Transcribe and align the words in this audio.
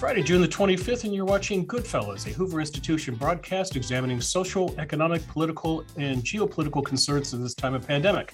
Friday, 0.00 0.22
June 0.22 0.40
the 0.40 0.48
25th, 0.48 1.04
and 1.04 1.14
you're 1.14 1.26
watching 1.26 1.66
Goodfellows, 1.66 2.26
a 2.26 2.30
Hoover 2.30 2.58
Institution 2.58 3.14
broadcast 3.16 3.76
examining 3.76 4.18
social, 4.18 4.74
economic, 4.78 5.20
political, 5.28 5.84
and 5.98 6.22
geopolitical 6.22 6.82
concerns 6.82 7.34
in 7.34 7.42
this 7.42 7.52
time 7.52 7.74
of 7.74 7.86
pandemic. 7.86 8.32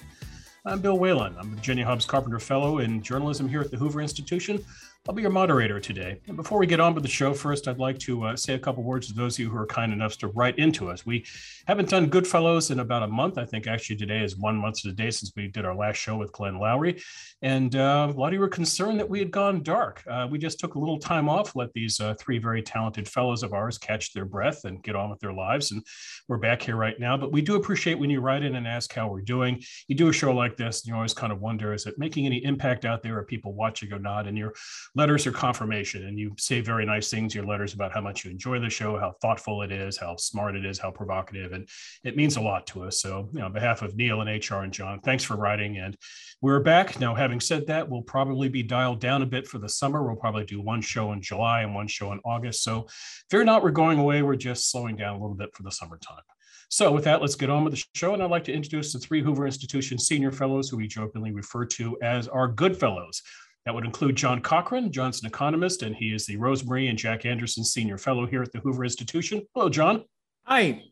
I'm 0.65 0.79
Bill 0.79 0.97
Whalen. 0.97 1.35
I'm 1.37 1.51
a 1.51 1.55
Virginia 1.55 1.83
Hobbs 1.83 2.05
Carpenter 2.05 2.39
Fellow 2.39 2.77
in 2.77 3.01
Journalism 3.01 3.49
here 3.49 3.59
at 3.59 3.69
the 3.69 3.75
Hoover 3.75 3.99
Institution. 3.99 4.63
I'll 5.07 5.15
be 5.15 5.21
your 5.21 5.31
moderator 5.31 5.79
today. 5.79 6.19
And 6.27 6.35
before 6.35 6.59
we 6.59 6.67
get 6.67 6.81
on 6.81 6.93
with 6.93 7.01
the 7.01 7.09
show, 7.09 7.33
first, 7.33 7.69
I'd 7.69 7.77
like 7.77 7.97
to 7.99 8.23
uh, 8.25 8.35
say 8.35 8.55
a 8.55 8.59
couple 8.59 8.83
words 8.83 9.07
to 9.07 9.13
those 9.13 9.35
of 9.35 9.39
you 9.39 9.49
who 9.49 9.55
are 9.55 9.65
kind 9.65 9.93
enough 9.93 10.17
to 10.17 10.27
write 10.27 10.59
into 10.59 10.89
us. 10.89 11.05
We 11.05 11.25
haven't 11.65 11.87
done 11.87 12.07
Goodfellows 12.07 12.71
in 12.71 12.81
about 12.81 13.03
a 13.03 13.07
month. 13.07 13.37
I 13.37 13.45
think 13.45 13.67
actually 13.67 13.95
today 13.95 14.21
is 14.21 14.35
one 14.35 14.57
month 14.57 14.81
to 14.81 14.91
day 14.91 15.09
since 15.09 15.31
we 15.33 15.47
did 15.47 15.63
our 15.63 15.75
last 15.75 15.95
show 15.95 16.17
with 16.17 16.33
Glenn 16.33 16.55
Loury. 16.55 17.01
And 17.41 17.73
uh, 17.77 18.11
a 18.13 18.19
lot 18.19 18.27
of 18.27 18.33
you 18.33 18.41
were 18.41 18.49
concerned 18.49 18.99
that 18.99 19.07
we 19.07 19.19
had 19.19 19.31
gone 19.31 19.63
dark. 19.63 20.03
Uh, 20.09 20.27
we 20.29 20.39
just 20.39 20.59
took 20.59 20.75
a 20.75 20.79
little 20.79 20.99
time 20.99 21.29
off, 21.29 21.55
let 21.55 21.71
these 21.71 22.01
uh, 22.01 22.15
three 22.15 22.37
very 22.37 22.61
talented 22.61 23.07
fellows 23.07 23.43
of 23.43 23.53
ours 23.53 23.77
catch 23.77 24.11
their 24.11 24.25
breath 24.25 24.65
and 24.65 24.83
get 24.83 24.97
on 24.97 25.09
with 25.09 25.21
their 25.21 25.33
lives. 25.33 25.71
And 25.71 25.85
we're 26.27 26.37
back 26.37 26.61
here 26.61 26.75
right 26.75 26.99
now. 26.99 27.15
But 27.15 27.31
we 27.31 27.41
do 27.41 27.55
appreciate 27.55 27.97
when 27.97 28.09
you 28.09 28.19
write 28.19 28.43
in 28.43 28.55
and 28.55 28.67
ask 28.67 28.93
how 28.93 29.07
we're 29.07 29.21
doing. 29.21 29.63
You 29.87 29.95
do 29.95 30.09
a 30.09 30.13
show 30.13 30.33
like 30.33 30.57
this, 30.57 30.81
and 30.81 30.89
you 30.89 30.95
always 30.95 31.13
kind 31.13 31.31
of 31.31 31.39
wonder 31.39 31.73
is 31.73 31.85
it 31.85 31.97
making 31.97 32.25
any 32.25 32.43
impact 32.43 32.83
out 32.83 33.03
there? 33.03 33.17
Are 33.17 33.23
people 33.23 33.53
watching 33.53 33.93
or 33.93 33.99
not? 33.99 34.27
And 34.27 34.37
your 34.37 34.53
letters 34.97 35.27
are 35.27 35.31
confirmation 35.31 36.07
and 36.07 36.17
you 36.17 36.33
say 36.39 36.59
very 36.59 36.83
nice 36.83 37.11
things 37.11 37.35
your 37.35 37.45
letters 37.45 37.75
about 37.75 37.93
how 37.93 38.01
much 38.01 38.25
you 38.25 38.31
enjoy 38.31 38.59
the 38.59 38.69
show 38.69 38.97
how 38.97 39.13
thoughtful 39.21 39.61
it 39.61 39.71
is 39.71 39.95
how 39.95 40.15
smart 40.15 40.55
it 40.55 40.65
is 40.65 40.79
how 40.79 40.89
provocative 40.89 41.51
and 41.53 41.69
it 42.03 42.17
means 42.17 42.35
a 42.35 42.41
lot 42.41 42.65
to 42.65 42.83
us. 42.83 42.99
So 42.99 43.29
you 43.31 43.39
know 43.39 43.45
on 43.45 43.53
behalf 43.53 43.83
of 43.83 43.95
niall 43.95 44.21
and 44.21 44.49
hr 44.49 44.55
and 44.55 44.73
john 44.73 44.99
thanks 44.99 45.23
for 45.23 45.35
writing 45.35 45.77
and 45.77 45.95
we're 46.41 46.59
back. 46.59 46.99
Now 46.99 47.13
having 47.13 47.39
said 47.39 47.67
that 47.67 47.87
we'll 47.87 48.01
probably 48.01 48.49
be 48.49 48.63
dialed 48.63 48.99
down 48.99 49.21
a 49.21 49.27
bit 49.27 49.47
for 49.47 49.59
the 49.59 49.69
summer. 49.69 50.03
We'll 50.03 50.15
probably 50.15 50.45
do 50.45 50.61
one 50.61 50.81
show 50.81 51.11
in 51.11 51.21
july 51.21 51.61
and 51.61 51.75
one 51.75 51.87
show 51.87 52.11
in 52.11 52.19
august. 52.25 52.63
So 52.63 52.87
fear 53.29 53.43
not 53.43 53.63
we're 53.63 53.71
going 53.71 53.99
away. 53.99 54.23
We're 54.23 54.35
just 54.35 54.71
slowing 54.71 54.95
down 54.95 55.15
a 55.15 55.21
little 55.21 55.35
bit 55.35 55.55
for 55.55 55.61
the 55.61 55.71
summertime. 55.71 56.23
So, 56.69 56.91
with 56.91 57.05
that, 57.05 57.21
let's 57.21 57.35
get 57.35 57.49
on 57.49 57.63
with 57.63 57.73
the 57.75 57.83
show. 57.95 58.13
And 58.13 58.21
I'd 58.21 58.29
like 58.29 58.43
to 58.43 58.53
introduce 58.53 58.91
the 58.91 58.99
three 58.99 59.21
Hoover 59.21 59.45
Institution 59.45 59.97
senior 59.97 60.33
fellows 60.33 60.67
who 60.67 60.75
we 60.75 60.85
jokingly 60.85 61.31
refer 61.31 61.63
to 61.65 61.97
as 62.01 62.27
our 62.27 62.49
good 62.49 62.75
fellows. 62.77 63.21
That 63.67 63.75
would 63.75 63.83
include 63.83 64.15
John 64.15 64.39
Cochrane. 64.39 64.93
John's 64.93 65.19
an 65.19 65.27
economist, 65.27 65.83
and 65.83 65.93
he 65.93 66.13
is 66.13 66.25
the 66.25 66.37
Rose-Marie 66.37 66.87
and 66.87 66.97
Jack 66.97 67.25
Anderson 67.25 67.65
Senior 67.65 67.97
Fellow 67.97 68.25
here 68.25 68.41
at 68.41 68.53
the 68.53 68.59
Hoover 68.59 68.85
Institution. 68.85 69.41
Hello, 69.53 69.67
John. 69.67 70.05
Hi. 70.45 70.83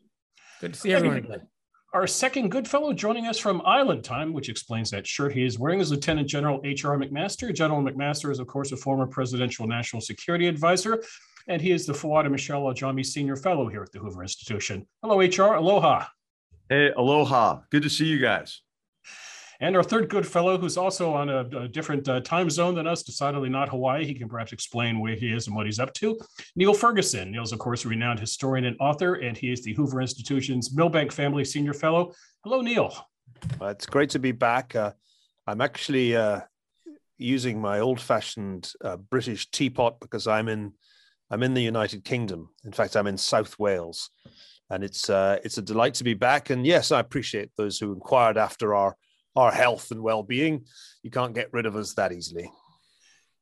Good 0.60 0.74
to 0.74 0.78
see 0.78 0.92
everyone 0.92 1.16
again. 1.16 1.48
Our 1.94 2.06
second 2.06 2.50
good 2.50 2.68
fellow 2.68 2.92
joining 2.92 3.28
us 3.28 3.38
from 3.38 3.62
Island 3.64 4.04
Time, 4.04 4.34
which 4.34 4.50
explains 4.50 4.90
that 4.90 5.06
shirt 5.06 5.32
he 5.32 5.46
is 5.46 5.58
wearing, 5.58 5.80
is 5.80 5.90
Lieutenant 5.90 6.28
General 6.28 6.60
H.R. 6.64 6.98
McMaster. 6.98 7.50
General 7.54 7.80
McMaster 7.80 8.30
is, 8.30 8.40
of 8.40 8.46
course, 8.46 8.72
a 8.72 8.76
former 8.76 9.06
presidential 9.06 9.66
national 9.66 10.02
security 10.02 10.46
advisor, 10.46 11.02
and 11.48 11.62
he 11.62 11.70
is 11.70 11.86
the 11.86 11.94
Fuad 11.94 12.30
Michelle 12.30 12.64
Ajami 12.64 13.06
Senior 13.06 13.36
Fellow 13.36 13.70
here 13.70 13.84
at 13.84 13.92
the 13.92 14.00
Hoover 14.00 14.20
Institution. 14.20 14.86
Hello, 15.02 15.22
H.R. 15.22 15.56
Aloha. 15.56 16.08
Hey, 16.68 16.90
aloha. 16.90 17.60
Good 17.70 17.84
to 17.84 17.88
see 17.88 18.04
you 18.04 18.18
guys. 18.18 18.60
And 19.60 19.76
our 19.76 19.82
third 19.82 20.08
good 20.08 20.26
fellow, 20.26 20.58
who's 20.58 20.76
also 20.76 21.12
on 21.12 21.28
a, 21.28 21.40
a 21.58 21.68
different 21.68 22.08
uh, 22.08 22.20
time 22.20 22.50
zone 22.50 22.74
than 22.74 22.86
us, 22.86 23.02
decidedly 23.02 23.48
not 23.48 23.68
Hawaii. 23.70 24.04
He 24.04 24.14
can 24.14 24.28
perhaps 24.28 24.52
explain 24.52 25.00
where 25.00 25.14
he 25.14 25.32
is 25.32 25.46
and 25.46 25.56
what 25.56 25.66
he's 25.66 25.78
up 25.78 25.92
to. 25.94 26.18
Niall 26.56 26.74
Ferguson. 26.74 27.30
Niall's, 27.30 27.52
of 27.52 27.58
course, 27.58 27.84
a 27.84 27.88
renowned 27.88 28.20
historian 28.20 28.66
and 28.66 28.76
author, 28.80 29.14
and 29.14 29.36
he 29.36 29.50
is 29.50 29.62
the 29.62 29.72
Hoover 29.74 30.00
Institution's 30.00 30.74
Milbank 30.74 31.10
Family 31.10 31.44
Senior 31.44 31.72
Fellow. 31.72 32.12
Hello, 32.44 32.60
Niall. 32.60 33.08
Uh, 33.60 33.66
it's 33.66 33.86
great 33.86 34.10
to 34.10 34.18
be 34.18 34.32
back. 34.32 34.76
Uh, 34.76 34.92
I'm 35.46 35.60
actually 35.60 36.16
uh, 36.16 36.40
using 37.18 37.60
my 37.60 37.80
old-fashioned 37.80 38.72
uh, 38.84 38.96
British 38.96 39.50
teapot 39.50 40.00
because 40.00 40.26
I'm 40.26 40.48
in 40.48 40.72
I'm 41.28 41.42
in 41.42 41.54
the 41.54 41.62
United 41.62 42.04
Kingdom. 42.04 42.50
In 42.64 42.72
fact, 42.72 42.96
I'm 42.96 43.08
in 43.08 43.16
South 43.16 43.58
Wales, 43.58 44.10
and 44.70 44.84
it's 44.84 45.10
uh, 45.10 45.38
it's 45.42 45.58
a 45.58 45.62
delight 45.62 45.94
to 45.94 46.04
be 46.04 46.14
back. 46.14 46.50
And 46.50 46.64
yes, 46.64 46.92
I 46.92 47.00
appreciate 47.00 47.50
those 47.56 47.78
who 47.78 47.92
inquired 47.92 48.38
after 48.38 48.74
our 48.74 48.96
our 49.36 49.52
health 49.52 49.90
and 49.90 50.02
well-being. 50.02 50.64
You 51.02 51.10
can't 51.10 51.34
get 51.34 51.52
rid 51.52 51.66
of 51.66 51.76
us 51.76 51.94
that 51.94 52.12
easily. 52.12 52.50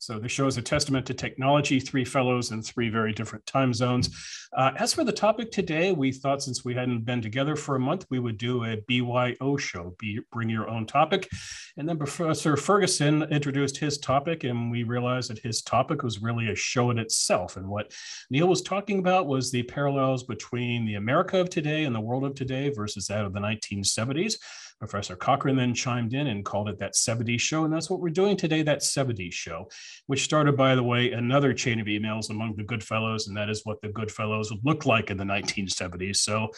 So 0.04 0.18
the 0.18 0.28
show 0.28 0.46
is 0.46 0.58
a 0.58 0.62
testament 0.62 1.06
to 1.06 1.14
technology, 1.14 1.80
three 1.80 2.04
fellows 2.04 2.50
in 2.50 2.60
three 2.60 2.90
very 2.90 3.14
different 3.14 3.46
time 3.46 3.72
zones. 3.72 4.10
Uh, 4.54 4.72
as 4.76 4.92
for 4.92 5.02
the 5.02 5.12
topic 5.12 5.50
today, 5.50 5.92
we 5.92 6.12
thought 6.12 6.42
since 6.42 6.62
we 6.62 6.74
hadn't 6.74 7.06
been 7.06 7.22
together 7.22 7.56
for 7.56 7.76
a 7.76 7.80
month, 7.80 8.04
we 8.10 8.18
would 8.18 8.36
do 8.36 8.64
a 8.64 8.76
BYO 8.86 9.56
show, 9.56 9.94
be, 9.98 10.20
bring 10.30 10.50
your 10.50 10.68
own 10.68 10.84
topic. 10.84 11.30
And 11.78 11.88
then 11.88 11.96
Professor 11.96 12.54
Ferguson 12.58 13.22
introduced 13.22 13.78
his 13.78 13.96
topic, 13.96 14.44
and 14.44 14.70
we 14.70 14.82
realized 14.82 15.30
that 15.30 15.38
his 15.38 15.62
topic 15.62 16.02
was 16.02 16.20
really 16.20 16.50
a 16.50 16.54
show 16.54 16.90
in 16.90 16.98
itself. 16.98 17.56
And 17.56 17.66
what 17.66 17.94
Niall 18.28 18.48
was 18.48 18.60
talking 18.60 18.98
about 18.98 19.26
was 19.26 19.50
the 19.50 19.62
parallels 19.62 20.24
between 20.24 20.84
the 20.84 20.96
America 20.96 21.38
of 21.38 21.48
today 21.48 21.84
and 21.84 21.94
the 21.94 22.00
world 22.00 22.24
of 22.24 22.34
today 22.34 22.68
versus 22.68 23.06
that 23.06 23.24
of 23.24 23.32
the 23.32 23.40
1970s. 23.40 24.36
Professor 24.78 25.16
Cochrane 25.16 25.56
then 25.56 25.74
chimed 25.74 26.14
in 26.14 26.26
and 26.26 26.44
called 26.44 26.68
it 26.68 26.78
that 26.78 26.94
70s 26.94 27.40
show. 27.40 27.64
And 27.64 27.72
that's 27.72 27.88
what 27.88 28.00
we're 28.00 28.10
doing 28.10 28.36
today, 28.36 28.62
that 28.62 28.80
70s 28.80 29.32
show, 29.32 29.68
which 30.06 30.24
started, 30.24 30.56
by 30.56 30.74
the 30.74 30.82
way, 30.82 31.12
another 31.12 31.52
chain 31.54 31.80
of 31.80 31.86
emails 31.86 32.30
among 32.30 32.56
the 32.56 32.64
Goodfellows. 32.64 33.28
And 33.28 33.36
that 33.36 33.48
is 33.48 33.62
what 33.64 33.80
the 33.80 33.88
Goodfellows 33.88 34.50
would 34.50 34.64
look 34.64 34.86
like 34.86 35.10
in 35.10 35.16
the 35.16 35.24
1970s. 35.24 36.16
So, 36.16 36.48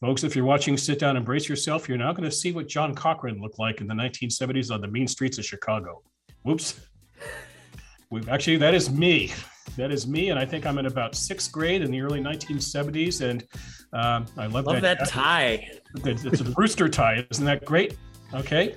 folks, 0.00 0.24
if 0.24 0.34
you're 0.34 0.44
watching 0.44 0.76
Sit 0.76 0.98
Down 0.98 1.16
and 1.16 1.26
Brace 1.26 1.48
Yourself, 1.48 1.88
you're 1.88 1.98
now 1.98 2.12
going 2.12 2.28
to 2.28 2.34
see 2.34 2.52
what 2.52 2.68
John 2.68 2.94
Cochrane 2.94 3.40
looked 3.40 3.58
like 3.58 3.80
in 3.80 3.86
the 3.86 3.94
1970s 3.94 4.72
on 4.72 4.80
the 4.80 4.88
mean 4.88 5.08
streets 5.08 5.38
of 5.38 5.44
Chicago. 5.44 6.02
Whoops. 6.42 6.80
We've 8.14 8.28
actually, 8.28 8.58
that 8.58 8.74
is 8.74 8.90
me. 8.90 9.32
That 9.76 9.90
is 9.90 10.06
me. 10.06 10.30
And 10.30 10.38
I 10.38 10.46
think 10.46 10.66
I'm 10.66 10.78
in 10.78 10.86
about 10.86 11.16
sixth 11.16 11.50
grade 11.50 11.82
in 11.82 11.90
the 11.90 12.00
early 12.00 12.20
1970s. 12.20 13.28
And 13.28 13.44
um, 13.92 14.26
I 14.38 14.46
love, 14.46 14.66
love 14.66 14.80
that, 14.82 15.00
that 15.00 15.08
tie. 15.08 15.68
It's 16.04 16.40
a 16.40 16.44
rooster 16.56 16.88
tie. 16.88 17.26
Isn't 17.32 17.44
that 17.44 17.64
great? 17.64 17.96
Okay. 18.32 18.76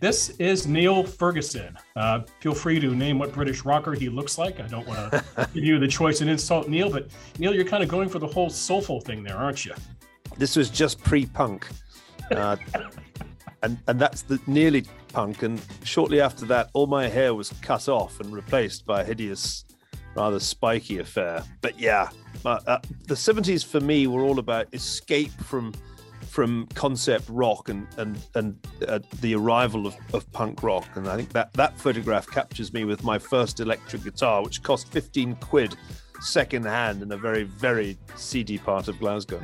This 0.00 0.30
is 0.38 0.66
Niall 0.66 1.04
Ferguson. 1.04 1.76
Uh, 1.96 2.20
feel 2.40 2.54
free 2.54 2.80
to 2.80 2.94
name 2.94 3.18
what 3.18 3.30
British 3.30 3.66
rocker 3.66 3.92
he 3.92 4.08
looks 4.08 4.38
like. 4.38 4.58
I 4.58 4.66
don't 4.66 4.86
want 4.86 5.12
to 5.12 5.48
give 5.54 5.64
you 5.64 5.78
the 5.78 5.88
choice 5.88 6.22
and 6.22 6.30
insult 6.30 6.70
Niall, 6.70 6.88
but 6.88 7.08
Niall, 7.38 7.54
you're 7.54 7.66
kind 7.66 7.82
of 7.82 7.90
going 7.90 8.08
for 8.08 8.18
the 8.18 8.26
whole 8.26 8.48
soulful 8.48 9.02
thing 9.02 9.22
there, 9.22 9.36
aren't 9.36 9.66
you? 9.66 9.74
This 10.38 10.56
was 10.56 10.70
just 10.70 11.02
pre-punk, 11.02 11.68
uh, 12.30 12.56
and 13.62 13.76
and 13.88 14.00
that's 14.00 14.22
the 14.22 14.40
nearly 14.46 14.86
punk. 15.08 15.42
And 15.42 15.60
shortly 15.84 16.20
after 16.20 16.44
that, 16.46 16.70
all 16.72 16.86
my 16.86 17.08
hair 17.08 17.34
was 17.34 17.52
cut 17.62 17.88
off 17.88 18.20
and 18.20 18.32
replaced 18.32 18.86
by 18.86 19.02
a 19.02 19.04
hideous, 19.04 19.64
rather 20.14 20.40
spiky 20.40 20.98
affair. 20.98 21.44
But 21.60 21.78
yeah, 21.78 22.10
uh, 22.44 22.60
uh, 22.66 22.78
the 23.06 23.14
70s 23.14 23.64
for 23.64 23.80
me 23.80 24.06
were 24.06 24.22
all 24.22 24.38
about 24.38 24.68
escape 24.72 25.32
from 25.42 25.72
from 26.28 26.66
concept 26.74 27.24
rock 27.30 27.68
and 27.68 27.86
and 27.96 28.18
and 28.34 28.58
uh, 28.86 28.98
the 29.22 29.34
arrival 29.34 29.86
of, 29.86 29.96
of 30.12 30.30
punk 30.32 30.62
rock 30.62 30.86
and 30.94 31.08
i 31.08 31.16
think 31.16 31.32
that 31.32 31.52
that 31.54 31.78
photograph 31.80 32.28
captures 32.28 32.72
me 32.72 32.84
with 32.84 33.02
my 33.02 33.18
first 33.18 33.60
electric 33.60 34.04
guitar 34.04 34.42
which 34.42 34.62
cost 34.62 34.88
15 34.92 35.34
quid 35.36 35.74
second 36.20 36.66
hand 36.66 37.02
in 37.02 37.10
a 37.12 37.16
very 37.16 37.44
very 37.44 37.96
seedy 38.14 38.58
part 38.58 38.88
of 38.88 38.98
glasgow 38.98 39.40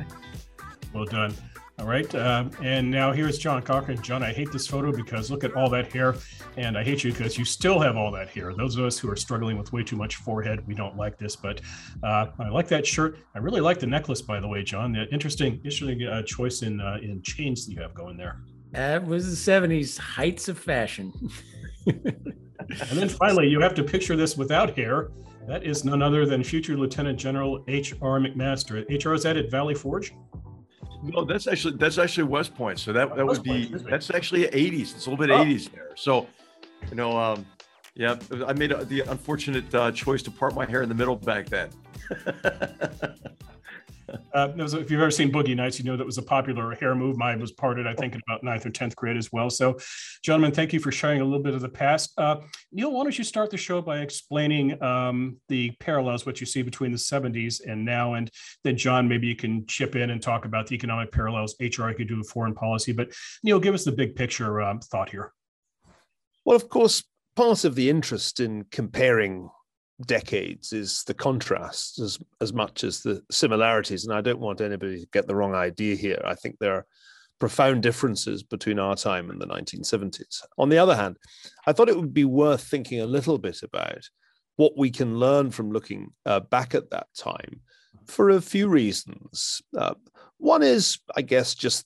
well 0.93 1.05
done 1.05 1.33
all 1.77 1.85
right. 1.85 2.13
Um, 2.15 2.51
and 2.63 2.89
now 2.89 3.11
here's 3.11 3.37
John 3.37 3.61
Cochrane. 3.61 4.01
John, 4.01 4.23
I 4.23 4.31
hate 4.31 4.49
this 4.51 4.65
photo 4.65 4.93
because 4.93 5.29
look 5.29 5.43
at 5.43 5.53
all 5.55 5.69
that 5.71 5.91
hair. 5.91 6.15
And 6.55 6.77
I 6.77 6.83
hate 6.83 7.03
you 7.03 7.11
because 7.11 7.37
you 7.37 7.43
still 7.43 7.79
have 7.81 7.97
all 7.97 8.11
that 8.11 8.29
hair. 8.29 8.53
Those 8.53 8.77
of 8.77 8.85
us 8.85 8.97
who 8.97 9.11
are 9.11 9.15
struggling 9.17 9.57
with 9.57 9.73
way 9.73 9.83
too 9.83 9.97
much 9.97 10.15
forehead, 10.15 10.65
we 10.65 10.73
don't 10.73 10.95
like 10.95 11.17
this. 11.17 11.35
But 11.35 11.59
uh, 12.01 12.27
I 12.39 12.47
like 12.47 12.69
that 12.69 12.87
shirt. 12.87 13.19
I 13.35 13.39
really 13.39 13.59
like 13.59 13.79
the 13.79 13.87
necklace, 13.87 14.21
by 14.21 14.39
the 14.39 14.47
way, 14.47 14.63
John. 14.63 14.93
The 14.93 15.09
interesting, 15.09 15.55
interesting 15.65 16.01
uh, 16.03 16.23
choice 16.23 16.61
in 16.61 16.79
uh, 16.79 16.97
in 17.01 17.21
chains 17.21 17.65
that 17.65 17.73
you 17.73 17.81
have 17.81 17.93
going 17.93 18.15
there. 18.15 18.41
That 18.71 19.05
was 19.05 19.45
the 19.45 19.51
70s 19.51 19.97
heights 19.97 20.47
of 20.47 20.57
fashion. 20.57 21.13
and 21.85 22.29
then 22.69 23.09
finally, 23.09 23.47
you 23.47 23.59
have 23.59 23.73
to 23.75 23.83
picture 23.83 24.15
this 24.15 24.37
without 24.37 24.77
hair. 24.77 25.09
That 25.47 25.63
is 25.63 25.85
none 25.85 26.01
other 26.01 26.25
than 26.25 26.43
future 26.43 26.75
Lieutenant 26.75 27.19
General 27.19 27.63
H.R. 27.67 28.19
McMaster. 28.19 28.85
H.R. 28.89 29.13
is 29.13 29.23
that 29.23 29.37
at 29.37 29.51
Valley 29.51 29.75
Forge? 29.75 30.13
No, 31.05 31.23
that's 31.23 31.47
actually 31.47 31.77
that's 31.77 31.97
actually 31.97 32.23
West 32.23 32.55
Point. 32.55 32.79
So 32.79 32.91
that 32.93 33.15
that 33.15 33.25
would 33.25 33.43
be 33.43 33.65
that's 33.89 34.09
actually 34.09 34.43
80s. 34.45 34.95
It's 34.95 35.05
a 35.05 35.09
little 35.09 35.25
bit 35.25 35.33
oh. 35.33 35.43
80s 35.43 35.71
there. 35.71 35.91
So, 35.95 36.27
you 36.89 36.95
know, 36.95 37.17
um, 37.17 37.45
yeah, 37.95 38.17
I 38.45 38.53
made 38.53 38.71
a, 38.71 38.83
the 38.85 39.01
unfortunate 39.01 39.73
uh, 39.73 39.91
choice 39.91 40.21
to 40.23 40.31
part 40.31 40.55
my 40.55 40.65
hair 40.65 40.81
in 40.81 40.89
the 40.89 40.95
middle 40.95 41.15
back 41.15 41.47
then. 41.47 41.69
Uh, 44.33 44.51
was, 44.57 44.73
if 44.73 44.91
you've 44.91 44.99
ever 44.99 45.11
seen 45.11 45.31
Boogie 45.31 45.55
Nights, 45.55 45.79
you 45.79 45.85
know 45.85 45.95
that 45.95 46.05
was 46.05 46.17
a 46.17 46.21
popular 46.21 46.75
hair 46.75 46.93
move. 46.93 47.17
Mine 47.17 47.39
was 47.39 47.53
parted, 47.53 47.87
I 47.87 47.93
think, 47.93 48.15
in 48.15 48.21
about 48.27 48.43
ninth 48.43 48.65
or 48.65 48.69
10th 48.69 48.93
grade 48.93 49.15
as 49.15 49.31
well. 49.31 49.49
So, 49.49 49.77
gentlemen, 50.23 50.51
thank 50.51 50.73
you 50.73 50.79
for 50.81 50.91
sharing 50.91 51.21
a 51.21 51.23
little 51.23 51.41
bit 51.41 51.53
of 51.53 51.61
the 51.61 51.69
past. 51.69 52.11
Uh, 52.17 52.41
Niall, 52.73 52.91
why 52.91 53.03
don't 53.03 53.17
you 53.17 53.23
start 53.23 53.49
the 53.49 53.57
show 53.57 53.81
by 53.81 53.99
explaining 53.99 54.81
um, 54.83 55.37
the 55.47 55.71
parallels, 55.79 56.25
what 56.25 56.41
you 56.41 56.45
see 56.45 56.63
between 56.63 56.91
the 56.91 56.97
70s 56.97 57.61
and 57.65 57.85
now? 57.85 58.15
And 58.15 58.29
then, 58.65 58.75
John, 58.75 59.07
maybe 59.07 59.25
you 59.27 59.37
can 59.37 59.65
chip 59.67 59.95
in 59.95 60.09
and 60.09 60.21
talk 60.21 60.43
about 60.43 60.67
the 60.67 60.75
economic 60.75 61.13
parallels 61.13 61.55
HR 61.61 61.91
could 61.91 62.09
do 62.09 62.17
with 62.17 62.29
foreign 62.29 62.55
policy. 62.55 62.91
But, 62.91 63.13
Niall, 63.41 63.61
give 63.61 63.73
us 63.73 63.85
the 63.85 63.93
big 63.93 64.17
picture 64.17 64.61
um, 64.61 64.81
thought 64.81 65.09
here. 65.09 65.31
Well, 66.43 66.57
of 66.57 66.67
course, 66.67 67.03
part 67.37 67.63
of 67.63 67.75
the 67.75 67.89
interest 67.89 68.41
in 68.41 68.65
comparing 68.71 69.49
decades 70.05 70.73
is 70.73 71.03
the 71.05 71.13
contrast 71.13 71.99
as, 71.99 72.19
as 72.41 72.53
much 72.53 72.83
as 72.83 73.01
the 73.01 73.21
similarities. 73.31 74.05
And 74.05 74.13
I 74.15 74.21
don't 74.21 74.39
want 74.39 74.61
anybody 74.61 75.01
to 75.01 75.07
get 75.11 75.27
the 75.27 75.35
wrong 75.35 75.55
idea 75.55 75.95
here. 75.95 76.21
I 76.25 76.35
think 76.35 76.57
there 76.59 76.73
are 76.73 76.85
profound 77.39 77.83
differences 77.83 78.43
between 78.43 78.79
our 78.79 78.95
time 78.95 79.29
and 79.29 79.41
the 79.41 79.47
1970s. 79.47 80.41
On 80.57 80.69
the 80.69 80.77
other 80.77 80.95
hand, 80.95 81.17
I 81.65 81.73
thought 81.73 81.89
it 81.89 81.97
would 81.97 82.13
be 82.13 82.25
worth 82.25 82.63
thinking 82.63 83.01
a 83.01 83.05
little 83.05 83.37
bit 83.37 83.61
about 83.63 84.09
what 84.55 84.77
we 84.77 84.89
can 84.89 85.17
learn 85.17 85.51
from 85.51 85.71
looking 85.71 86.11
uh, 86.25 86.39
back 86.39 86.75
at 86.75 86.89
that 86.91 87.07
time 87.17 87.61
for 88.07 88.29
a 88.29 88.41
few 88.41 88.67
reasons. 88.67 89.61
Uh, 89.77 89.95
one 90.37 90.63
is, 90.63 90.99
I 91.15 91.21
guess, 91.21 91.55
just 91.55 91.85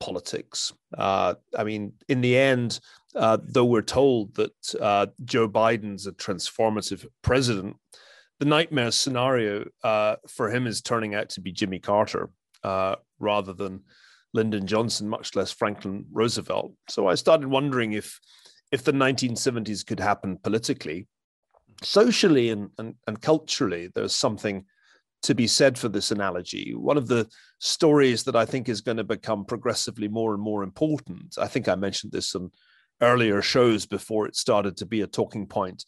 politics. 0.00 0.72
Uh, 0.96 1.34
I 1.56 1.64
mean, 1.64 1.92
in 2.08 2.20
the 2.20 2.36
end, 2.36 2.80
uh, 3.14 3.38
though 3.42 3.64
we're 3.64 3.82
told 3.82 4.34
that 4.34 4.74
uh, 4.80 5.06
Joe 5.24 5.48
Biden's 5.48 6.06
a 6.06 6.12
transformative 6.12 7.06
president, 7.22 7.76
the 8.38 8.46
nightmare 8.46 8.90
scenario 8.90 9.66
uh, 9.84 10.16
for 10.26 10.50
him 10.50 10.66
is 10.66 10.80
turning 10.80 11.14
out 11.14 11.28
to 11.30 11.40
be 11.40 11.52
Jimmy 11.52 11.78
Carter 11.78 12.30
uh, 12.64 12.96
rather 13.18 13.52
than 13.52 13.82
Lyndon 14.32 14.66
Johnson, 14.66 15.08
much 15.08 15.36
less 15.36 15.52
Franklin 15.52 16.06
Roosevelt. 16.10 16.72
So 16.88 17.06
I 17.06 17.14
started 17.14 17.46
wondering 17.46 17.92
if 17.92 18.18
if 18.72 18.84
the 18.84 18.92
1970s 18.92 19.84
could 19.84 19.98
happen 19.98 20.38
politically, 20.38 21.08
socially, 21.82 22.50
and, 22.50 22.70
and, 22.78 22.94
and 23.08 23.20
culturally. 23.20 23.90
There's 23.92 24.14
something 24.14 24.64
to 25.22 25.34
be 25.34 25.46
said 25.46 25.78
for 25.78 25.88
this 25.88 26.10
analogy. 26.10 26.74
One 26.74 26.96
of 26.96 27.08
the 27.08 27.28
stories 27.58 28.24
that 28.24 28.36
I 28.36 28.44
think 28.44 28.68
is 28.68 28.80
going 28.80 28.96
to 28.96 29.04
become 29.04 29.44
progressively 29.44 30.08
more 30.08 30.34
and 30.34 30.42
more 30.42 30.62
important, 30.62 31.36
I 31.38 31.46
think 31.46 31.68
I 31.68 31.74
mentioned 31.74 32.12
this 32.12 32.34
on 32.34 32.50
earlier 33.02 33.42
shows 33.42 33.86
before 33.86 34.26
it 34.26 34.36
started 34.36 34.76
to 34.78 34.86
be 34.86 35.02
a 35.02 35.06
talking 35.06 35.46
point 35.46 35.84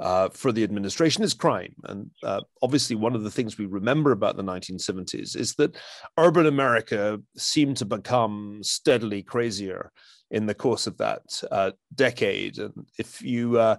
uh, 0.00 0.28
for 0.30 0.50
the 0.50 0.64
administration, 0.64 1.22
is 1.22 1.34
crime. 1.34 1.74
And 1.84 2.10
uh, 2.22 2.40
obviously, 2.62 2.96
one 2.96 3.14
of 3.14 3.22
the 3.22 3.30
things 3.30 3.56
we 3.56 3.66
remember 3.66 4.12
about 4.12 4.36
the 4.36 4.42
1970s 4.42 5.36
is 5.36 5.54
that 5.54 5.76
urban 6.18 6.46
America 6.46 7.20
seemed 7.36 7.76
to 7.78 7.84
become 7.84 8.58
steadily 8.62 9.22
crazier 9.22 9.92
in 10.30 10.46
the 10.46 10.54
course 10.54 10.86
of 10.86 10.98
that 10.98 11.22
uh, 11.50 11.70
decade. 11.94 12.58
And 12.58 12.86
if 12.98 13.22
you 13.22 13.58
uh, 13.58 13.76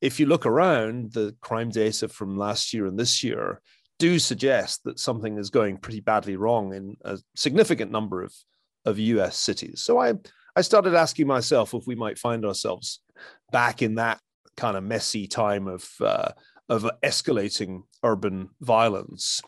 if 0.00 0.20
you 0.20 0.26
look 0.26 0.46
around, 0.46 1.12
the 1.12 1.34
crime 1.40 1.70
data 1.70 2.08
from 2.08 2.36
last 2.36 2.72
year 2.72 2.86
and 2.86 2.98
this 2.98 3.22
year 3.22 3.60
do 3.98 4.18
suggest 4.18 4.84
that 4.84 4.98
something 4.98 5.38
is 5.38 5.50
going 5.50 5.76
pretty 5.76 6.00
badly 6.00 6.36
wrong 6.36 6.72
in 6.74 6.96
a 7.04 7.18
significant 7.34 7.90
number 7.90 8.22
of, 8.22 8.32
of 8.84 8.98
US 8.98 9.36
cities. 9.36 9.82
So 9.82 9.98
I, 9.98 10.14
I 10.56 10.60
started 10.60 10.94
asking 10.94 11.26
myself 11.26 11.74
if 11.74 11.86
we 11.86 11.94
might 11.94 12.18
find 12.18 12.44
ourselves 12.44 13.00
back 13.50 13.82
in 13.82 13.96
that 13.96 14.20
kind 14.56 14.76
of 14.76 14.84
messy 14.84 15.26
time 15.26 15.66
of, 15.68 15.88
uh, 16.00 16.30
of 16.68 16.88
escalating 17.02 17.82
urban 18.02 18.50
violence. 18.60 19.40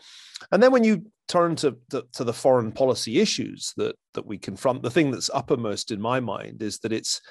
And 0.51 0.61
then 0.61 0.71
when 0.71 0.83
you 0.83 1.05
turn 1.27 1.55
to, 1.57 1.77
to, 1.91 2.05
to, 2.13 2.23
the 2.23 2.33
foreign 2.33 2.71
policy 2.71 3.19
issues 3.19 3.73
that, 3.77 3.95
that 4.13 4.25
we 4.25 4.37
confront, 4.37 4.83
the 4.83 4.89
thing 4.89 5.11
that's 5.11 5.29
uppermost 5.33 5.91
in 5.91 6.01
my 6.01 6.19
mind 6.19 6.61
is 6.61 6.79
that 6.79 6.91
it's 6.91 7.21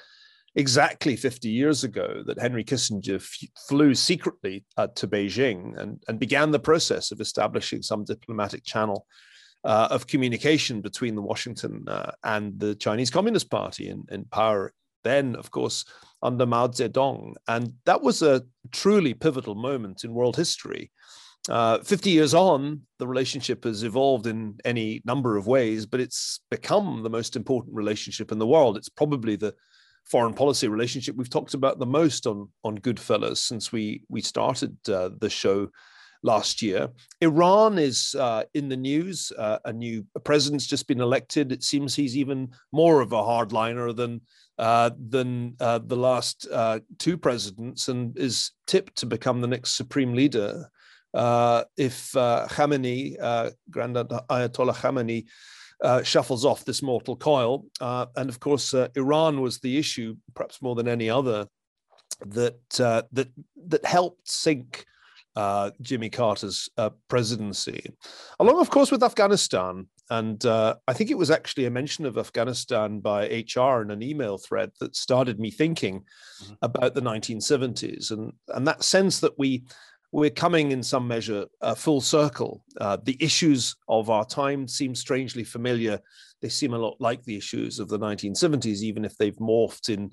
exactly 0.55 1.15
50 1.15 1.49
years 1.49 1.83
ago 1.83 2.23
that 2.25 2.39
Henry 2.39 2.63
Kissinger 2.63 3.15
f- 3.15 3.49
flew 3.67 3.95
secretly 3.95 4.65
uh, 4.77 4.87
to 4.95 5.07
Beijing 5.07 5.77
and, 5.79 6.03
and 6.07 6.19
began 6.19 6.51
the 6.51 6.59
process 6.59 7.11
of 7.11 7.21
establishing 7.21 7.81
some 7.81 8.03
diplomatic 8.03 8.63
channel 8.63 9.05
uh, 9.63 9.87
of 9.91 10.07
communication 10.07 10.81
between 10.81 11.15
the 11.15 11.21
Washington 11.21 11.85
uh, 11.87 12.11
and 12.23 12.59
the 12.59 12.75
Chinese 12.75 13.09
Communist 13.09 13.49
Party 13.49 13.89
in, 13.89 14.03
in 14.09 14.25
power 14.25 14.73
then, 15.03 15.35
of 15.35 15.51
course, 15.51 15.85
under 16.21 16.45
Mao 16.45 16.67
Zedong. 16.67 17.33
And 17.47 17.73
that 17.85 18.01
was 18.01 18.21
a 18.21 18.43
truly 18.71 19.13
pivotal 19.13 19.55
moment 19.55 20.03
in 20.03 20.13
world 20.13 20.35
history. 20.35 20.91
Uh, 21.49 21.79
50 21.79 22.11
years 22.11 22.33
on, 22.35 22.81
the 22.99 23.07
relationship 23.07 23.63
has 23.63 23.83
evolved 23.83 24.27
in 24.27 24.59
any 24.63 25.01
number 25.05 25.37
of 25.37 25.47
ways, 25.47 25.87
but 25.87 25.99
it's 25.99 26.41
become 26.51 27.01
the 27.01 27.09
most 27.09 27.35
important 27.35 27.75
relationship 27.75 28.31
in 28.31 28.37
the 28.37 28.45
world. 28.45 28.77
It's 28.77 28.89
probably 28.89 29.35
the 29.35 29.55
foreign 30.05 30.33
policy 30.33 30.67
relationship 30.67 31.15
we've 31.15 31.29
talked 31.29 31.53
about 31.53 31.79
the 31.79 31.85
most 31.85 32.27
on 32.27 32.49
on 32.63 32.75
Goodfellows 32.75 33.39
since 33.39 33.71
we 33.71 34.03
we 34.09 34.21
started 34.21 34.77
uh, 34.89 35.09
the 35.19 35.29
show 35.29 35.69
last 36.23 36.61
year. 36.61 36.89
Iran 37.21 37.77
is 37.79 38.15
uh, 38.17 38.43
in 38.53 38.69
the 38.69 38.77
news. 38.77 39.31
Uh, 39.37 39.59
a 39.65 39.73
new 39.73 40.05
president's 40.23 40.67
just 40.67 40.87
been 40.87 41.01
elected. 41.01 41.51
It 41.51 41.63
seems 41.63 41.95
he's 41.95 42.17
even 42.17 42.49
more 42.71 43.01
of 43.01 43.11
a 43.11 43.21
hardliner 43.21 43.95
than 43.95 44.21
uh, 44.59 44.91
than 45.09 45.55
uh, 45.59 45.79
the 45.79 45.95
last 45.95 46.47
uh, 46.51 46.79
two 46.99 47.17
presidents, 47.17 47.87
and 47.87 48.17
is 48.17 48.51
tipped 48.67 48.97
to 48.97 49.05
become 49.05 49.41
the 49.41 49.47
next 49.47 49.71
supreme 49.75 50.13
leader. 50.13 50.69
Uh, 51.13 51.63
if 51.77 52.11
Khamenei, 52.13 53.17
Grand 53.69 53.95
Ayatollah 53.95 54.75
Khamenei, 54.75 55.25
uh, 55.81 56.03
shuffles 56.03 56.45
off 56.45 56.65
this 56.65 56.81
mortal 56.81 57.15
coil. 57.15 57.65
Uh, 57.79 58.05
and 58.15 58.29
of 58.29 58.39
course, 58.39 58.73
uh, 58.73 58.87
Iran 58.95 59.41
was 59.41 59.59
the 59.59 59.77
issue, 59.77 60.15
perhaps 60.35 60.61
more 60.61 60.75
than 60.75 60.87
any 60.87 61.09
other, 61.09 61.47
that 62.25 62.79
uh, 62.79 63.03
that 63.11 63.29
that 63.67 63.83
helped 63.85 64.29
sink 64.29 64.85
uh, 65.35 65.71
Jimmy 65.81 66.09
Carter's 66.09 66.69
presidency, 67.07 67.93
along, 68.39 68.59
of 68.59 68.69
course, 68.69 68.91
with 68.91 69.01
Afghanistan. 69.01 69.87
And 70.09 70.45
I 70.45 70.93
think 70.93 71.09
it 71.09 71.17
was 71.17 71.31
actually 71.31 71.65
a 71.65 71.71
mention 71.71 72.05
of 72.05 72.17
Afghanistan 72.17 72.99
by 72.99 73.27
HR 73.27 73.81
in 73.81 73.91
an 73.91 74.03
email 74.03 74.37
thread 74.37 74.71
that 74.81 74.95
started 74.95 75.39
me 75.39 75.51
thinking 75.51 76.03
mm-hmm. 76.43 76.53
about 76.61 76.95
the 76.95 77.01
1970s 77.01 78.11
and 78.11 78.33
and 78.49 78.67
that 78.67 78.83
sense 78.83 79.21
that 79.21 79.39
we 79.39 79.63
we're 80.11 80.29
coming 80.29 80.71
in 80.71 80.83
some 80.83 81.07
measure 81.07 81.45
uh, 81.61 81.75
full 81.75 82.01
circle. 82.01 82.63
Uh, 82.79 82.97
the 83.03 83.17
issues 83.19 83.75
of 83.87 84.09
our 84.09 84.25
time 84.25 84.67
seem 84.67 84.93
strangely 84.93 85.43
familiar. 85.43 85.99
They 86.41 86.49
seem 86.49 86.73
a 86.73 86.77
lot 86.77 86.97
like 86.99 87.23
the 87.23 87.37
issues 87.37 87.79
of 87.79 87.87
the 87.87 87.99
1970s, 87.99 88.81
even 88.81 89.05
if 89.05 89.17
they've 89.17 89.37
morphed 89.37 89.89
in 89.89 90.11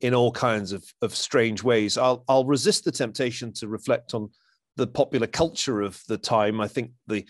in 0.00 0.14
all 0.14 0.30
kinds 0.30 0.72
of, 0.72 0.84
of 1.02 1.14
strange 1.14 1.62
ways. 1.62 1.96
I'll 1.98 2.24
I'll 2.28 2.44
resist 2.44 2.84
the 2.84 2.92
temptation 2.92 3.52
to 3.54 3.68
reflect 3.68 4.14
on 4.14 4.28
the 4.76 4.86
popular 4.86 5.26
culture 5.26 5.80
of 5.80 6.00
the 6.08 6.18
time. 6.18 6.60
I 6.60 6.68
think 6.68 6.92
the 7.06 7.26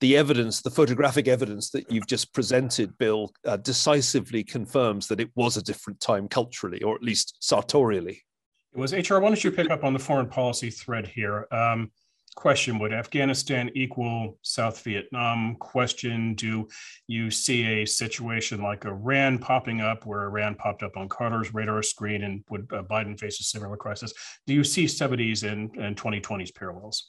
the 0.00 0.16
evidence, 0.16 0.62
the 0.62 0.70
photographic 0.70 1.28
evidence 1.28 1.70
that 1.70 1.90
you've 1.92 2.06
just 2.06 2.32
presented, 2.32 2.96
Bill, 2.96 3.32
uh, 3.46 3.58
decisively 3.58 4.42
confirms 4.42 5.06
that 5.08 5.20
it 5.20 5.30
was 5.36 5.56
a 5.56 5.62
different 5.62 6.00
time 6.00 6.26
culturally, 6.26 6.82
or 6.82 6.94
at 6.94 7.02
least 7.02 7.36
sartorially. 7.40 8.22
It 8.72 8.78
was 8.78 8.92
HR. 8.92 9.18
Why 9.18 9.28
don't 9.28 9.42
you 9.42 9.50
pick 9.50 9.70
up 9.70 9.82
on 9.82 9.92
the 9.92 9.98
foreign 9.98 10.28
policy 10.28 10.70
thread 10.70 11.06
here? 11.06 11.46
Um, 11.50 11.90
question 12.36 12.78
Would 12.78 12.92
Afghanistan 12.92 13.68
equal 13.74 14.38
South 14.42 14.80
Vietnam? 14.84 15.56
Question 15.56 16.34
Do 16.34 16.68
you 17.08 17.30
see 17.30 17.82
a 17.82 17.84
situation 17.84 18.62
like 18.62 18.84
Iran 18.84 19.38
popping 19.38 19.80
up 19.80 20.06
where 20.06 20.22
Iran 20.22 20.54
popped 20.54 20.84
up 20.84 20.96
on 20.96 21.08
Carter's 21.08 21.52
radar 21.52 21.82
screen 21.82 22.22
and 22.22 22.44
would 22.48 22.72
uh, 22.72 22.82
Biden 22.84 23.18
face 23.18 23.40
a 23.40 23.44
similar 23.44 23.76
crisis? 23.76 24.12
Do 24.46 24.54
you 24.54 24.62
see 24.62 24.84
70s 24.84 25.50
and, 25.50 25.74
and 25.76 25.96
2020s 25.96 26.54
parallels? 26.54 27.08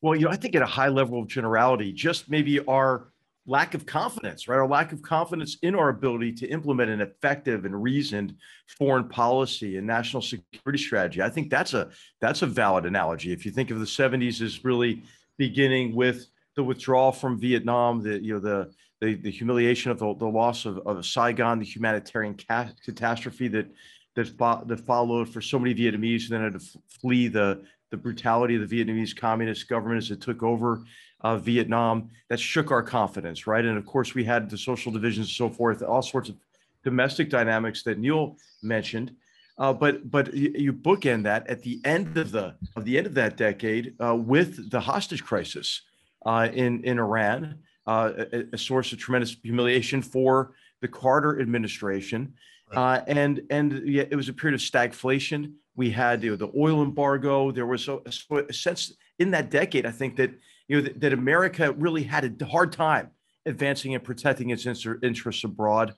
Well, 0.00 0.16
you 0.16 0.24
know, 0.24 0.32
I 0.32 0.36
think 0.36 0.56
at 0.56 0.62
a 0.62 0.66
high 0.66 0.88
level 0.88 1.20
of 1.20 1.28
generality, 1.28 1.92
just 1.92 2.28
maybe 2.28 2.58
our 2.66 3.11
lack 3.46 3.74
of 3.74 3.84
confidence, 3.86 4.46
right? 4.46 4.56
Our 4.56 4.68
lack 4.68 4.92
of 4.92 5.02
confidence 5.02 5.56
in 5.62 5.74
our 5.74 5.88
ability 5.88 6.32
to 6.34 6.46
implement 6.46 6.90
an 6.90 7.00
effective 7.00 7.64
and 7.64 7.82
reasoned 7.82 8.36
foreign 8.78 9.08
policy 9.08 9.76
and 9.76 9.86
national 9.86 10.22
security 10.22 10.78
strategy. 10.78 11.22
I 11.22 11.28
think 11.28 11.50
that's 11.50 11.74
a 11.74 11.90
that's 12.20 12.42
a 12.42 12.46
valid 12.46 12.86
analogy. 12.86 13.32
If 13.32 13.44
you 13.44 13.50
think 13.50 13.70
of 13.70 13.80
the 13.80 13.84
70s 13.84 14.40
as 14.40 14.64
really 14.64 15.02
beginning 15.38 15.94
with 15.94 16.26
the 16.54 16.62
withdrawal 16.62 17.10
from 17.10 17.38
Vietnam, 17.38 18.02
the 18.02 18.22
you 18.22 18.34
know 18.34 18.40
the 18.40 18.72
the, 19.00 19.14
the 19.14 19.30
humiliation 19.30 19.90
of 19.90 19.98
the, 19.98 20.14
the 20.14 20.26
loss 20.26 20.64
of, 20.64 20.78
of 20.86 21.04
Saigon, 21.04 21.58
the 21.58 21.64
humanitarian 21.64 22.36
ca- 22.36 22.70
catastrophe 22.84 23.48
that 23.48 23.66
that, 24.14 24.38
that 24.66 24.80
followed 24.80 25.28
for 25.28 25.40
so 25.40 25.58
many 25.58 25.74
Vietnamese 25.74 26.22
who 26.22 26.28
then 26.28 26.42
had 26.42 26.52
to 26.52 26.80
flee 26.86 27.26
the 27.26 27.64
the 27.90 27.96
brutality 27.96 28.54
of 28.54 28.68
the 28.68 28.84
Vietnamese 28.84 29.14
communist 29.14 29.68
government 29.68 29.98
as 29.98 30.10
it 30.10 30.20
took 30.20 30.42
over 30.42 30.82
uh, 31.22 31.36
Vietnam 31.36 32.10
that 32.28 32.40
shook 32.40 32.70
our 32.70 32.82
confidence, 32.82 33.46
right? 33.46 33.64
And 33.64 33.78
of 33.78 33.86
course, 33.86 34.14
we 34.14 34.24
had 34.24 34.50
the 34.50 34.58
social 34.58 34.92
divisions 34.92 35.28
and 35.28 35.34
so 35.34 35.48
forth, 35.48 35.82
all 35.82 36.02
sorts 36.02 36.28
of 36.28 36.36
domestic 36.84 37.30
dynamics 37.30 37.82
that 37.84 37.98
Neil 37.98 38.36
mentioned. 38.62 39.14
Uh, 39.58 39.72
but 39.72 40.10
but 40.10 40.32
you, 40.34 40.72
bookend 40.72 41.22
that 41.24 41.46
at 41.46 41.62
the 41.62 41.80
end 41.84 42.16
of 42.16 42.32
the 42.32 42.54
of 42.74 42.84
the 42.84 42.96
end 42.96 43.06
of 43.06 43.14
that 43.14 43.36
decade 43.36 43.94
uh, 44.02 44.14
with 44.14 44.70
the 44.70 44.80
hostage 44.80 45.22
crisis 45.22 45.82
uh, 46.24 46.48
in 46.52 46.82
in 46.84 46.98
Iran, 46.98 47.58
uh, 47.86 48.12
a, 48.32 48.44
a, 48.54 48.58
source 48.58 48.92
of 48.92 48.98
tremendous 48.98 49.36
humiliation 49.42 50.00
for 50.00 50.54
the 50.80 50.88
Carter 50.88 51.38
administration, 51.38 52.32
right. 52.74 52.96
Uh, 52.98 53.04
and 53.06 53.42
and 53.50 53.82
yeah, 53.86 54.04
it 54.10 54.16
was 54.16 54.30
a 54.30 54.32
period 54.32 54.54
of 54.54 54.60
stagflation. 54.60 55.52
We 55.76 55.90
had 55.90 56.22
you 56.24 56.30
know, 56.30 56.36
the 56.36 56.50
oil 56.58 56.82
embargo. 56.82 57.50
There 57.50 57.66
was 57.66 57.88
a, 57.88 58.00
a 58.48 58.52
sense 58.52 58.94
in 59.18 59.30
that 59.32 59.50
decade, 59.50 59.86
I 59.86 59.90
think 59.90 60.16
that 60.16 60.30
you 60.68 60.76
know, 60.76 60.82
that, 60.82 61.00
that 61.00 61.12
America 61.12 61.72
really 61.72 62.02
had 62.02 62.40
a 62.40 62.44
hard 62.44 62.72
time 62.72 63.10
advancing 63.46 63.94
and 63.94 64.04
protecting 64.04 64.50
its 64.50 64.66
interests 64.66 65.44
abroad. 65.44 65.94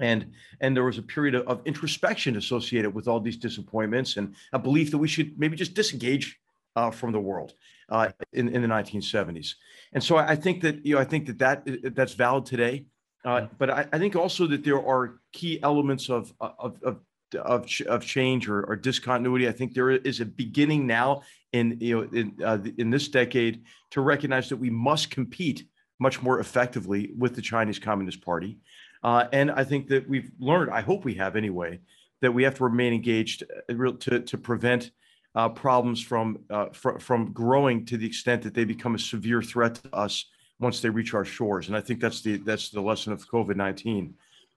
And, 0.00 0.32
and 0.60 0.76
there 0.76 0.84
was 0.84 0.98
a 0.98 1.02
period 1.02 1.34
of, 1.34 1.46
of 1.48 1.60
introspection 1.64 2.36
associated 2.36 2.94
with 2.94 3.08
all 3.08 3.20
these 3.20 3.36
disappointments 3.36 4.16
and 4.16 4.34
a 4.52 4.58
belief 4.58 4.90
that 4.92 4.98
we 4.98 5.08
should 5.08 5.38
maybe 5.38 5.56
just 5.56 5.74
disengage 5.74 6.38
uh, 6.76 6.90
from 6.90 7.10
the 7.10 7.18
world 7.20 7.54
uh, 7.88 8.10
in, 8.32 8.48
in 8.48 8.62
the 8.62 8.68
1970s. 8.68 9.54
And 9.92 10.02
so 10.02 10.16
I 10.16 10.36
think 10.36 10.62
that 10.62 10.84
you 10.84 10.94
know 10.94 11.00
I 11.00 11.04
think 11.04 11.26
that, 11.26 11.38
that 11.38 11.94
that's 11.96 12.14
valid 12.14 12.46
today. 12.46 12.86
Uh, 13.24 13.46
but 13.58 13.70
I, 13.70 13.86
I, 13.92 13.98
think 13.98 14.14
also 14.14 14.46
that 14.46 14.62
there 14.62 14.78
are 14.78 15.18
key 15.32 15.60
elements 15.62 16.08
of 16.08 16.32
of 16.40 16.78
of 16.82 17.00
of, 17.34 17.66
of 17.86 18.04
change 18.04 18.48
or, 18.48 18.62
or, 18.62 18.76
discontinuity. 18.76 19.48
I 19.48 19.52
think 19.52 19.74
there 19.74 19.90
is 19.90 20.20
a 20.20 20.24
beginning 20.24 20.86
now 20.86 21.22
in 21.52 21.78
you 21.80 21.96
know 21.96 22.08
in 22.12 22.36
uh, 22.44 22.58
in 22.76 22.90
this 22.90 23.08
decade 23.08 23.64
to 23.90 24.00
recognize 24.00 24.48
that 24.48 24.56
we 24.56 24.70
must 24.70 25.10
compete 25.10 25.64
much 25.98 26.22
more 26.22 26.40
effectively 26.40 27.12
with 27.16 27.34
the 27.34 27.42
Chinese 27.42 27.78
Communist 27.78 28.24
Party. 28.24 28.58
Uh, 29.02 29.26
and 29.32 29.50
I 29.50 29.64
think 29.64 29.88
that 29.88 30.08
we've 30.08 30.30
learned, 30.38 30.70
I 30.70 30.80
hope 30.80 31.04
we 31.04 31.14
have 31.14 31.36
anyway, 31.36 31.80
that 32.20 32.32
we 32.32 32.42
have 32.44 32.54
to 32.56 32.64
remain 32.64 32.92
engaged 32.92 33.44
uh, 33.68 33.92
to, 34.00 34.20
to 34.20 34.38
prevent 34.38 34.90
uh, 35.34 35.48
problems 35.48 36.02
from, 36.02 36.40
uh, 36.50 36.66
fr- 36.72 36.98
from 36.98 37.32
growing 37.32 37.84
to 37.86 37.96
the 37.96 38.06
extent 38.06 38.42
that 38.42 38.54
they 38.54 38.64
become 38.64 38.94
a 38.94 38.98
severe 38.98 39.42
threat 39.42 39.76
to 39.76 39.94
us 39.94 40.26
once 40.58 40.80
they 40.80 40.90
reach 40.90 41.14
our 41.14 41.24
shores. 41.24 41.68
And 41.68 41.76
I 41.76 41.80
think 41.80 42.00
that's 42.00 42.22
the 42.22 42.38
that's 42.38 42.70
the 42.70 42.80
lesson 42.80 43.12
of 43.12 43.28
COVID 43.28 43.54
nineteen. 43.54 44.14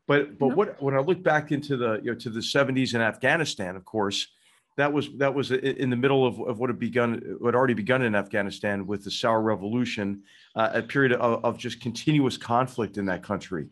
But 0.07 0.39
but 0.39 0.55
what 0.55 0.81
when 0.81 0.95
I 0.95 0.99
look 0.99 1.21
back 1.21 1.51
into 1.51 1.77
the 1.77 1.99
you 2.03 2.11
know 2.11 2.17
to 2.17 2.31
the 2.31 2.39
70s 2.39 2.95
in 2.95 3.01
Afghanistan, 3.01 3.75
of 3.75 3.85
course, 3.85 4.27
that 4.77 4.91
was 4.91 5.09
that 5.17 5.33
was 5.33 5.51
in 5.51 5.89
the 5.89 5.95
middle 5.95 6.25
of, 6.25 6.39
of 6.39 6.59
what 6.59 6.69
had 6.69 6.79
begun 6.79 7.21
what 7.39 7.53
had 7.53 7.55
already 7.55 7.73
begun 7.73 8.01
in 8.01 8.15
Afghanistan 8.15 8.87
with 8.87 9.03
the 9.03 9.11
Saur 9.11 9.41
Revolution, 9.41 10.23
uh, 10.55 10.69
a 10.73 10.81
period 10.81 11.13
of, 11.13 11.43
of 11.43 11.57
just 11.57 11.81
continuous 11.81 12.37
conflict 12.37 12.97
in 12.97 13.05
that 13.05 13.23
country 13.23 13.67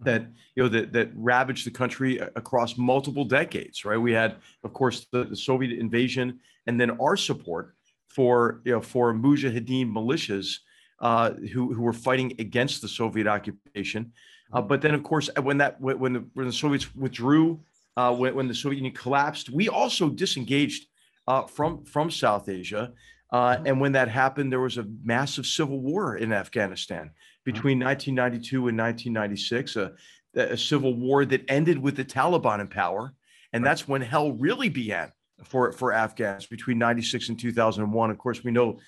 that 0.00 0.26
you 0.54 0.62
know 0.62 0.68
that 0.68 0.92
that 0.92 1.10
ravaged 1.14 1.66
the 1.66 1.70
country 1.70 2.18
across 2.18 2.76
multiple 2.76 3.24
decades 3.24 3.84
right? 3.84 3.96
We 3.96 4.12
had 4.12 4.36
of 4.64 4.72
course 4.72 5.06
the, 5.12 5.24
the 5.24 5.36
soviet 5.36 5.78
invasion 5.78 6.40
and 6.66 6.80
then 6.80 6.92
our 7.00 7.16
support 7.16 7.74
for 8.08 8.60
you 8.64 8.72
know 8.72 8.80
for 8.80 9.12
mujahideen 9.12 9.92
militias 9.92 10.58
uh, 11.00 11.32
who, 11.52 11.74
who 11.74 11.82
were 11.82 11.92
fighting 11.92 12.32
against 12.38 12.80
the 12.80 12.86
soviet 12.88 13.26
occupation. 13.26 14.12
Uh, 14.52 14.62
but 14.62 14.80
then 14.80 14.94
of 14.94 15.02
course 15.02 15.28
when 15.42 15.58
that 15.58 15.80
when 15.80 16.12
the, 16.12 16.24
when 16.34 16.46
the 16.46 16.52
soviets 16.52 16.94
withdrew 16.94 17.60
uh, 17.96 18.14
when, 18.14 18.34
when, 18.34 18.48
the 18.48 18.54
soviet 18.54 18.78
union 18.78 18.94
collapsed 18.94 19.50
we 19.50 19.68
also 19.68 20.08
disengaged 20.08 20.86
uh, 21.26 21.42
from 21.42 21.84
from 21.84 22.10
south 22.10 22.48
asia 22.48 22.92
uh, 23.32 23.56
and 23.64 23.80
when 23.80 23.92
that 23.92 24.08
happened 24.08 24.52
there 24.52 24.60
was 24.60 24.78
a 24.78 24.86
massive 25.02 25.46
civil 25.46 25.80
war 25.80 26.16
in 26.16 26.32
afghanistan 26.32 27.10
between 27.44 27.78
1992 27.78 28.68
and 28.68 28.78
1996, 28.78 29.76
a, 29.76 29.92
a 30.34 30.56
civil 30.56 30.94
war 30.94 31.24
that 31.24 31.44
ended 31.48 31.78
with 31.78 31.96
the 31.96 32.04
Taliban 32.04 32.60
in 32.60 32.68
power. 32.68 33.14
And 33.52 33.64
that's 33.64 33.88
when 33.88 34.00
hell 34.00 34.32
really 34.32 34.68
began 34.68 35.12
for, 35.44 35.72
for 35.72 35.92
Afghans 35.92 36.46
between 36.46 36.78
96 36.78 37.30
and 37.30 37.38
2001. 37.38 38.10
Of 38.10 38.18
course, 38.18 38.44
we 38.44 38.50
know 38.50 38.78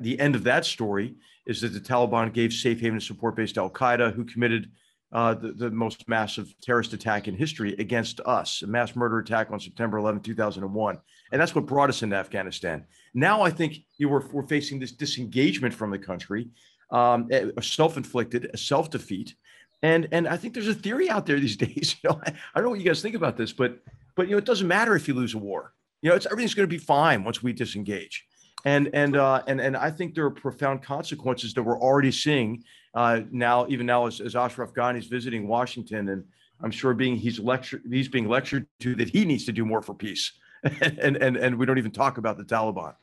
the 0.00 0.18
end 0.20 0.34
of 0.34 0.44
that 0.44 0.64
story 0.64 1.16
is 1.46 1.60
that 1.62 1.72
the 1.72 1.80
Taliban 1.80 2.32
gave 2.32 2.52
safe 2.52 2.80
haven 2.80 2.94
and 2.94 3.02
support 3.02 3.34
based 3.34 3.58
Al 3.58 3.70
Qaeda, 3.70 4.14
who 4.14 4.24
committed 4.24 4.70
uh, 5.12 5.34
the, 5.34 5.52
the 5.52 5.70
most 5.70 6.08
massive 6.08 6.54
terrorist 6.62 6.92
attack 6.92 7.28
in 7.28 7.34
history 7.34 7.74
against 7.78 8.20
us, 8.20 8.62
a 8.62 8.66
mass 8.66 8.96
murder 8.96 9.18
attack 9.18 9.50
on 9.50 9.60
September 9.60 9.98
11, 9.98 10.22
2001. 10.22 10.98
And 11.30 11.40
that's 11.40 11.54
what 11.54 11.66
brought 11.66 11.90
us 11.90 12.02
into 12.02 12.16
Afghanistan. 12.16 12.86
Now 13.14 13.42
I 13.42 13.50
think 13.50 13.78
you 13.98 14.08
we're, 14.08 14.26
we're 14.28 14.46
facing 14.46 14.78
this 14.78 14.92
disengagement 14.92 15.74
from 15.74 15.90
the 15.90 15.98
country 15.98 16.48
um, 16.90 17.28
eh, 17.30 17.46
self-inflicted, 17.60 18.50
a 18.52 18.56
self-defeat. 18.56 19.34
And 19.82 20.08
and 20.12 20.28
I 20.28 20.36
think 20.36 20.54
there's 20.54 20.68
a 20.68 20.74
theory 20.74 21.10
out 21.10 21.26
there 21.26 21.40
these 21.40 21.56
days. 21.68 21.96
You 22.02 22.10
know, 22.10 22.20
I, 22.24 22.30
I 22.30 22.34
don't 22.54 22.64
know 22.64 22.70
what 22.70 22.78
you 22.78 22.86
guys 22.86 23.02
think 23.02 23.16
about 23.16 23.36
this, 23.36 23.52
but 23.52 23.78
but 24.14 24.28
you 24.28 24.32
know, 24.32 24.38
it 24.38 24.44
doesn't 24.44 24.68
matter 24.68 24.94
if 24.94 25.08
you 25.08 25.14
lose 25.14 25.34
a 25.34 25.38
war. 25.38 25.72
You 26.00 26.10
know, 26.10 26.16
it's 26.16 26.26
everything's 26.26 26.54
going 26.54 26.68
to 26.68 26.74
be 26.74 26.78
fine 26.78 27.24
once 27.24 27.42
we 27.42 27.52
disengage. 27.52 28.24
And 28.64 28.90
and 28.94 29.16
uh, 29.16 29.42
and 29.46 29.60
and 29.60 29.76
I 29.76 29.90
think 29.90 30.14
there 30.14 30.24
are 30.24 30.30
profound 30.30 30.82
consequences 30.82 31.52
that 31.54 31.62
we're 31.62 31.80
already 31.80 32.12
seeing 32.12 32.62
uh, 32.94 33.20
now. 33.30 33.66
Even 33.68 33.86
now, 33.86 34.06
as, 34.06 34.20
as 34.20 34.36
Ashraf 34.36 34.72
Ghani 34.72 34.98
is 34.98 35.06
visiting 35.06 35.48
Washington, 35.48 36.08
and 36.10 36.24
I'm 36.62 36.70
sure 36.70 36.94
being 36.94 37.16
he's 37.16 37.38
lectured 37.38 37.82
he's 37.90 38.08
being 38.08 38.28
lectured 38.28 38.66
to 38.80 38.94
that 38.96 39.08
he 39.08 39.24
needs 39.24 39.44
to 39.46 39.52
do 39.52 39.64
more 39.64 39.82
for 39.82 39.94
peace. 39.94 40.32
and 40.80 41.16
and 41.16 41.36
and 41.36 41.58
we 41.58 41.66
don't 41.66 41.78
even 41.78 41.90
talk 41.90 42.18
about 42.18 42.36
the 42.38 42.44
Taliban. 42.44 42.94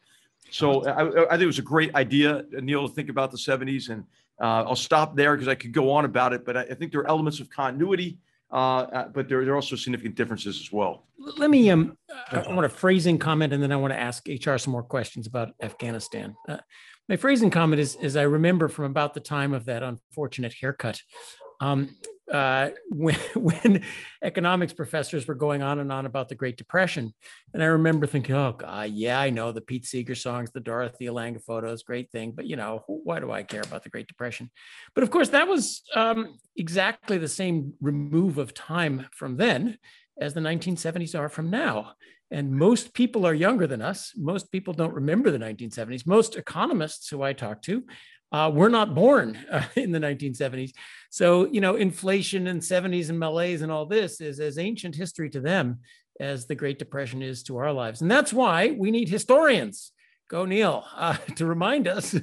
So 0.52 0.86
I, 0.86 1.26
I, 1.26 1.30
think 1.32 1.44
it 1.44 1.46
was 1.46 1.60
a 1.60 1.64
great 1.64 1.94
idea, 1.96 2.44
Niall, 2.52 2.88
to 2.88 2.94
think 2.94 3.10
about 3.10 3.32
the 3.32 3.38
70s. 3.38 3.90
And 3.90 4.04
uh, 4.42 4.64
I'll 4.68 4.76
stop 4.76 5.16
there 5.16 5.36
because 5.36 5.48
I 5.48 5.56
could 5.56 5.72
go 5.72 5.92
on 5.92 6.06
about 6.06 6.34
it. 6.34 6.46
But 6.46 6.58
I, 6.58 6.62
I 6.62 6.74
think 6.74 6.92
there 6.92 7.02
are 7.02 7.08
elements 7.08 7.40
of 7.40 7.50
continuity, 7.50 8.18
uh, 8.52 8.56
uh 8.56 9.08
but 9.10 9.30
there, 9.30 9.44
there, 9.44 9.54
are 9.54 9.58
also 9.58 9.76
significant 9.76 10.16
differences 10.16 10.60
as 10.60 10.72
well. 10.72 11.06
Let 11.38 11.50
me, 11.50 11.70
um, 11.70 11.98
I 12.32 12.40
want 12.54 12.66
a 12.66 12.70
phrasing 12.70 13.18
comment, 13.18 13.54
and 13.54 13.62
then 13.62 13.72
I 13.72 13.76
want 13.76 13.94
to 13.94 14.00
ask 14.00 14.28
HR 14.28 14.58
some 14.58 14.72
more 14.72 14.84
questions 14.84 15.28
about 15.28 15.50
Afghanistan. 15.62 16.36
Uh, 16.48 16.58
my 17.08 17.18
phrasing 17.18 17.50
comment 17.50 17.80
is, 17.80 17.96
is 17.96 18.16
I 18.16 18.24
remember 18.24 18.68
from 18.68 18.86
about 18.86 19.14
the 19.14 19.20
time 19.20 19.54
of 19.54 19.66
that 19.66 19.84
unfortunate 19.84 20.54
haircut. 20.60 21.02
Um, 21.60 21.96
uh, 22.32 22.70
when, 22.90 23.16
when 23.36 23.84
economics 24.24 24.74
professors 24.74 25.28
were 25.28 25.36
going 25.36 25.62
on 25.62 25.80
and 25.80 25.92
on 25.92 26.06
about 26.06 26.30
the 26.30 26.36
Great 26.36 26.58
Depression. 26.58 27.14
And 27.54 27.64
I 27.64 27.68
remember 27.68 28.06
thinking, 28.06 28.36
oh, 28.36 28.54
God, 28.58 28.90
yeah, 28.92 29.20
I 29.20 29.30
know 29.30 29.52
the 29.52 29.62
Pete 29.62 29.86
Seeger 29.86 30.16
songs, 30.16 30.52
the 30.52 30.60
Dorothea 30.60 31.12
Lange 31.12 31.40
photos, 31.40 31.84
great 31.84 32.12
thing. 32.12 32.32
But, 32.32 32.46
you 32.46 32.56
know, 32.56 32.84
why 32.88 33.20
do 33.20 33.32
I 33.32 33.44
care 33.44 33.62
about 33.62 33.84
the 33.84 33.90
Great 33.90 34.08
Depression? 34.08 34.50
But 34.96 35.04
of 35.04 35.12
course, 35.12 35.30
that 35.30 35.48
was 35.48 35.82
um, 35.96 36.38
exactly 36.56 37.18
the 37.18 37.28
same 37.28 37.74
remove 37.82 38.38
of 38.38 38.54
time 38.54 39.08
from 39.14 39.38
then 39.38 39.78
as 40.20 40.34
the 40.34 40.42
1970s 40.42 41.18
are 41.18 41.30
from 41.30 41.50
now. 41.50 41.94
And 42.32 42.52
most 42.52 42.94
people 42.94 43.26
are 43.26 43.34
younger 43.34 43.66
than 43.66 43.82
us. 43.82 44.14
Most 44.16 44.52
people 44.52 44.74
don't 44.74 44.94
remember 44.94 45.32
the 45.32 45.40
1970s. 45.40 46.06
Most 46.06 46.36
economists 46.36 47.10
who 47.10 47.24
I 47.24 47.34
talk 47.34 47.64
to 47.64 47.84
uh, 48.32 48.52
were 48.54 48.70
not 48.70 48.96
born 48.96 49.38
uh, 49.52 49.64
in 49.76 49.92
the 49.92 50.00
1970s. 50.00 50.72
So, 51.10 51.48
you 51.52 51.62
know, 51.62 51.76
inflation 51.76 52.48
and 52.48 52.62
70s 52.62 53.10
and 53.10 53.20
malaise 53.20 53.62
and 53.62 53.72
all 53.72 53.86
this 53.86 54.22
is 54.22 54.40
as 54.40 54.58
ancient 54.58 54.96
history 54.96 55.30
to 55.32 55.40
them 55.40 55.80
as 56.20 56.46
the 56.46 56.56
Great 56.56 56.80
Depression 56.80 57.22
is 57.22 57.44
to 57.44 57.58
our 57.58 57.72
lives. 57.72 58.02
And 58.02 58.12
that's 58.12 58.34
why 58.34 58.72
we 58.72 58.92
need 58.92 59.10
historians. 59.10 59.92
Go, 60.30 60.46
Niall, 60.46 60.86
uh, 60.96 61.14
to 61.36 61.46
remind 61.46 61.88
us 61.88 62.16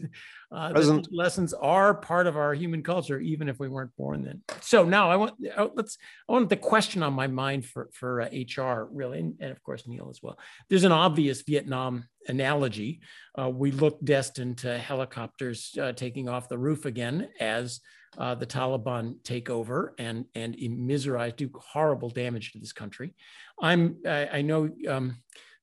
uh, 0.52 1.00
lessons 1.10 1.52
are 1.54 1.94
part 1.94 2.26
of 2.26 2.36
our 2.36 2.54
human 2.54 2.82
culture, 2.82 3.18
even 3.18 3.48
if 3.48 3.58
we 3.58 3.68
weren't 3.68 3.94
born 3.96 4.24
then. 4.24 4.42
So 4.60 4.84
now 4.84 5.10
I 5.10 5.16
want 5.16 5.34
uh, 5.56 5.68
let's 5.74 5.98
I 6.28 6.32
want 6.32 6.48
the 6.48 6.56
question 6.56 7.02
on 7.02 7.12
my 7.12 7.26
mind 7.26 7.66
for 7.66 7.88
for 7.92 8.22
uh, 8.22 8.28
HR 8.28 8.88
really, 8.92 9.18
and, 9.18 9.34
and, 9.40 9.50
of 9.50 9.62
course 9.62 9.86
Niall 9.86 10.10
as 10.10 10.22
well. 10.22 10.38
There's 10.68 10.84
an 10.84 10.92
obvious 10.92 11.42
Vietnam 11.42 12.04
analogy. 12.28 13.00
Uh, 13.36 13.50
we 13.50 13.72
look 13.72 14.02
destined 14.04 14.58
to 14.58 14.78
helicopters 14.78 15.76
uh, 15.80 15.92
taking 15.92 16.28
off 16.28 16.48
the 16.48 16.58
roof 16.58 16.84
again 16.84 17.28
as 17.40 17.80
uh, 18.16 18.34
the 18.34 18.46
Taliban 18.46 19.16
take 19.24 19.50
over 19.50 19.94
and 19.98 20.26
and 20.34 20.54
miserize, 20.56 21.34
do 21.34 21.50
horrible 21.54 22.10
damage 22.10 22.52
to 22.52 22.58
this 22.58 22.72
country. 22.72 23.14
I'm 23.60 23.96
I, 24.06 24.28
I 24.28 24.42
know. 24.42 24.70
Um, 24.88 25.16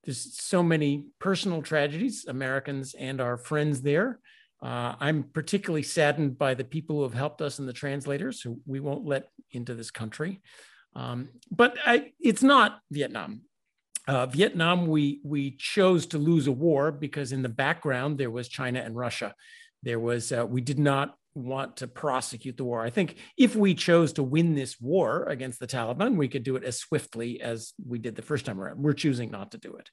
there's 0.03 0.37
so 0.37 0.61
many 0.61 1.05
personal 1.19 1.61
tragedies, 1.61 2.25
Americans 2.27 2.93
and 2.93 3.21
our 3.21 3.37
friends 3.37 3.81
there. 3.81 4.19
Uh, 4.63 4.95
I'm 4.99 5.23
particularly 5.23 5.83
saddened 5.83 6.37
by 6.37 6.53
the 6.53 6.63
people 6.63 6.95
who 6.95 7.03
have 7.03 7.13
helped 7.13 7.41
us 7.41 7.59
and 7.59 7.67
the 7.67 7.73
translators 7.73 8.41
who 8.41 8.61
we 8.65 8.79
won't 8.79 9.05
let 9.05 9.27
into 9.51 9.73
this 9.75 9.91
country. 9.91 10.41
Um, 10.95 11.29
but 11.51 11.75
I, 11.85 12.13
it's 12.19 12.43
not 12.43 12.79
Vietnam. 12.89 13.41
Uh, 14.07 14.25
Vietnam, 14.25 14.87
we, 14.87 15.19
we 15.23 15.57
chose 15.57 16.05
to 16.07 16.17
lose 16.17 16.47
a 16.47 16.51
war 16.51 16.91
because 16.91 17.33
in 17.33 17.41
the 17.41 17.49
background 17.49 18.17
there 18.17 18.31
was 18.31 18.47
China 18.47 18.79
and 18.79 18.95
Russia. 18.95 19.33
There 19.81 19.99
was, 19.99 20.31
uh, 20.31 20.45
we 20.47 20.61
did 20.61 20.79
not 20.79 21.15
want 21.35 21.77
to 21.77 21.87
prosecute 21.87 22.57
the 22.57 22.63
war. 22.63 22.81
I 22.81 22.89
think 22.89 23.15
if 23.37 23.55
we 23.55 23.73
chose 23.73 24.13
to 24.13 24.23
win 24.23 24.55
this 24.55 24.79
war 24.79 25.23
against 25.23 25.59
the 25.59 25.67
Taliban, 25.67 26.15
we 26.15 26.27
could 26.27 26.43
do 26.43 26.55
it 26.55 26.63
as 26.63 26.79
swiftly 26.79 27.41
as 27.41 27.73
we 27.85 27.99
did 27.99 28.15
the 28.15 28.21
first 28.21 28.45
time 28.45 28.59
around. 28.59 28.79
We're 28.79 28.93
choosing 28.93 29.31
not 29.31 29.51
to 29.51 29.57
do 29.57 29.75
it. 29.75 29.89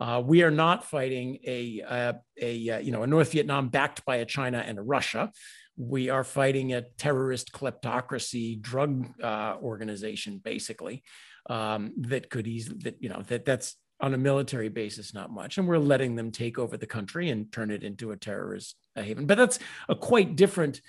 Uh, 0.00 0.22
we 0.24 0.42
are 0.42 0.50
not 0.50 0.84
fighting 0.84 1.38
a, 1.44 1.82
a, 1.90 2.14
a, 2.40 2.70
uh, 2.70 2.78
you 2.78 2.92
know 2.92 3.02
a 3.02 3.06
North 3.06 3.32
Vietnam 3.32 3.68
backed 3.68 4.04
by 4.04 4.16
a 4.16 4.24
China 4.24 4.58
and 4.58 4.78
a 4.78 4.82
Russia. 4.82 5.32
We 5.76 6.08
are 6.08 6.24
fighting 6.24 6.72
a 6.72 6.82
terrorist 6.98 7.52
kleptocracy 7.52 8.60
drug 8.60 9.06
uh, 9.22 9.56
organization, 9.60 10.40
basically, 10.42 11.02
um, 11.50 11.92
that 11.98 12.30
could 12.30 12.46
easily 12.46 12.78
that 12.84 12.96
you 13.00 13.08
know 13.08 13.22
that 13.28 13.44
that's 13.44 13.76
on 14.00 14.14
a 14.14 14.18
military 14.18 14.68
basis 14.68 15.12
not 15.12 15.30
much, 15.30 15.58
and 15.58 15.66
we're 15.66 15.78
letting 15.78 16.16
them 16.16 16.30
take 16.30 16.58
over 16.58 16.76
the 16.76 16.86
country 16.86 17.30
and 17.30 17.50
turn 17.52 17.70
it 17.70 17.82
into 17.82 18.12
a 18.12 18.16
terrorist 18.16 18.76
haven. 18.94 19.26
But 19.26 19.38
that's 19.38 19.58
a 19.88 19.94
quite 19.94 20.36
different 20.36 20.80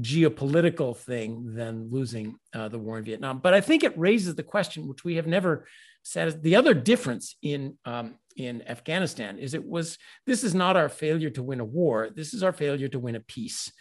geopolitical 0.00 0.96
thing 0.96 1.54
than 1.54 1.90
losing 1.90 2.36
uh, 2.54 2.68
the 2.68 2.78
war 2.78 2.98
in 2.98 3.04
Vietnam. 3.04 3.38
But 3.38 3.54
I 3.54 3.60
think 3.60 3.82
it 3.82 3.98
raises 3.98 4.34
the 4.34 4.42
question, 4.42 4.86
which 4.86 5.04
we 5.04 5.16
have 5.16 5.26
never 5.26 5.66
said. 6.02 6.42
The 6.42 6.56
other 6.56 6.74
difference 6.74 7.36
in 7.42 7.78
um, 7.84 8.14
in 8.36 8.62
Afghanistan 8.68 9.38
is 9.38 9.54
it 9.54 9.64
was 9.64 9.98
this 10.26 10.44
is 10.44 10.54
not 10.54 10.76
our 10.76 10.88
failure 10.88 11.30
to 11.30 11.42
win 11.42 11.60
a 11.60 11.64
war. 11.64 12.10
This 12.14 12.34
is 12.34 12.42
our 12.42 12.52
failure 12.52 12.88
to 12.88 12.98
win 12.98 13.16
a 13.16 13.20
peace, 13.20 13.72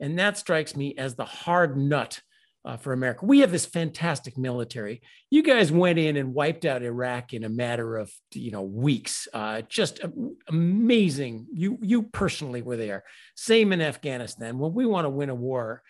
and 0.00 0.18
that 0.18 0.38
strikes 0.38 0.74
me 0.74 0.94
as 0.96 1.14
the 1.14 1.24
hard 1.24 1.76
nut 1.76 2.20
uh, 2.64 2.76
for 2.76 2.92
America. 2.92 3.24
We 3.24 3.40
have 3.40 3.50
this 3.50 3.66
fantastic 3.66 4.36
military. 4.36 5.00
You 5.30 5.42
guys 5.42 5.72
went 5.72 5.98
in 5.98 6.16
and 6.16 6.34
wiped 6.34 6.64
out 6.64 6.82
Iraq 6.82 7.32
in 7.32 7.44
a 7.44 7.48
matter 7.48 7.96
of 7.96 8.12
you 8.32 8.50
know 8.50 8.62
weeks. 8.62 9.28
Uh, 9.32 9.62
just 9.62 10.00
amazing. 10.48 11.46
You 11.52 11.78
you 11.80 12.02
personally 12.02 12.62
were 12.62 12.76
there. 12.76 13.04
Same 13.34 13.72
in 13.72 13.80
Afghanistan. 13.80 14.58
When 14.58 14.74
we 14.74 14.86
want 14.86 15.06
to 15.06 15.10
win 15.10 15.30
a 15.30 15.34
war, 15.34 15.82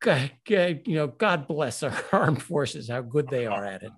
God, 0.00 0.30
you 0.48 0.82
know, 0.86 1.08
God 1.08 1.48
bless 1.48 1.82
our 1.82 2.04
armed 2.12 2.42
forces, 2.42 2.88
how 2.88 3.02
good 3.02 3.28
they 3.28 3.46
are 3.46 3.64
at 3.64 3.82
it. 3.82 3.92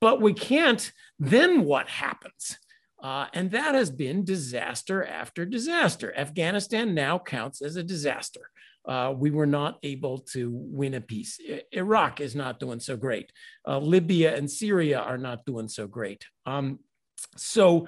But 0.00 0.20
we 0.20 0.32
can't. 0.32 0.90
Then 1.18 1.64
what 1.64 1.88
happens? 1.88 2.58
Uh, 3.02 3.26
and 3.34 3.50
that 3.50 3.74
has 3.74 3.90
been 3.90 4.24
disaster 4.24 5.04
after 5.04 5.44
disaster. 5.44 6.16
Afghanistan 6.16 6.94
now 6.94 7.18
counts 7.18 7.60
as 7.60 7.74
a 7.74 7.82
disaster 7.82 8.42
uh, 8.86 9.14
we 9.16 9.30
were 9.30 9.46
not 9.46 9.78
able 9.82 10.18
to 10.18 10.50
win 10.52 10.94
a 10.94 11.00
peace. 11.00 11.38
I- 11.48 11.62
Iraq 11.72 12.20
is 12.20 12.34
not 12.34 12.60
doing 12.60 12.80
so 12.80 12.96
great. 12.96 13.32
Uh, 13.66 13.78
Libya 13.78 14.34
and 14.34 14.50
Syria 14.50 14.98
are 14.98 15.18
not 15.18 15.44
doing 15.44 15.68
so 15.68 15.86
great. 15.86 16.24
Um, 16.46 16.80
so 17.36 17.86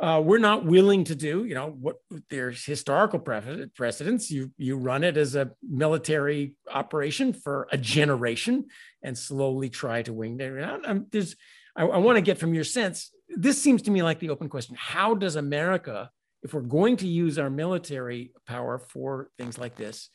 uh, 0.00 0.20
we're 0.24 0.38
not 0.38 0.64
willing 0.64 1.04
to 1.04 1.14
do, 1.14 1.44
you 1.44 1.54
know, 1.54 1.68
what 1.68 1.96
there's 2.28 2.64
historical 2.64 3.20
precedents. 3.20 4.30
You 4.30 4.50
you 4.56 4.76
run 4.76 5.04
it 5.04 5.16
as 5.16 5.36
a 5.36 5.52
military 5.62 6.56
operation 6.70 7.32
for 7.32 7.68
a 7.70 7.78
generation 7.78 8.66
and 9.02 9.16
slowly 9.16 9.70
try 9.70 10.02
to 10.02 10.12
wing 10.12 10.40
it. 10.40 10.80
Um, 10.84 11.06
there's, 11.12 11.36
I, 11.76 11.84
I 11.84 11.98
want 11.98 12.16
to 12.16 12.22
get 12.22 12.38
from 12.38 12.54
your 12.54 12.64
sense. 12.64 13.12
This 13.28 13.62
seems 13.62 13.82
to 13.82 13.90
me 13.92 14.02
like 14.02 14.18
the 14.18 14.30
open 14.30 14.48
question: 14.48 14.74
How 14.76 15.14
does 15.14 15.36
America, 15.36 16.10
if 16.42 16.52
we're 16.52 16.62
going 16.62 16.96
to 16.98 17.06
use 17.06 17.38
our 17.38 17.50
military 17.50 18.32
power 18.48 18.78
for 18.78 19.30
things 19.38 19.58
like 19.58 19.76
this, 19.76 20.10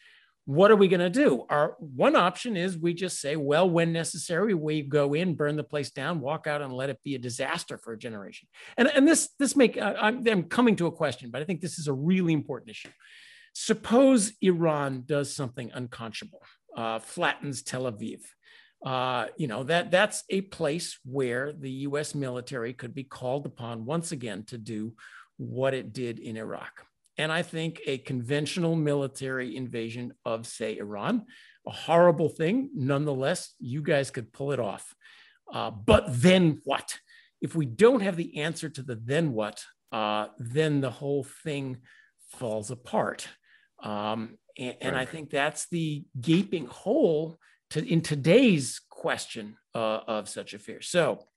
what 0.50 0.72
are 0.72 0.75
we 0.75 0.88
going 0.88 1.00
to 1.00 1.12
do? 1.12 1.46
Our 1.48 1.75
one 1.77 2.15
option 2.15 2.58
is 2.58 2.75
we 2.75 2.96
just 2.96 3.22
say, 3.22 3.36
well, 3.36 3.70
when 3.70 3.94
necessary, 3.94 4.56
we 4.56 4.82
go 4.82 5.13
in, 5.13 5.36
burn 5.36 5.56
the 5.56 5.63
place 5.63 5.91
down, 5.91 6.22
walk 6.22 6.48
out, 6.48 6.63
and 6.63 6.74
let 6.74 6.89
it 6.89 6.98
be 7.03 7.13
a 7.13 7.20
disaster 7.20 7.77
for 7.77 7.94
a 7.94 7.98
generation. 8.00 8.48
And, 8.75 8.88
and 8.88 9.08
this 9.08 9.29
this 9.38 9.56
make 9.56 9.77
uh, 9.77 9.94
I'm, 10.01 10.27
I'm 10.27 10.44
coming 10.46 10.75
to 10.77 10.88
a 10.88 10.91
question, 10.91 11.29
but 11.29 11.44
I 11.44 11.46
think 11.46 11.62
this 11.62 11.77
is 11.77 11.88
a 11.88 11.94
really 11.94 12.34
important 12.34 12.72
issue. 12.72 12.89
Suppose 13.53 14.34
Iran 14.41 15.03
does 15.06 15.36
something 15.36 15.70
unconscionable, 15.72 16.41
uh, 16.75 16.98
flattens 16.98 17.62
Tel 17.62 17.84
Aviv. 17.84 18.22
Uh, 18.84 19.27
you 19.38 19.46
know 19.46 19.62
that 19.65 19.91
that's 19.91 20.24
a 20.32 20.41
place 20.41 20.98
where 21.06 21.53
the 21.53 21.70
U.S. 21.89 22.15
military 22.15 22.74
could 22.74 22.96
be 22.96 23.03
called 23.03 23.46
upon 23.46 23.86
once 23.86 24.12
again 24.12 24.46
to 24.46 24.58
do 24.58 24.96
what 25.38 25.75
it 25.75 25.94
did 25.94 26.18
in 26.18 26.38
Iraq 26.38 26.88
and 27.20 27.34
I 27.34 27.44
think 27.44 27.82
a 27.86 27.98
conventional 27.98 28.76
military 28.78 29.58
invasion 29.58 30.14
of, 30.24 30.48
say, 30.48 30.78
Iran, 30.78 31.26
a 31.68 31.72
horrible 31.72 32.30
thing. 32.30 32.70
Nonetheless, 32.74 33.54
you 33.60 33.82
guys 33.82 34.10
could 34.10 34.32
pull 34.32 34.54
it 34.54 34.60
off. 34.60 34.96
Uh, 35.54 35.70
but 35.70 36.06
then 36.08 36.62
what? 36.64 36.98
If 37.42 37.56
we 37.56 37.66
don't 37.66 38.00
have 38.00 38.16
the 38.16 38.38
answer 38.38 38.70
to 38.70 38.82
the 38.82 38.96
then 38.96 39.34
what, 39.34 39.66
uh, 39.92 40.28
then 40.38 40.80
the 40.80 40.92
whole 40.92 41.26
thing 41.44 41.80
falls 42.38 42.72
apart. 42.72 43.28
Um, 43.84 44.38
and, 44.58 44.76
and 44.80 44.96
right. 44.96 45.02
I 45.02 45.12
think 45.12 45.30
that's 45.30 45.68
the 45.70 46.06
gaping 46.22 46.68
hole 46.68 47.38
to, 47.72 47.86
in 47.86 48.00
today's 48.00 48.80
question 48.90 49.58
uh, 49.76 50.00
of 50.08 50.30
such 50.30 50.54
affairs. 50.54 50.88
So 50.88 51.28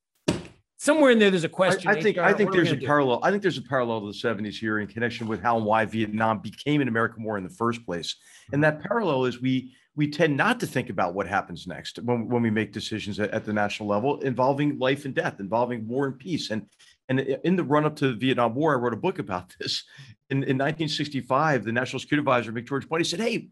somewhere 0.82 1.12
in 1.12 1.18
there 1.20 1.30
there's 1.30 1.44
a 1.44 1.48
question 1.48 1.88
i, 1.88 1.92
I 1.92 2.02
think 2.02 2.18
i 2.18 2.32
think 2.32 2.50
there's 2.50 2.72
a 2.72 2.76
do? 2.76 2.84
parallel 2.84 3.20
i 3.22 3.30
think 3.30 3.40
there's 3.40 3.56
a 3.56 3.62
parallel 3.62 4.00
to 4.00 4.06
the 4.06 4.12
70s 4.12 4.54
here 4.54 4.80
in 4.80 4.88
connection 4.88 5.28
with 5.28 5.40
how 5.40 5.56
and 5.56 5.64
why 5.64 5.84
vietnam 5.84 6.40
became 6.40 6.80
an 6.80 6.88
american 6.88 7.22
war 7.22 7.38
in 7.38 7.44
the 7.44 7.50
first 7.50 7.86
place 7.86 8.16
and 8.52 8.64
that 8.64 8.82
parallel 8.82 9.24
is 9.24 9.40
we 9.40 9.72
we 9.94 10.10
tend 10.10 10.36
not 10.36 10.58
to 10.58 10.66
think 10.66 10.90
about 10.90 11.14
what 11.14 11.28
happens 11.28 11.68
next 11.68 12.00
when, 12.00 12.28
when 12.28 12.42
we 12.42 12.50
make 12.50 12.72
decisions 12.72 13.20
at, 13.20 13.30
at 13.30 13.44
the 13.44 13.52
national 13.52 13.88
level 13.88 14.18
involving 14.22 14.76
life 14.78 15.04
and 15.04 15.14
death 15.14 15.38
involving 15.38 15.86
war 15.86 16.06
and 16.06 16.18
peace 16.18 16.50
and 16.50 16.66
and 17.08 17.20
in 17.20 17.56
the 17.56 17.64
run 17.64 17.84
up 17.84 17.96
to 17.96 18.08
the 18.08 18.14
Vietnam 18.14 18.54
War, 18.54 18.72
I 18.72 18.78
wrote 18.78 18.94
a 18.94 18.96
book 18.96 19.18
about 19.18 19.54
this. 19.58 19.84
In, 20.30 20.38
in 20.38 20.56
1965, 20.56 21.64
the 21.64 21.72
National 21.72 22.00
Security 22.00 22.20
Advisor, 22.20 22.52
McGeorge 22.52 22.88
Bundy, 22.88 23.04
said, 23.04 23.20
Hey, 23.20 23.48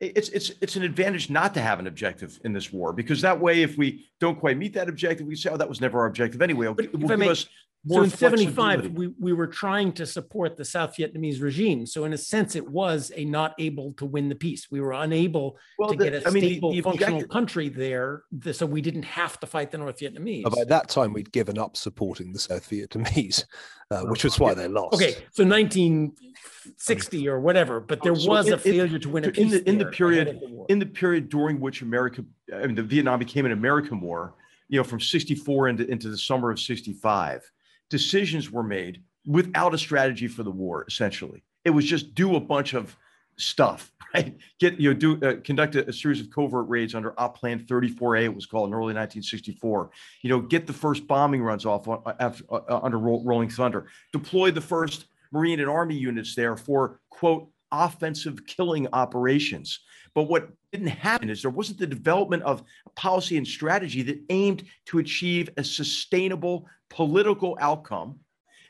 it's 0.00 0.30
it's 0.30 0.50
it's 0.62 0.76
an 0.76 0.82
advantage 0.82 1.28
not 1.28 1.52
to 1.54 1.60
have 1.60 1.78
an 1.78 1.86
objective 1.86 2.40
in 2.44 2.52
this 2.52 2.72
war 2.72 2.92
because 2.92 3.20
that 3.20 3.38
way, 3.38 3.62
if 3.62 3.76
we 3.76 4.06
don't 4.18 4.38
quite 4.38 4.56
meet 4.56 4.72
that 4.74 4.88
objective, 4.88 5.26
we 5.26 5.36
say, 5.36 5.50
"Oh, 5.50 5.56
that 5.58 5.68
was 5.68 5.80
never 5.80 5.98
our 6.00 6.06
objective 6.06 6.40
anyway." 6.40 6.66
It'll, 6.66 6.80
it 6.80 6.98
will 6.98 7.08
give 7.08 7.22
us 7.22 7.46
so 7.88 8.02
in 8.02 8.10
75 8.10 8.90
we, 8.92 9.08
we 9.18 9.32
were 9.32 9.46
trying 9.46 9.92
to 9.92 10.04
support 10.04 10.56
the 10.56 10.64
south 10.64 10.96
vietnamese 10.96 11.40
regime. 11.40 11.86
So 11.86 12.04
in 12.04 12.12
a 12.12 12.18
sense 12.18 12.54
it 12.54 12.68
was 12.68 13.10
a 13.16 13.24
not 13.24 13.54
able 13.58 13.92
to 13.94 14.04
win 14.04 14.28
the 14.28 14.34
peace. 14.34 14.70
We 14.70 14.80
were 14.80 14.92
unable 14.92 15.56
well, 15.78 15.90
to 15.90 15.96
the, 15.96 16.04
get 16.04 16.22
a 16.22 16.26
I 16.26 16.30
stable 16.30 16.72
mean, 16.72 16.82
functional 16.82 17.24
country 17.24 17.68
there 17.68 18.24
so 18.52 18.66
we 18.66 18.82
didn't 18.82 19.04
have 19.04 19.40
to 19.40 19.46
fight 19.46 19.70
the 19.70 19.78
north 19.78 19.98
vietnamese. 19.98 20.42
By 20.54 20.64
that 20.64 20.88
time 20.88 21.12
we'd 21.12 21.32
given 21.32 21.58
up 21.58 21.76
supporting 21.76 22.32
the 22.32 22.38
south 22.38 22.68
vietnamese 22.68 23.44
uh, 23.90 24.02
which 24.02 24.24
was 24.24 24.38
why 24.38 24.52
they 24.52 24.68
lost. 24.68 24.94
Okay 24.94 25.12
so 25.30 25.44
1960 25.44 27.28
or 27.28 27.40
whatever 27.40 27.80
but 27.80 28.02
there 28.02 28.14
so 28.14 28.28
was 28.28 28.48
it, 28.48 28.54
a 28.54 28.58
failure 28.58 28.96
it, 28.96 29.02
to 29.02 29.08
win 29.08 29.24
a 29.24 29.30
peace 29.30 29.42
in 29.42 29.50
the, 29.50 29.68
in 29.70 29.78
the 29.78 29.86
period 29.86 30.38
the 30.40 30.66
in 30.68 30.78
the 30.78 30.86
period 30.86 31.28
during 31.28 31.58
which 31.58 31.80
america 31.82 32.22
i 32.54 32.66
mean 32.66 32.74
the 32.74 32.82
vietnam 32.82 33.18
became 33.18 33.46
an 33.46 33.52
american 33.52 34.00
war 34.00 34.34
you 34.68 34.78
know 34.78 34.84
from 34.84 35.00
64 35.00 35.68
into, 35.68 35.90
into 35.90 36.08
the 36.08 36.18
summer 36.18 36.50
of 36.50 36.60
65 36.60 37.50
decisions 37.90 38.50
were 38.50 38.62
made 38.62 39.02
without 39.26 39.74
a 39.74 39.78
strategy 39.78 40.28
for 40.28 40.42
the 40.42 40.50
war. 40.50 40.84
Essentially, 40.88 41.42
it 41.64 41.70
was 41.70 41.84
just 41.84 42.14
do 42.14 42.36
a 42.36 42.40
bunch 42.40 42.72
of 42.72 42.96
stuff, 43.36 43.92
right? 44.14 44.36
Get 44.58 44.80
you 44.80 44.92
know 44.92 44.98
do 44.98 45.26
uh, 45.26 45.34
conduct 45.44 45.74
a, 45.76 45.88
a, 45.88 45.92
series 45.92 46.20
of 46.20 46.30
covert 46.30 46.68
raids 46.68 46.94
under 46.94 47.18
Op 47.18 47.38
Plan 47.38 47.60
34A. 47.60 48.24
It 48.24 48.34
was 48.34 48.46
called 48.46 48.68
in 48.68 48.74
early 48.74 48.94
1964. 48.94 49.90
You 50.22 50.30
know, 50.30 50.40
get 50.40 50.66
the 50.66 50.72
first 50.72 51.06
bombing 51.06 51.42
runs 51.42 51.66
off 51.66 51.86
on, 51.88 52.02
uh, 52.06 52.32
uh, 52.50 52.80
under 52.82 52.98
Rolling 52.98 53.50
Thunder. 53.50 53.88
Deploy 54.12 54.50
the 54.50 54.60
first 54.60 55.06
Marine 55.32 55.60
and 55.60 55.68
Army 55.68 55.96
units 55.96 56.34
there 56.34 56.56
for 56.56 57.00
quote 57.10 57.50
offensive 57.72 58.46
killing 58.46 58.86
operations. 58.92 59.80
But 60.14 60.24
what 60.24 60.48
didn't 60.72 60.88
happen 60.88 61.30
is 61.30 61.42
there 61.42 61.50
wasn't 61.50 61.78
the 61.78 61.86
development 61.86 62.42
of 62.42 62.62
policy 62.96 63.36
and 63.36 63.46
strategy 63.46 64.02
that 64.02 64.20
aimed 64.30 64.64
to 64.86 64.98
achieve 64.98 65.50
a 65.56 65.64
sustainable 65.64 66.66
political 66.88 67.56
outcome 67.60 68.18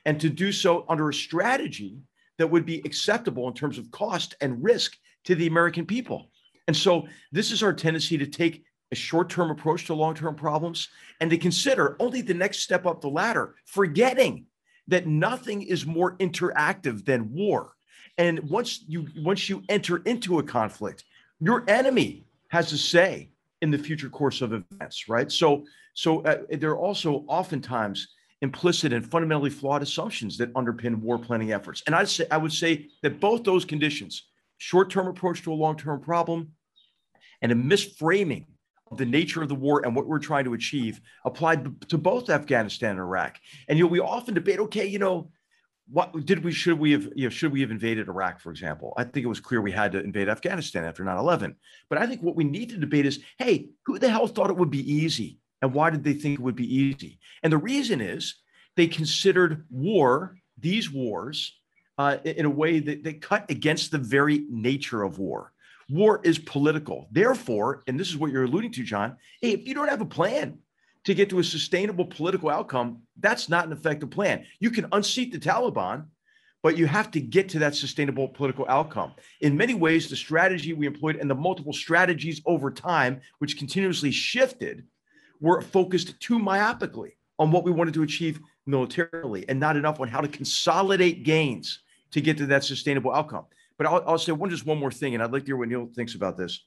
and 0.04 0.20
to 0.20 0.28
do 0.28 0.52
so 0.52 0.84
under 0.88 1.08
a 1.08 1.14
strategy 1.14 1.98
that 2.38 2.50
would 2.50 2.64
be 2.64 2.82
acceptable 2.84 3.48
in 3.48 3.54
terms 3.54 3.78
of 3.78 3.90
cost 3.90 4.34
and 4.40 4.62
risk 4.62 4.96
to 5.24 5.34
the 5.34 5.46
American 5.46 5.86
people. 5.86 6.30
And 6.66 6.76
so 6.76 7.06
this 7.32 7.50
is 7.50 7.62
our 7.62 7.72
tendency 7.72 8.16
to 8.18 8.26
take 8.26 8.64
a 8.92 8.94
short-term 8.94 9.50
approach 9.50 9.86
to 9.86 9.94
long-term 9.94 10.34
problems 10.34 10.88
and 11.20 11.30
to 11.30 11.38
consider 11.38 11.96
only 12.00 12.22
the 12.22 12.34
next 12.34 12.60
step 12.60 12.86
up 12.86 13.00
the 13.00 13.08
ladder, 13.08 13.54
forgetting 13.66 14.46
that 14.88 15.06
nothing 15.06 15.62
is 15.62 15.86
more 15.86 16.16
interactive 16.16 17.04
than 17.04 17.32
war. 17.32 17.74
And 18.20 18.38
once 18.50 18.84
you 18.86 19.06
once 19.16 19.48
you 19.48 19.62
enter 19.70 19.96
into 20.04 20.40
a 20.40 20.42
conflict, 20.42 21.04
your 21.40 21.64
enemy 21.68 22.26
has 22.48 22.70
a 22.70 22.76
say 22.76 23.30
in 23.62 23.70
the 23.70 23.78
future 23.78 24.10
course 24.10 24.42
of 24.42 24.52
events, 24.52 25.08
right? 25.08 25.32
So, 25.32 25.64
so 25.94 26.20
uh, 26.24 26.42
there 26.50 26.70
are 26.72 26.78
also 26.78 27.24
oftentimes 27.28 28.08
implicit 28.42 28.92
and 28.92 29.10
fundamentally 29.10 29.48
flawed 29.48 29.82
assumptions 29.82 30.36
that 30.36 30.52
underpin 30.52 30.96
war 30.96 31.18
planning 31.18 31.52
efforts. 31.52 31.82
And 31.86 31.94
I'd 31.94 32.10
say 32.10 32.26
I 32.30 32.36
would 32.36 32.52
say 32.52 32.88
that 33.02 33.20
both 33.20 33.42
those 33.42 33.64
conditions, 33.64 34.26
short-term 34.58 35.06
approach 35.06 35.42
to 35.44 35.52
a 35.52 35.54
long-term 35.54 36.00
problem, 36.02 36.52
and 37.40 37.50
a 37.52 37.54
misframing 37.54 38.44
of 38.90 38.98
the 38.98 39.06
nature 39.06 39.42
of 39.42 39.48
the 39.48 39.54
war 39.54 39.86
and 39.86 39.96
what 39.96 40.06
we're 40.06 40.18
trying 40.18 40.44
to 40.44 40.52
achieve, 40.52 41.00
applied 41.24 41.88
to 41.88 41.96
both 41.96 42.28
Afghanistan 42.28 42.90
and 42.90 43.00
Iraq. 43.00 43.38
And 43.66 43.78
you 43.78 43.84
know, 43.84 43.90
we 43.90 44.00
often 44.00 44.34
debate, 44.34 44.58
okay, 44.58 44.86
you 44.86 44.98
know, 44.98 45.30
what 45.92 46.24
did 46.24 46.44
we 46.44 46.52
should 46.52 46.78
we 46.78 46.92
have 46.92 47.08
you 47.14 47.24
know 47.24 47.30
should 47.30 47.52
we 47.52 47.60
have 47.60 47.70
invaded 47.70 48.08
iraq 48.08 48.40
for 48.40 48.50
example? 48.50 48.94
I 48.96 49.04
think 49.04 49.24
it 49.24 49.28
was 49.28 49.40
clear 49.40 49.60
we 49.60 49.72
had 49.72 49.92
to 49.92 50.02
invade 50.02 50.28
afghanistan 50.28 50.84
after 50.84 51.04
9-11 51.04 51.54
but 51.88 51.98
i 51.98 52.06
think 52.06 52.22
what 52.22 52.36
we 52.36 52.44
need 52.44 52.70
to 52.70 52.76
debate 52.76 53.06
is 53.06 53.20
hey 53.38 53.68
who 53.84 53.98
the 53.98 54.08
hell 54.08 54.26
thought 54.26 54.50
it 54.50 54.56
would 54.56 54.70
be 54.70 54.92
easy? 54.92 55.38
And 55.62 55.74
why 55.74 55.90
did 55.90 56.04
they 56.04 56.14
think 56.14 56.38
it 56.38 56.42
would 56.42 56.56
be 56.56 56.74
easy? 56.74 57.18
And 57.42 57.52
the 57.52 57.58
reason 57.58 58.00
is 58.00 58.36
they 58.76 58.86
considered 58.86 59.66
war 59.68 60.36
these 60.58 60.90
wars 60.90 61.54
uh, 61.98 62.16
in 62.24 62.46
a 62.46 62.50
way 62.50 62.78
that 62.78 63.04
they 63.04 63.12
cut 63.12 63.50
against 63.50 63.90
the 63.90 63.98
very 63.98 64.46
nature 64.48 65.02
of 65.02 65.18
war. 65.18 65.52
War 65.90 66.20
is 66.24 66.38
political. 66.38 67.08
Therefore 67.10 67.82
and 67.86 68.00
this 68.00 68.08
is 68.08 68.16
what 68.16 68.30
you're 68.30 68.44
alluding 68.44 68.72
to 68.72 68.84
john 68.84 69.16
hey 69.40 69.50
if 69.50 69.66
you 69.66 69.74
don't 69.74 69.88
have 69.88 70.00
a 70.00 70.06
plan 70.06 70.58
to 71.04 71.14
get 71.14 71.30
to 71.30 71.38
a 71.38 71.44
sustainable 71.44 72.04
political 72.04 72.50
outcome, 72.50 73.02
that's 73.18 73.48
not 73.48 73.66
an 73.66 73.72
effective 73.72 74.10
plan. 74.10 74.44
You 74.58 74.70
can 74.70 74.86
unseat 74.92 75.32
the 75.32 75.38
Taliban, 75.38 76.06
but 76.62 76.76
you 76.76 76.86
have 76.86 77.10
to 77.12 77.20
get 77.20 77.48
to 77.50 77.58
that 77.60 77.74
sustainable 77.74 78.28
political 78.28 78.66
outcome. 78.68 79.14
In 79.40 79.56
many 79.56 79.74
ways, 79.74 80.08
the 80.08 80.16
strategy 80.16 80.72
we 80.72 80.86
employed 80.86 81.16
and 81.16 81.30
the 81.30 81.34
multiple 81.34 81.72
strategies 81.72 82.42
over 82.44 82.70
time, 82.70 83.20
which 83.38 83.56
continuously 83.56 84.10
shifted, 84.10 84.84
were 85.40 85.62
focused 85.62 86.20
too 86.20 86.38
myopically 86.38 87.12
on 87.38 87.50
what 87.50 87.64
we 87.64 87.70
wanted 87.70 87.94
to 87.94 88.02
achieve 88.02 88.40
militarily 88.66 89.46
and 89.48 89.58
not 89.58 89.76
enough 89.76 90.00
on 90.00 90.08
how 90.08 90.20
to 90.20 90.28
consolidate 90.28 91.24
gains 91.24 91.80
to 92.12 92.20
get 92.20 92.36
to 92.36 92.46
that 92.46 92.62
sustainable 92.62 93.12
outcome. 93.12 93.46
But 93.78 93.86
I'll, 93.86 94.04
I'll 94.06 94.18
say 94.18 94.32
one 94.32 94.50
just 94.50 94.66
one 94.66 94.78
more 94.78 94.90
thing, 94.90 95.14
and 95.14 95.22
I'd 95.22 95.32
like 95.32 95.44
to 95.44 95.46
hear 95.46 95.56
what 95.56 95.68
Niall 95.68 95.88
thinks 95.94 96.14
about 96.14 96.36
this. 96.36 96.62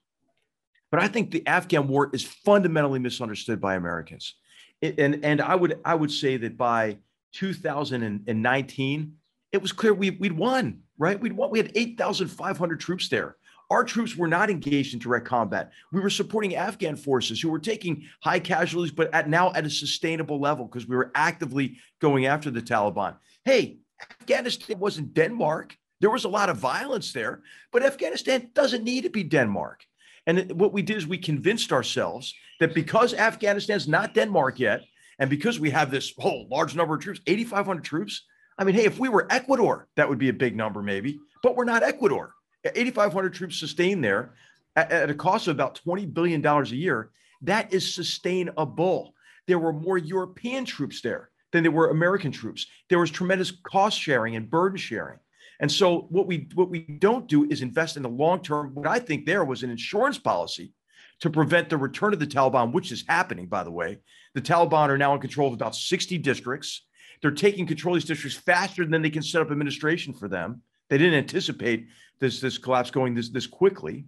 But 0.94 1.02
I 1.02 1.08
think 1.08 1.32
the 1.32 1.42
Afghan 1.48 1.88
war 1.88 2.12
is 2.14 2.24
fundamentally 2.24 3.00
misunderstood 3.00 3.60
by 3.60 3.74
Americans. 3.74 4.36
It, 4.80 5.00
and, 5.00 5.26
and 5.26 5.42
I 5.42 5.56
would 5.56 5.80
I 5.84 5.96
would 5.96 6.12
say 6.12 6.38
that 6.38 6.56
by 6.56 7.00
2019, 7.32 9.16
it 9.52 9.60
was 9.60 9.72
clear 9.72 9.96
we, 9.96 10.12
we'd 10.12 10.38
won, 10.38 10.82
right? 11.00 11.20
We'd 11.20 11.34
won. 11.34 11.50
We 11.50 11.58
had 11.58 11.72
8,500 11.74 12.80
troops 12.80 13.10
there. 13.10 13.38
Our 13.72 13.84
troops 13.84 14.16
were 14.16 14.28
not 14.28 14.52
engaged 14.52 14.94
in 14.94 15.00
direct 15.00 15.26
combat. 15.26 15.72
We 15.92 16.00
were 16.00 16.12
supporting 16.12 16.56
Afghan 16.56 16.96
forces 16.96 17.42
who 17.42 17.50
were 17.50 17.58
taking 17.58 18.06
high 18.22 18.40
casualties, 18.40 18.92
but 18.92 19.12
at 19.16 19.28
now 19.28 19.52
at 19.54 19.66
a 19.66 19.72
sustainable 19.72 20.40
level 20.40 20.66
because 20.66 20.88
we 20.88 20.96
were 20.96 21.12
actively 21.16 21.78
going 22.02 22.28
after 22.28 22.52
the 22.52 22.62
Taliban. 22.62 23.16
Hey, 23.46 23.80
Afghanistan 24.00 24.78
wasn't 24.78 25.16
Denmark. 25.16 25.76
There 26.02 26.12
was 26.12 26.26
a 26.26 26.30
lot 26.30 26.50
of 26.50 26.58
violence 26.58 27.14
there, 27.14 27.42
but 27.72 27.84
Afghanistan 27.84 28.52
doesn't 28.54 28.84
need 28.84 29.06
to 29.06 29.10
be 29.10 29.24
Denmark. 29.24 29.88
And 30.26 30.52
what 30.54 30.74
we 30.74 30.82
did 30.82 30.98
is 30.98 31.08
we 31.08 31.18
convinced 31.18 31.72
ourselves 31.74 32.34
that 32.60 32.74
because 32.74 33.14
Afghanistan's 33.14 33.88
not 33.88 34.14
Denmark 34.14 34.60
yet, 34.60 34.82
and 35.20 35.30
because 35.30 35.60
we 35.60 35.70
have 35.70 35.92
this 35.92 36.14
whole 36.18 36.48
large 36.50 36.76
number 36.76 36.96
of 36.96 37.02
troops, 37.02 37.20
8,500 37.28 37.84
troops, 37.84 38.26
I 38.58 38.64
mean, 38.64 38.76
hey, 38.76 38.86
if 38.86 39.00
we 39.00 39.10
were 39.10 39.28
Ecuador, 39.30 39.88
that 39.96 40.08
would 40.08 40.18
be 40.18 40.30
a 40.30 40.34
big 40.34 40.56
number, 40.56 40.82
maybe, 40.82 41.20
but 41.42 41.56
we're 41.56 41.66
not 41.66 41.84
Ecuador. 41.84 42.34
8,500 42.66 43.34
troops 43.34 43.60
sustained 43.60 44.04
there 44.04 44.34
at, 44.76 44.92
at 44.92 45.10
a 45.10 45.14
cost 45.14 45.48
of 45.48 45.56
about 45.56 45.82
$20 45.86 46.14
billion 46.14 46.46
a 46.46 46.64
year. 46.66 47.12
That 47.42 47.74
is 47.74 47.94
sustainable. 47.94 49.14
There 49.48 49.60
were 49.60 49.74
more 49.74 49.98
European 49.98 50.66
troops 50.66 51.02
there 51.02 51.30
than 51.52 51.64
there 51.64 51.72
were 51.72 51.90
American 51.90 52.32
troops. 52.32 52.66
There 52.90 53.00
was 53.00 53.12
tremendous 53.12 53.52
cost 53.52 54.00
sharing 54.00 54.36
and 54.36 54.50
burden 54.50 54.78
sharing. 54.78 55.20
And 55.64 55.72
so 55.72 56.08
what 56.10 56.28
we 56.28 56.50
what 56.56 56.70
we 56.70 56.80
don't 56.82 57.26
do 57.26 57.46
is 57.46 57.62
invest 57.62 57.96
in 57.96 58.04
the 58.04 58.10
long 58.10 58.42
term. 58.42 58.72
What 58.74 58.86
I 58.86 59.00
think 59.00 59.26
there 59.26 59.46
was 59.46 59.64
an 59.64 59.70
insurance 59.70 60.18
policy 60.18 60.74
to 61.22 61.30
prevent 61.30 61.70
the 61.70 61.78
return 61.78 62.12
of 62.12 62.20
the 62.20 62.28
Taliban, 62.28 62.74
which 62.74 62.92
is 62.92 63.06
happening, 63.08 63.48
by 63.48 63.64
the 63.64 63.72
way. 63.72 64.00
The 64.34 64.42
Taliban 64.42 64.90
are 64.90 64.98
now 64.98 65.14
in 65.14 65.22
control 65.22 65.48
of 65.48 65.54
about 65.54 65.74
60 65.74 66.18
districts. 66.18 66.82
They're 67.22 67.32
taking 67.32 67.66
control 67.66 67.96
of 67.96 68.02
these 68.02 68.10
districts 68.10 68.38
faster 68.38 68.86
than 68.86 69.02
they 69.02 69.10
can 69.10 69.24
set 69.24 69.42
up 69.42 69.52
administration 69.52 70.14
for 70.14 70.28
them. 70.28 70.62
They 70.90 70.98
didn't 70.98 71.18
anticipate 71.18 71.88
this 72.20 72.42
this 72.42 72.58
collapse 72.58 72.92
going 72.92 73.16
this 73.16 73.30
this 73.30 73.48
quickly. 73.48 74.04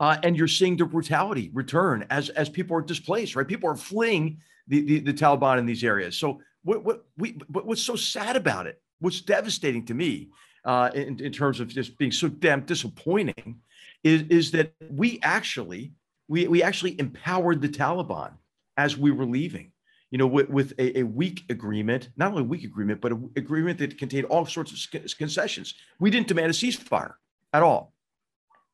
Uh, 0.00 0.16
and 0.22 0.34
you're 0.34 0.48
seeing 0.48 0.78
the 0.78 0.86
brutality 0.86 1.50
return 1.52 2.06
as 2.08 2.30
as 2.30 2.48
people 2.48 2.74
are 2.74 2.80
displaced, 2.80 3.36
right? 3.36 3.46
People 3.46 3.68
are 3.68 3.76
fleeing 3.76 4.38
the, 4.66 4.80
the, 4.80 5.00
the 5.00 5.12
Taliban 5.12 5.58
in 5.58 5.66
these 5.66 5.84
areas. 5.84 6.16
So 6.16 6.40
what 6.62 6.86
what 6.86 7.04
we 7.18 7.32
but 7.50 7.66
what's 7.66 7.82
so 7.82 7.96
sad 7.96 8.34
about 8.34 8.66
it? 8.66 8.80
What's 9.00 9.20
devastating 9.20 9.84
to 9.86 9.94
me 9.94 10.28
uh, 10.64 10.90
in, 10.94 11.20
in 11.20 11.32
terms 11.32 11.60
of 11.60 11.68
just 11.68 11.96
being 11.98 12.12
so 12.12 12.28
damn 12.28 12.62
disappointing 12.62 13.60
is, 14.04 14.22
is 14.28 14.50
that 14.52 14.72
we 14.90 15.20
actually 15.22 15.92
we, 16.28 16.46
we 16.46 16.62
actually 16.62 16.98
empowered 17.00 17.62
the 17.62 17.68
Taliban 17.68 18.32
as 18.76 18.98
we 18.98 19.10
were 19.10 19.24
leaving 19.24 19.72
you 20.10 20.18
know, 20.18 20.26
with, 20.26 20.48
with 20.48 20.72
a, 20.78 21.00
a, 21.00 21.02
weak 21.02 21.44
agreement, 21.50 22.08
not 22.16 22.30
only 22.30 22.40
a 22.40 22.44
weak 22.44 22.64
agreement, 22.64 23.00
but 23.00 23.12
an 23.12 23.30
agreement 23.36 23.78
that 23.78 23.98
contained 23.98 24.24
all 24.26 24.46
sorts 24.46 24.72
of 24.72 25.18
concessions. 25.18 25.74
We 26.00 26.10
didn't 26.10 26.28
demand 26.28 26.50
a 26.50 26.54
ceasefire 26.54 27.14
at 27.52 27.62
all. 27.62 27.92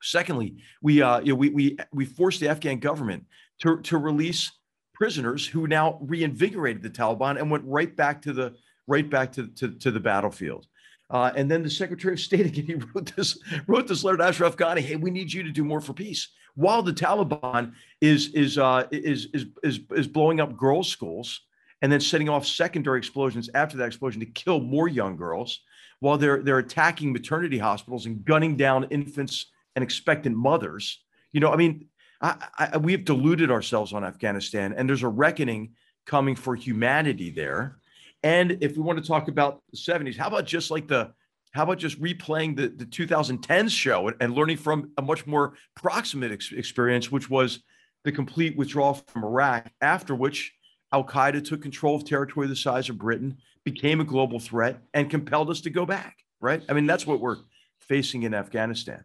Secondly, 0.00 0.56
we, 0.80 1.02
uh, 1.02 1.20
you 1.20 1.32
know, 1.32 1.34
we, 1.34 1.48
we, 1.48 1.76
we 1.92 2.04
forced 2.04 2.40
the 2.40 2.48
Afghan 2.48 2.78
government 2.78 3.24
to, 3.60 3.80
to 3.80 3.98
release 3.98 4.52
prisoners 4.92 5.46
who 5.46 5.66
now 5.66 5.98
reinvigorated 6.02 6.82
the 6.82 6.90
Taliban 6.90 7.38
and 7.38 7.50
went 7.50 7.64
right 7.66 7.96
back 7.96 8.22
to 8.22 8.32
the 8.32 8.54
right 8.86 9.08
back 9.08 9.32
to, 9.32 9.48
to, 9.48 9.70
to 9.70 9.90
the 9.90 10.00
battlefield. 10.00 10.66
Uh, 11.10 11.32
and 11.36 11.50
then 11.50 11.62
the 11.62 11.70
Secretary 11.70 12.14
of 12.14 12.20
State 12.20 12.46
again, 12.46 12.66
he 12.66 12.74
wrote 12.74 13.14
this 13.16 13.38
wrote 13.66 13.86
this 13.86 14.04
letter 14.04 14.18
to 14.18 14.24
Ashraf 14.24 14.56
Ghani. 14.56 14.80
Hey, 14.80 14.96
we 14.96 15.10
need 15.10 15.32
you 15.32 15.42
to 15.42 15.50
do 15.50 15.64
more 15.64 15.80
for 15.80 15.92
peace 15.92 16.28
while 16.54 16.82
the 16.82 16.92
Taliban 16.92 17.72
is 18.00 18.28
is 18.28 18.58
uh, 18.58 18.86
is 18.90 19.28
is 19.32 19.46
is 19.62 19.80
is 19.90 20.08
blowing 20.08 20.40
up 20.40 20.56
girls' 20.56 20.88
schools 20.88 21.40
and 21.82 21.92
then 21.92 22.00
setting 22.00 22.28
off 22.28 22.46
secondary 22.46 22.98
explosions 22.98 23.50
after 23.54 23.76
that 23.76 23.86
explosion 23.86 24.20
to 24.20 24.26
kill 24.26 24.60
more 24.60 24.88
young 24.88 25.16
girls, 25.16 25.60
while 26.00 26.16
they're 26.16 26.42
they're 26.42 26.58
attacking 26.58 27.12
maternity 27.12 27.58
hospitals 27.58 28.06
and 28.06 28.24
gunning 28.24 28.56
down 28.56 28.84
infants 28.90 29.46
and 29.76 29.82
expectant 29.82 30.36
mothers. 30.36 31.00
You 31.32 31.40
know, 31.40 31.50
I 31.50 31.56
mean, 31.56 31.88
I, 32.20 32.36
I, 32.56 32.76
we 32.76 32.92
have 32.92 33.04
deluded 33.04 33.50
ourselves 33.50 33.92
on 33.92 34.04
Afghanistan, 34.04 34.72
and 34.76 34.88
there's 34.88 35.02
a 35.02 35.08
reckoning 35.08 35.72
coming 36.06 36.36
for 36.36 36.54
humanity 36.54 37.30
there. 37.30 37.78
And 38.24 38.56
if 38.62 38.76
we 38.76 38.82
want 38.82 39.00
to 39.00 39.06
talk 39.06 39.28
about 39.28 39.62
the 39.70 39.76
70s, 39.76 40.16
how 40.16 40.28
about 40.28 40.46
just 40.46 40.70
like 40.70 40.88
the 40.88 41.12
how 41.52 41.62
about 41.62 41.78
just 41.78 42.00
replaying 42.00 42.56
the, 42.56 42.66
the 42.66 42.84
2010s 42.84 43.70
show 43.70 44.08
and, 44.08 44.16
and 44.20 44.34
learning 44.34 44.56
from 44.56 44.90
a 44.98 45.02
much 45.02 45.24
more 45.24 45.54
proximate 45.76 46.32
ex- 46.32 46.50
experience, 46.50 47.12
which 47.12 47.30
was 47.30 47.62
the 48.02 48.10
complete 48.10 48.56
withdrawal 48.56 48.94
from 48.94 49.22
Iraq, 49.22 49.70
after 49.80 50.16
which 50.16 50.52
Al 50.92 51.04
Qaeda 51.04 51.44
took 51.44 51.62
control 51.62 51.94
of 51.94 52.04
territory 52.04 52.48
the 52.48 52.56
size 52.56 52.88
of 52.88 52.98
Britain, 52.98 53.36
became 53.64 54.00
a 54.00 54.04
global 54.04 54.40
threat, 54.40 54.80
and 54.94 55.08
compelled 55.08 55.48
us 55.48 55.60
to 55.60 55.70
go 55.70 55.86
back, 55.86 56.16
right? 56.40 56.60
I 56.68 56.72
mean, 56.72 56.86
that's 56.86 57.06
what 57.06 57.20
we're 57.20 57.38
facing 57.78 58.24
in 58.24 58.34
Afghanistan. 58.34 59.04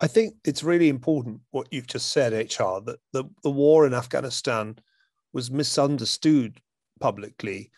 I 0.00 0.06
think 0.06 0.34
it's 0.46 0.62
really 0.62 0.88
important 0.88 1.42
what 1.50 1.68
you've 1.70 1.86
just 1.86 2.12
said, 2.12 2.32
HR, 2.32 2.80
that 2.86 2.96
the, 3.12 3.24
the 3.42 3.50
war 3.50 3.86
in 3.86 3.92
Afghanistan 3.92 4.78
was 5.34 5.50
misunderstood 5.50 6.62
publicly. 6.98 7.70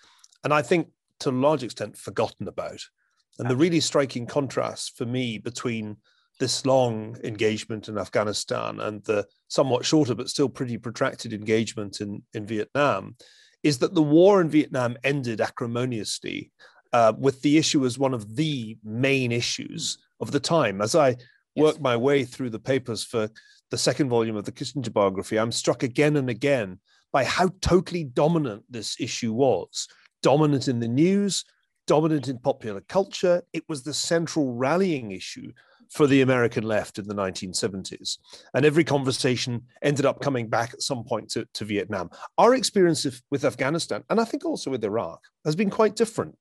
And 0.44 0.52
I 0.52 0.62
think 0.62 0.88
to 1.20 1.31
a 1.31 1.33
large 1.33 1.62
extent 1.62 1.96
forgotten 1.96 2.48
about. 2.48 2.81
And 3.38 3.48
the 3.48 3.57
really 3.57 3.81
striking 3.81 4.26
contrast 4.26 4.96
for 4.96 5.07
me 5.07 5.38
between 5.38 5.96
this 6.38 6.66
long 6.66 7.16
engagement 7.24 7.88
in 7.88 7.96
Afghanistan 7.96 8.81
and 8.81 9.02
the 9.05 9.26
somewhat 9.48 9.87
shorter 9.87 10.14
but 10.14 10.28
still 10.28 10.48
pretty 10.48 10.76
protracted 10.76 11.33
engagement 11.33 12.00
in, 12.00 12.22
in 12.35 12.46
Vietnam 12.46 13.16
is 13.62 13.78
that 13.78 13.94
the 13.94 14.02
war 14.02 14.40
in 14.40 14.50
Vietnam 14.50 14.96
ended 15.05 15.40
acrimoniously 15.40 16.50
uh, 16.92 17.12
with 17.16 17.40
the 17.42 17.57
issue 17.57 17.87
as 17.87 17.98
one 17.98 18.12
of 18.12 18.37
the 18.37 18.76
main 18.85 19.33
issues 19.33 19.98
of 20.20 20.33
the 20.33 20.40
time. 20.40 20.81
As 20.81 20.94
I 20.94 21.16
work 21.57 21.81
my 21.81 21.96
way 21.96 22.24
through 22.24 22.50
the 22.50 22.59
papers 22.59 23.05
for 23.05 23.31
the 23.70 23.78
second 23.78 24.09
volume 24.09 24.37
of 24.37 24.44
the 24.44 24.52
Kissinger 24.52 24.92
biography, 24.92 25.38
I'm 25.38 25.52
struck 25.52 25.83
again 25.83 26.16
and 26.16 26.28
again 26.28 26.81
by 27.12 27.24
how 27.24 27.50
totally 27.61 28.05
dominant 28.05 28.64
this 28.68 28.96
issue 29.00 29.33
was. 29.33 29.87
Dominant 30.22 30.68
in 30.68 30.80
the 30.80 30.88
news, 30.88 31.44
dominant 31.87 32.28
in 32.28 32.38
popular 32.38 32.80
culture. 32.82 33.42
It 33.52 33.64
was 33.68 33.82
the 33.82 33.94
central 33.94 34.54
rallying 34.54 35.11
issue 35.11 35.52
for 35.92 36.06
the 36.06 36.22
American 36.22 36.64
left 36.64 36.98
in 36.98 37.06
the 37.06 37.14
1970s. 37.14 38.16
And 38.54 38.64
every 38.64 38.82
conversation 38.82 39.62
ended 39.82 40.06
up 40.06 40.22
coming 40.22 40.48
back 40.48 40.72
at 40.72 40.80
some 40.80 41.04
point 41.04 41.28
to, 41.30 41.46
to 41.52 41.64
Vietnam. 41.66 42.11
Our 42.38 42.54
experience 42.54 43.04
of, 43.04 43.20
with 43.30 43.44
Afghanistan, 43.44 44.02
and 44.08 44.18
I 44.18 44.24
think 44.24 44.44
also 44.44 44.70
with 44.70 44.85
Iraq, 44.85 45.20
has 45.44 45.54
been 45.54 45.68
quite 45.68 45.94
different 45.94 46.37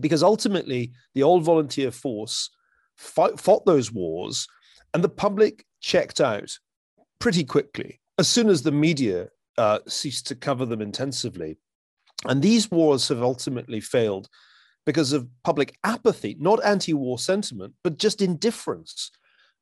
because 0.00 0.22
ultimately 0.22 0.92
the 1.14 1.22
old 1.22 1.44
volunteer 1.44 1.92
force 1.92 2.50
fought, 2.96 3.38
fought 3.38 3.64
those 3.66 3.92
wars 3.92 4.48
and 4.94 5.04
the 5.04 5.08
public 5.08 5.64
checked 5.80 6.20
out 6.20 6.58
pretty 7.20 7.44
quickly 7.44 8.00
as 8.18 8.26
soon 8.26 8.48
as 8.48 8.62
the 8.62 8.72
media 8.72 9.28
uh, 9.58 9.78
ceased 9.86 10.26
to 10.26 10.34
cover 10.34 10.66
them 10.66 10.80
intensively. 10.80 11.56
And 12.26 12.42
these 12.42 12.70
wars 12.70 13.08
have 13.08 13.22
ultimately 13.22 13.80
failed 13.80 14.28
because 14.86 15.12
of 15.12 15.28
public 15.44 15.76
apathy, 15.84 16.36
not 16.38 16.64
anti 16.64 16.94
war 16.94 17.18
sentiment, 17.18 17.74
but 17.84 17.98
just 17.98 18.22
indifference 18.22 19.10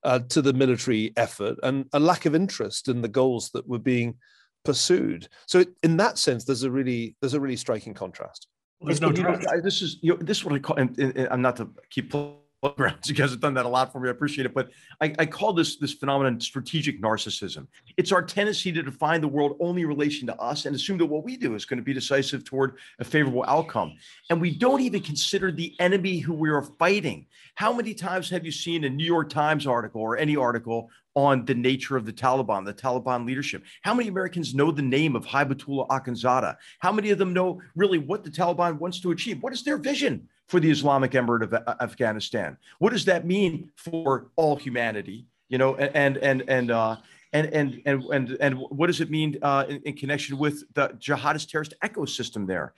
uh, 0.03 0.20
to 0.31 0.42
the 0.42 0.53
military 0.53 1.12
effort 1.16 1.59
and 1.62 1.87
a 1.92 2.01
lack 2.01 2.27
of 2.27 2.35
interest 2.35 2.88
in 2.88 3.03
the 3.03 3.09
goals 3.09 3.51
that 3.51 3.68
were 3.68 3.79
being 3.79 4.16
pursued. 4.64 5.29
So, 5.46 5.64
in 5.83 5.96
that 5.99 6.18
sense, 6.18 6.44
there's 6.44 6.62
a 6.62 6.70
really 6.70 7.16
there's 7.20 7.35
a 7.35 7.40
really 7.40 7.57
striking 7.57 7.94
contrast. 7.94 8.46
There's 8.81 9.01
no 9.01 9.12
this 9.12 9.83
is 9.83 9.99
you 10.01 10.14
know, 10.14 10.18
this 10.23 10.38
is 10.38 10.44
what 10.44 10.55
I 10.55 10.59
call. 10.59 10.77
And, 10.77 10.99
and 10.99 11.29
I'm 11.31 11.42
not 11.42 11.57
to 11.57 11.68
keep 11.90 12.14
grounds. 12.68 13.09
You 13.11 13.14
guys 13.14 13.31
have 13.31 13.40
done 13.40 13.55
that 13.55 13.64
a 13.64 13.68
lot 13.68 13.92
for 13.92 14.01
me. 14.01 14.09
I 14.09 14.12
appreciate 14.12 14.46
it. 14.46 14.55
But 14.55 14.70
I, 15.01 15.14
I, 15.18 15.27
call 15.27 15.53
this 15.53 15.77
this 15.77 15.94
phenomenon 15.94 16.40
strategic 16.40 17.01
narcissism. 17.01 17.66
It's 17.96 18.12
our 18.12 18.23
tendency 18.23 18.70
to 18.73 18.83
define 18.83 19.20
the 19.20 19.29
world 19.29 19.57
only 19.61 19.83
in 19.83 19.88
relation 19.88 20.27
to 20.29 20.37
us 20.37 20.66
and 20.66 20.77
assume 20.77 20.99
that 20.99 21.07
what 21.07 21.25
we 21.25 21.37
do 21.37 21.55
is 21.55 21.64
going 21.64 21.79
to 21.79 21.83
be 21.83 21.94
decisive 21.94 22.44
toward 22.44 22.77
a 22.99 23.05
favorable 23.05 23.44
outcome. 23.49 23.94
And 24.29 24.40
we 24.40 24.55
don't 24.55 24.81
even 24.83 25.01
consider 25.01 25.51
the 25.51 25.75
enemy 25.81 26.18
who 26.18 26.35
we 26.35 26.51
are 26.51 26.62
fighting. 26.62 27.27
How 27.55 27.73
many 27.73 27.94
times 27.94 28.29
have 28.31 28.44
you 28.44 28.53
seen 28.53 28.85
a 28.85 28.90
New 28.90 29.05
York 29.05 29.31
Times 29.31 29.66
article 29.66 30.03
or 30.03 30.16
any 30.16 30.37
article 30.37 30.90
on 31.16 31.44
the 31.44 31.55
nature 31.55 31.96
of 31.96 32.07
the 32.07 32.12
Taliban, 32.12 32.64
the 32.64 32.73
Taliban 32.73 33.27
leadership. 33.27 33.64
How 33.83 33.92
many 33.94 34.09
Americans 34.09 34.55
know 34.55 34.70
the 34.70 34.81
name 34.81 35.16
of 35.16 35.27
Hibatullah 35.27 35.88
Akhundzada? 35.88 36.57
How 36.79 36.92
many 36.92 37.11
of 37.11 37.18
them 37.18 37.33
know 37.33 37.61
really 37.75 37.99
what 37.99 38.23
the 38.23 38.31
Taliban 38.31 38.79
wants 38.79 39.01
to 39.01 39.11
achieve? 39.11 39.42
What 39.42 39.53
is 39.53 39.64
their 39.64 39.77
vision 39.77 40.29
for 40.50 40.60
the 40.60 40.70
Islamic 40.70 41.12
Emirate 41.12 41.42
of 41.42 41.54
Afghanistan? 41.80 42.58
What 42.78 42.92
does 42.92 43.04
that 43.06 43.24
mean 43.24 43.70
for 43.76 44.26
all 44.36 44.56
humanity? 44.56 45.26
You 45.48 45.58
know, 45.58 45.76
and 45.76 46.16
and 46.18 46.42
and 46.48 46.70
uh, 46.70 46.96
and 47.32 47.46
and 47.46 47.82
and 47.86 48.04
and 48.12 48.36
and 48.40 48.54
what 48.58 48.88
does 48.88 49.00
it 49.00 49.10
mean 49.10 49.38
uh, 49.42 49.64
in, 49.68 49.80
in 49.82 49.96
connection 49.96 50.38
with 50.38 50.64
the 50.74 50.88
jihadist 50.98 51.50
terrorist 51.50 51.74
ecosystem 51.82 52.46
there? 52.46 52.74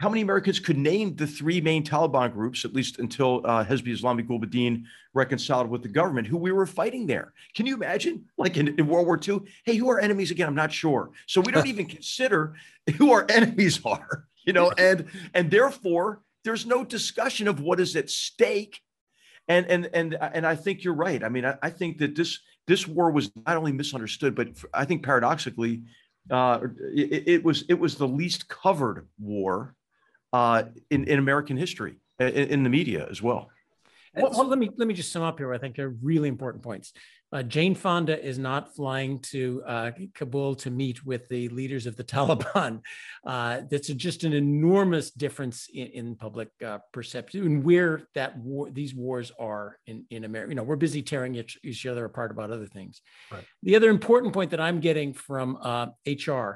how 0.00 0.08
many 0.08 0.22
Americans 0.22 0.58
could 0.58 0.78
name 0.78 1.14
the 1.14 1.26
three 1.26 1.60
main 1.60 1.84
Taliban 1.84 2.32
groups, 2.32 2.64
at 2.64 2.72
least 2.72 2.98
until 2.98 3.42
uh, 3.44 3.62
Hezb-e-Islami 3.62 4.26
Gulbuddin 4.26 4.84
reconciled 5.12 5.68
with 5.68 5.82
the 5.82 5.90
government, 5.90 6.26
who 6.26 6.38
we 6.38 6.52
were 6.52 6.64
fighting 6.64 7.06
there? 7.06 7.34
Can 7.54 7.66
you 7.66 7.74
imagine? 7.74 8.24
Like 8.38 8.56
in, 8.56 8.68
in 8.80 8.86
World 8.86 9.06
War 9.06 9.20
II, 9.22 9.40
hey, 9.64 9.76
who 9.76 9.90
are 9.90 10.00
enemies 10.00 10.30
again? 10.30 10.48
I'm 10.48 10.54
not 10.54 10.72
sure. 10.72 11.10
So 11.26 11.42
we 11.42 11.52
don't 11.52 11.66
even 11.74 11.84
consider 11.84 12.54
who 12.96 13.12
our 13.12 13.26
enemies 13.28 13.78
are, 13.84 14.26
you 14.46 14.54
know, 14.54 14.72
and 14.78 15.04
and 15.34 15.50
therefore 15.50 16.22
there's 16.44 16.66
no 16.66 16.84
discussion 16.84 17.48
of 17.48 17.60
what 17.60 17.80
is 17.80 17.96
at 17.96 18.10
stake. 18.10 18.80
And 19.48 19.66
and 19.66 19.90
and 19.92 20.16
and 20.20 20.46
I 20.46 20.54
think 20.54 20.84
you're 20.84 20.94
right. 20.94 21.24
I 21.24 21.28
mean, 21.28 21.44
I, 21.44 21.56
I 21.62 21.70
think 21.70 21.98
that 21.98 22.14
this 22.14 22.38
this 22.66 22.86
war 22.86 23.10
was 23.10 23.32
not 23.46 23.56
only 23.56 23.72
misunderstood, 23.72 24.34
but 24.34 24.48
I 24.72 24.84
think 24.84 25.04
paradoxically, 25.04 25.82
uh, 26.30 26.60
it, 26.94 27.24
it 27.26 27.44
was 27.44 27.64
it 27.68 27.78
was 27.78 27.96
the 27.96 28.06
least 28.06 28.48
covered 28.48 29.08
war 29.18 29.74
uh, 30.32 30.64
in, 30.90 31.04
in 31.04 31.18
American 31.18 31.56
history, 31.56 31.96
in, 32.20 32.28
in 32.28 32.62
the 32.62 32.70
media 32.70 33.08
as 33.10 33.20
well. 33.20 33.50
Well, 34.14 34.30
well, 34.32 34.48
let 34.48 34.58
me 34.58 34.70
let 34.76 34.88
me 34.88 34.94
just 34.94 35.12
sum 35.12 35.22
up 35.22 35.38
here. 35.38 35.52
I 35.54 35.58
think 35.58 35.78
are 35.78 35.90
really 36.02 36.28
important 36.28 36.62
points. 36.64 36.92
Uh, 37.32 37.44
Jane 37.44 37.76
Fonda 37.76 38.20
is 38.20 38.38
not 38.38 38.74
flying 38.74 39.20
to 39.20 39.62
uh, 39.64 39.92
Kabul 40.14 40.56
to 40.56 40.70
meet 40.70 41.06
with 41.06 41.28
the 41.28 41.48
leaders 41.50 41.86
of 41.86 41.96
the 41.96 42.02
Taliban. 42.16 42.80
Uh, 43.24 43.60
that's 43.70 43.88
just 43.88 44.24
an 44.24 44.32
enormous 44.32 45.12
difference 45.12 45.68
in, 45.72 45.86
in 45.88 46.16
public 46.16 46.48
uh, 46.64 46.78
perception 46.92 47.46
and 47.46 47.64
where 47.64 48.02
that 48.14 48.36
war, 48.38 48.68
these 48.70 48.94
wars 48.94 49.30
are 49.38 49.78
in, 49.86 50.04
in 50.10 50.24
America. 50.24 50.50
You 50.50 50.56
know, 50.56 50.64
we're 50.64 50.76
busy 50.76 51.02
tearing 51.02 51.36
each, 51.36 51.58
each 51.62 51.86
other 51.86 52.04
apart 52.04 52.32
about 52.32 52.50
other 52.50 52.66
things. 52.66 53.00
Right. 53.30 53.44
The 53.62 53.76
other 53.76 53.90
important 53.90 54.34
point 54.34 54.50
that 54.50 54.60
I'm 54.60 54.80
getting 54.80 55.12
from 55.12 55.56
HR 56.04 56.32
uh, 56.32 56.54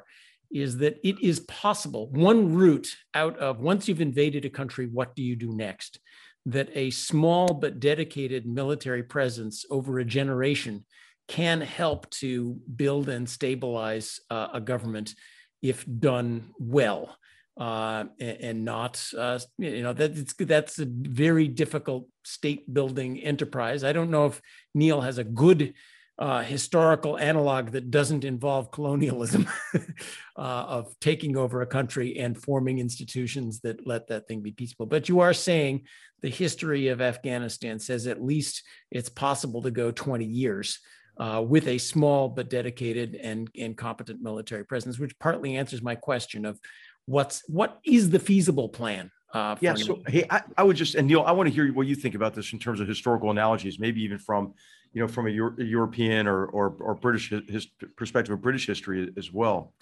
is 0.50 0.78
that 0.78 0.98
it 1.04 1.20
is 1.20 1.40
possible. 1.40 2.08
One 2.10 2.54
route 2.54 2.88
out 3.14 3.38
of 3.38 3.60
once 3.60 3.88
you've 3.88 4.00
invaded 4.00 4.44
a 4.44 4.50
country, 4.50 4.86
what 4.86 5.14
do 5.14 5.22
you 5.22 5.36
do 5.36 5.54
next? 5.54 6.00
That 6.46 6.68
a 6.74 6.90
small 6.90 7.54
but 7.54 7.80
dedicated 7.80 8.46
military 8.46 9.02
presence 9.02 9.64
over 9.70 9.98
a 9.98 10.04
generation 10.04 10.84
can 11.26 11.60
help 11.60 12.10
to 12.10 12.60
build 12.76 13.08
and 13.08 13.28
stabilize 13.28 14.20
uh, 14.30 14.48
a 14.52 14.60
government 14.60 15.14
if 15.62 15.84
done 15.86 16.52
well. 16.58 17.16
Uh, 17.58 18.04
and, 18.18 18.38
and, 18.40 18.64
not, 18.64 19.02
uh, 19.16 19.38
you 19.58 19.82
know, 19.82 19.92
that's 19.92 20.34
that's 20.34 20.80
a 20.80 20.86
very 20.88 21.46
difficult 21.46 22.08
state 22.24 22.72
building 22.74 23.20
enterprise. 23.20 23.84
I 23.84 23.92
don't 23.92 24.10
know 24.10 24.26
if 24.26 24.42
Niall 24.74 25.02
has 25.02 25.18
a 25.18 25.24
good 25.24 25.72
uh, 26.18 26.42
historical 26.42 27.18
analog 27.18 27.70
that 27.72 27.90
doesn't 27.90 28.24
involve 28.24 28.70
colonialism 28.70 29.48
uh, 29.74 29.80
of 30.36 30.94
taking 31.00 31.36
over 31.36 31.62
a 31.62 31.66
country 31.66 32.18
and 32.18 32.40
forming 32.40 32.78
institutions 32.78 33.60
that 33.60 33.86
let 33.86 34.06
that 34.06 34.28
thing 34.28 34.40
be 34.40 34.52
peaceful. 34.52 34.86
But 34.86 35.08
you 35.08 35.20
are 35.20 35.34
saying 35.34 35.86
the 36.22 36.30
history 36.30 36.88
of 36.88 37.00
Afghanistan 37.00 37.78
says 37.80 38.06
at 38.06 38.22
least 38.22 38.62
it's 38.90 39.08
possible 39.08 39.62
to 39.62 39.70
go 39.70 39.90
20 39.90 40.24
years 40.24 40.78
uh, 41.18 41.44
with 41.46 41.66
a 41.66 41.78
small 41.78 42.28
but 42.28 42.48
dedicated 42.48 43.16
and, 43.16 43.50
and 43.58 43.76
competent 43.76 44.22
military 44.22 44.64
presence, 44.64 44.98
which 44.98 45.18
partly 45.18 45.56
answers 45.56 45.82
my 45.82 45.96
question 45.96 46.44
of 46.44 46.60
what's 47.06 47.42
what 47.48 47.80
is 47.84 48.10
the 48.10 48.18
feasible 48.18 48.68
plan 48.68 49.10
uh, 49.34 49.56
yeah. 49.60 49.74
So, 49.74 50.00
hey, 50.06 50.24
I, 50.30 50.42
I, 50.56 50.62
would 50.62 50.76
just, 50.76 50.94
and 50.94 51.08
Niall, 51.08 51.26
I 51.26 51.32
want 51.32 51.48
to 51.48 51.52
hear 51.52 51.70
what 51.72 51.88
you 51.88 51.96
think 51.96 52.14
about 52.14 52.34
this 52.34 52.52
in 52.52 52.60
terms 52.60 52.78
of 52.78 52.86
historical 52.86 53.32
analogies, 53.32 53.80
maybe 53.80 54.00
even 54.02 54.16
from 54.16 54.54
you 54.94 55.02
know, 55.02 55.08
from 55.08 55.26
a, 55.26 55.30
Euro- 55.30 55.56
European 55.58 56.26
or, 56.26 56.46
or, 56.46 56.74
or 56.78 56.94
British 56.94 57.32
perspective 57.96 58.32
of 58.32 58.40
British 58.40 58.66
history 58.66 59.12
as 59.18 59.32
well. 59.32 59.74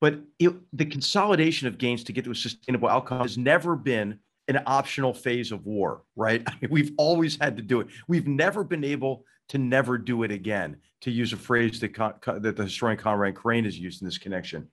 But 0.00 0.20
it, 0.38 0.52
the 0.72 0.84
consolidation 0.84 1.66
of 1.66 1.78
gains 1.78 2.04
to 2.04 2.12
get 2.12 2.24
to 2.24 2.30
a 2.30 2.34
sustainable 2.34 2.88
outcome 2.88 3.22
has 3.22 3.36
never 3.36 3.74
been 3.74 4.20
an 4.46 4.62
optional 4.66 5.12
phase 5.12 5.50
of 5.50 5.66
war, 5.66 6.02
right? 6.14 6.42
I 6.46 6.52
mean, 6.60 6.70
we've 6.70 6.92
always 6.98 7.36
had 7.40 7.56
to 7.56 7.62
do 7.62 7.80
it. 7.80 7.88
We've 8.06 8.28
never 8.28 8.62
been 8.62 8.84
able 8.84 9.24
to 9.48 9.58
never 9.58 9.96
do 9.96 10.22
it 10.22 10.30
again, 10.30 10.76
to 11.00 11.10
use 11.10 11.32
a 11.32 11.36
phrase 11.36 11.80
that, 11.80 11.94
that 12.42 12.56
the 12.56 12.64
historian 12.64 12.98
Conrad 12.98 13.34
Crane 13.34 13.64
has 13.64 13.78
used 13.78 14.02
in 14.02 14.06
this 14.06 14.18
connection. 14.18 14.68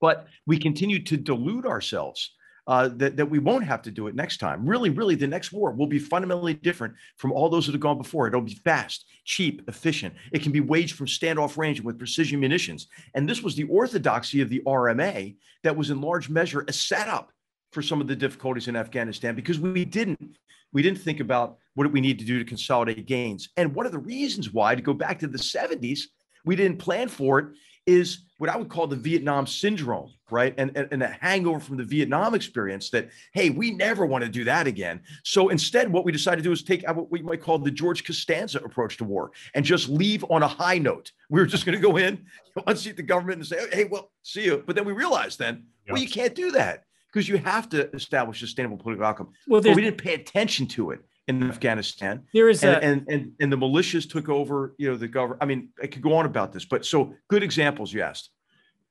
But 0.00 0.26
we 0.46 0.58
continue 0.58 1.02
to 1.04 1.16
delude 1.18 1.66
ourselves 1.66 2.32
uh, 2.66 2.88
that, 2.94 3.16
that 3.16 3.26
we 3.26 3.38
won't 3.38 3.64
have 3.64 3.82
to 3.82 3.90
do 3.90 4.06
it 4.06 4.14
next 4.14 4.38
time. 4.38 4.66
Really, 4.66 4.90
really, 4.90 5.14
the 5.14 5.26
next 5.26 5.52
war 5.52 5.70
will 5.70 5.86
be 5.86 5.98
fundamentally 5.98 6.54
different 6.54 6.94
from 7.16 7.32
all 7.32 7.48
those 7.48 7.66
that 7.66 7.72
have 7.72 7.80
gone 7.80 7.98
before. 7.98 8.26
It'll 8.26 8.40
be 8.40 8.60
fast, 8.64 9.06
cheap, 9.24 9.62
efficient. 9.68 10.14
It 10.32 10.42
can 10.42 10.52
be 10.52 10.60
waged 10.60 10.96
from 10.96 11.06
standoff 11.06 11.56
range 11.56 11.80
with 11.80 11.98
precision 11.98 12.40
munitions. 12.40 12.86
And 13.14 13.28
this 13.28 13.42
was 13.42 13.54
the 13.54 13.64
orthodoxy 13.64 14.40
of 14.40 14.48
the 14.48 14.62
RMA 14.66 15.36
that 15.62 15.76
was 15.76 15.90
in 15.90 16.00
large 16.00 16.30
measure 16.30 16.64
a 16.66 16.72
setup 16.72 17.30
for 17.72 17.82
some 17.82 18.00
of 18.00 18.06
the 18.06 18.16
difficulties 18.16 18.68
in 18.68 18.76
Afghanistan 18.76 19.34
because 19.34 19.58
we 19.58 19.84
didn't 19.84 20.38
we 20.72 20.82
didn't 20.82 20.98
think 20.98 21.20
about 21.20 21.58
what 21.74 21.90
we 21.92 22.00
need 22.00 22.18
to 22.18 22.24
do 22.24 22.38
to 22.38 22.44
consolidate 22.44 23.06
gains. 23.06 23.48
And 23.56 23.74
one 23.74 23.86
of 23.86 23.92
the 23.92 23.98
reasons 23.98 24.52
why, 24.52 24.74
to 24.74 24.82
go 24.82 24.92
back 24.92 25.20
to 25.20 25.28
the 25.28 25.38
70s, 25.38 26.00
we 26.44 26.56
didn't 26.56 26.78
plan 26.78 27.08
for 27.08 27.38
it 27.38 27.46
is 27.86 28.24
what 28.38 28.50
I 28.50 28.56
would 28.56 28.68
call 28.68 28.86
the 28.86 28.96
Vietnam 28.96 29.46
syndrome, 29.46 30.10
right? 30.30 30.54
And, 30.58 30.76
and, 30.76 30.88
and 30.90 31.02
a 31.02 31.16
hangover 31.20 31.60
from 31.60 31.76
the 31.76 31.84
Vietnam 31.84 32.34
experience 32.34 32.90
that, 32.90 33.10
hey, 33.32 33.50
we 33.50 33.70
never 33.70 34.06
want 34.06 34.24
to 34.24 34.30
do 34.30 34.44
that 34.44 34.66
again. 34.66 35.00
So 35.22 35.50
instead, 35.50 35.90
what 35.90 36.04
we 36.04 36.12
decided 36.12 36.38
to 36.38 36.42
do 36.42 36.52
is 36.52 36.62
take 36.62 36.86
what 36.88 37.10
we 37.10 37.22
might 37.22 37.40
call 37.40 37.58
the 37.58 37.70
George 37.70 38.04
Costanza 38.04 38.58
approach 38.58 38.96
to 38.98 39.04
war 39.04 39.30
and 39.54 39.64
just 39.64 39.88
leave 39.88 40.24
on 40.30 40.42
a 40.42 40.48
high 40.48 40.78
note. 40.78 41.12
We 41.30 41.40
were 41.40 41.46
just 41.46 41.64
going 41.64 41.80
to 41.80 41.82
go 41.82 41.96
in, 41.96 42.24
unseat 42.66 42.96
the 42.96 43.02
government 43.02 43.38
and 43.38 43.46
say, 43.46 43.68
hey, 43.72 43.84
well, 43.84 44.10
see 44.22 44.44
you. 44.44 44.62
But 44.66 44.76
then 44.76 44.84
we 44.84 44.92
realized 44.92 45.38
then, 45.38 45.64
well, 45.88 46.00
you 46.00 46.08
can't 46.08 46.34
do 46.34 46.50
that 46.52 46.84
because 47.12 47.28
you 47.28 47.36
have 47.38 47.68
to 47.68 47.94
establish 47.94 48.42
a 48.42 48.46
sustainable 48.46 48.78
political 48.78 49.06
outcome. 49.06 49.30
Well, 49.46 49.60
we 49.60 49.74
didn't 49.74 49.98
pay 49.98 50.14
attention 50.14 50.66
to 50.68 50.90
it 50.90 51.00
in 51.28 51.42
Afghanistan. 51.48 52.24
There 52.32 52.48
is 52.48 52.62
and, 52.62 52.76
a- 52.76 52.84
and, 52.84 53.08
and 53.08 53.32
and 53.40 53.52
the 53.52 53.56
militias 53.56 54.08
took 54.08 54.28
over. 54.28 54.74
You 54.78 54.90
know 54.90 54.96
the 54.96 55.08
government. 55.08 55.42
I 55.42 55.46
mean, 55.46 55.70
I 55.82 55.86
could 55.86 56.02
go 56.02 56.14
on 56.14 56.26
about 56.26 56.52
this, 56.52 56.64
but 56.64 56.84
so 56.84 57.14
good 57.28 57.42
examples 57.42 57.92
you 57.92 58.02
asked. 58.02 58.30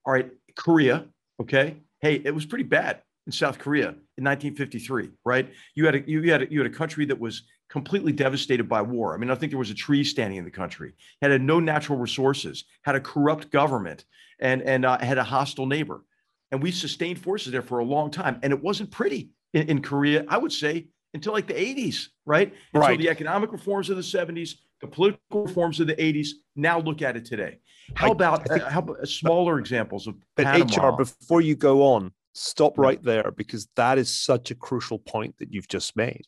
All 0.05 0.13
right, 0.13 0.29
Korea. 0.55 1.05
Okay, 1.41 1.77
hey, 2.01 2.21
it 2.23 2.33
was 2.33 2.45
pretty 2.45 2.63
bad 2.63 3.01
in 3.25 3.31
South 3.31 3.59
Korea 3.59 3.89
in 3.89 4.23
1953. 4.23 5.09
Right, 5.25 5.49
you 5.75 5.85
had 5.85 5.95
a 5.95 6.09
you 6.09 6.31
had 6.31 6.43
a, 6.43 6.51
you 6.51 6.59
had 6.61 6.71
a 6.71 6.75
country 6.75 7.05
that 7.05 7.19
was 7.19 7.43
completely 7.69 8.11
devastated 8.11 8.69
by 8.69 8.81
war. 8.81 9.13
I 9.13 9.17
mean, 9.17 9.31
I 9.31 9.35
think 9.35 9.51
there 9.51 9.59
was 9.59 9.71
a 9.71 9.75
tree 9.75 10.03
standing 10.03 10.37
in 10.37 10.45
the 10.45 10.51
country, 10.51 10.93
had 11.21 11.41
no 11.41 11.59
natural 11.59 11.97
resources, 11.97 12.65
had 12.83 12.95
a 12.95 12.99
corrupt 12.99 13.51
government, 13.51 14.05
and 14.39 14.61
and 14.63 14.85
uh, 14.85 14.97
had 14.99 15.17
a 15.17 15.23
hostile 15.23 15.65
neighbor. 15.65 16.03
And 16.51 16.61
we 16.61 16.71
sustained 16.71 17.17
forces 17.19 17.51
there 17.51 17.63
for 17.63 17.79
a 17.79 17.85
long 17.85 18.11
time, 18.11 18.39
and 18.43 18.53
it 18.53 18.61
wasn't 18.61 18.91
pretty 18.91 19.31
in, 19.53 19.69
in 19.69 19.81
Korea. 19.81 20.23
I 20.27 20.37
would 20.37 20.51
say 20.51 20.87
until 21.13 21.33
like 21.33 21.47
the 21.47 21.53
80s, 21.53 22.07
right? 22.25 22.53
And 22.73 22.81
right. 22.81 22.97
So 22.97 23.03
the 23.03 23.09
economic 23.09 23.51
reforms 23.51 23.89
of 23.89 23.97
the 23.97 24.03
70s, 24.03 24.55
the 24.81 24.87
political 24.87 25.45
reforms 25.45 25.79
of 25.79 25.87
the 25.87 25.95
80s. 25.95 26.29
Now 26.55 26.79
look 26.79 27.01
at 27.01 27.15
it 27.15 27.25
today. 27.25 27.59
How 27.95 28.09
I, 28.09 28.11
about 28.11 28.41
I 28.41 28.43
think, 28.55 28.63
uh, 28.63 28.69
how 28.69 28.79
about 28.79 29.07
smaller 29.07 29.59
examples 29.59 30.07
of 30.07 30.15
but 30.35 30.45
Panama? 30.45 30.89
HR? 30.89 30.97
Before 30.97 31.41
you 31.41 31.55
go 31.55 31.83
on, 31.83 32.11
stop 32.33 32.77
right 32.77 33.01
there 33.01 33.31
because 33.31 33.67
that 33.75 33.97
is 33.97 34.15
such 34.15 34.51
a 34.51 34.55
crucial 34.55 34.99
point 34.99 35.37
that 35.39 35.53
you've 35.53 35.67
just 35.67 35.95
made. 35.95 36.23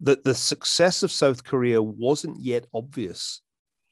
That 0.00 0.24
the 0.24 0.34
success 0.34 1.02
of 1.02 1.10
South 1.10 1.44
Korea 1.44 1.82
wasn't 1.82 2.38
yet 2.40 2.66
obvious 2.72 3.42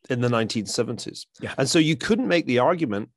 in 0.08 0.20
the 0.20 0.28
1970s, 0.28 1.26
yeah. 1.40 1.52
and 1.58 1.68
so 1.68 1.80
you 1.80 1.96
couldn't 1.96 2.28
make 2.28 2.46
the 2.46 2.60
argument 2.60 3.08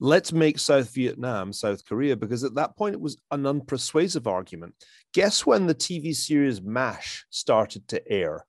let's 0.00 0.32
make 0.32 0.58
South 0.58 0.92
Vietnam 0.94 1.52
South 1.52 1.84
Korea, 1.84 2.16
because 2.16 2.44
at 2.44 2.54
that 2.54 2.76
point 2.76 2.94
it 2.94 3.00
was 3.00 3.16
an 3.30 3.42
unpersuasive 3.42 4.26
argument. 4.26 4.74
Guess 5.12 5.46
when 5.46 5.66
the 5.66 5.74
TV 5.74 6.14
series 6.14 6.62
MASH 6.62 7.26
started 7.30 7.88
to 7.88 8.10
air? 8.10 8.44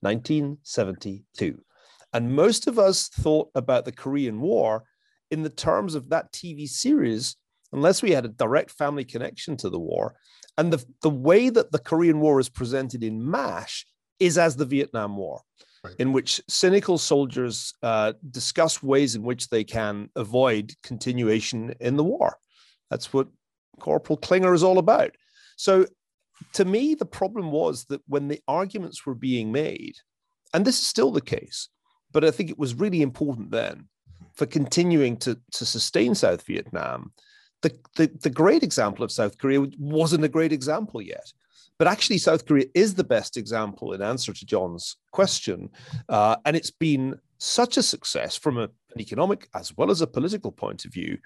1972. 0.00 1.60
And 2.12 2.34
most 2.34 2.66
of 2.66 2.78
us 2.78 3.08
thought 3.08 3.50
about 3.54 3.84
the 3.84 3.92
Korean 3.92 4.40
War 4.40 4.84
in 5.30 5.42
the 5.42 5.50
terms 5.50 5.94
of 5.94 6.10
that 6.10 6.32
TV 6.32 6.68
series, 6.68 7.36
unless 7.72 8.02
we 8.02 8.12
had 8.12 8.24
a 8.24 8.28
direct 8.28 8.70
family 8.70 9.04
connection 9.04 9.56
to 9.58 9.70
the 9.70 9.80
war. 9.80 10.14
And 10.56 10.72
the, 10.72 10.84
the 11.02 11.10
way 11.10 11.48
that 11.48 11.72
the 11.72 11.78
Korean 11.78 12.20
War 12.20 12.38
is 12.38 12.48
presented 12.48 13.02
in 13.02 13.28
MASH 13.28 13.86
is 14.20 14.38
as 14.38 14.56
the 14.56 14.66
Vietnam 14.66 15.16
War 15.16 15.42
right. 15.84 15.94
in 15.98 16.12
which 16.12 16.40
cynical 16.48 16.98
soldiers 16.98 17.74
uh, 17.82 18.14
discuss 18.30 18.82
ways 18.82 19.14
in 19.14 19.22
which 19.22 19.48
they 19.48 19.64
can 19.64 20.08
avoid 20.16 20.74
continuation 20.82 21.74
in 21.80 21.96
the 21.96 22.04
war. 22.04 22.38
That's 22.90 23.12
what 23.12 23.28
Corporal 23.80 24.16
Klinger 24.16 24.54
is 24.54 24.62
all 24.62 24.78
about. 24.78 25.12
So, 25.56 25.86
to 26.54 26.64
me, 26.64 26.94
the 26.94 27.06
problem 27.06 27.52
was 27.52 27.84
that 27.86 28.02
when 28.08 28.28
the 28.28 28.40
arguments 28.48 29.06
were 29.06 29.14
being 29.14 29.52
made, 29.52 29.94
and 30.52 30.64
this 30.64 30.80
is 30.80 30.86
still 30.86 31.12
the 31.12 31.20
case, 31.20 31.68
but 32.12 32.24
I 32.24 32.30
think 32.30 32.50
it 32.50 32.58
was 32.58 32.74
really 32.74 33.02
important 33.02 33.50
then 33.50 33.88
for 34.34 34.46
continuing 34.46 35.16
to, 35.18 35.38
to 35.52 35.64
sustain 35.64 36.14
South 36.14 36.44
Vietnam. 36.46 37.12
The, 37.62 37.76
the, 37.96 38.10
the 38.22 38.30
great 38.30 38.62
example 38.62 39.04
of 39.04 39.12
South 39.12 39.38
Korea 39.38 39.64
wasn't 39.78 40.24
a 40.24 40.28
great 40.28 40.52
example 40.52 41.00
yet. 41.00 41.32
But 41.78 41.88
actually, 41.88 42.18
South 42.18 42.46
Korea 42.46 42.66
is 42.74 42.94
the 42.94 43.04
best 43.04 43.36
example 43.36 43.92
in 43.92 44.02
answer 44.02 44.32
to 44.32 44.46
John's 44.46 44.96
question. 45.12 45.70
Uh, 46.08 46.36
and 46.44 46.56
it's 46.56 46.70
been 46.70 47.18
such 47.38 47.76
a 47.76 47.82
success 47.82 48.36
from 48.36 48.58
a, 48.58 48.62
an 48.62 49.00
economic 49.00 49.48
as 49.54 49.76
well 49.76 49.90
as 49.90 50.00
a 50.00 50.06
political 50.06 50.52
point 50.52 50.84
of 50.84 50.92
view 50.92 51.18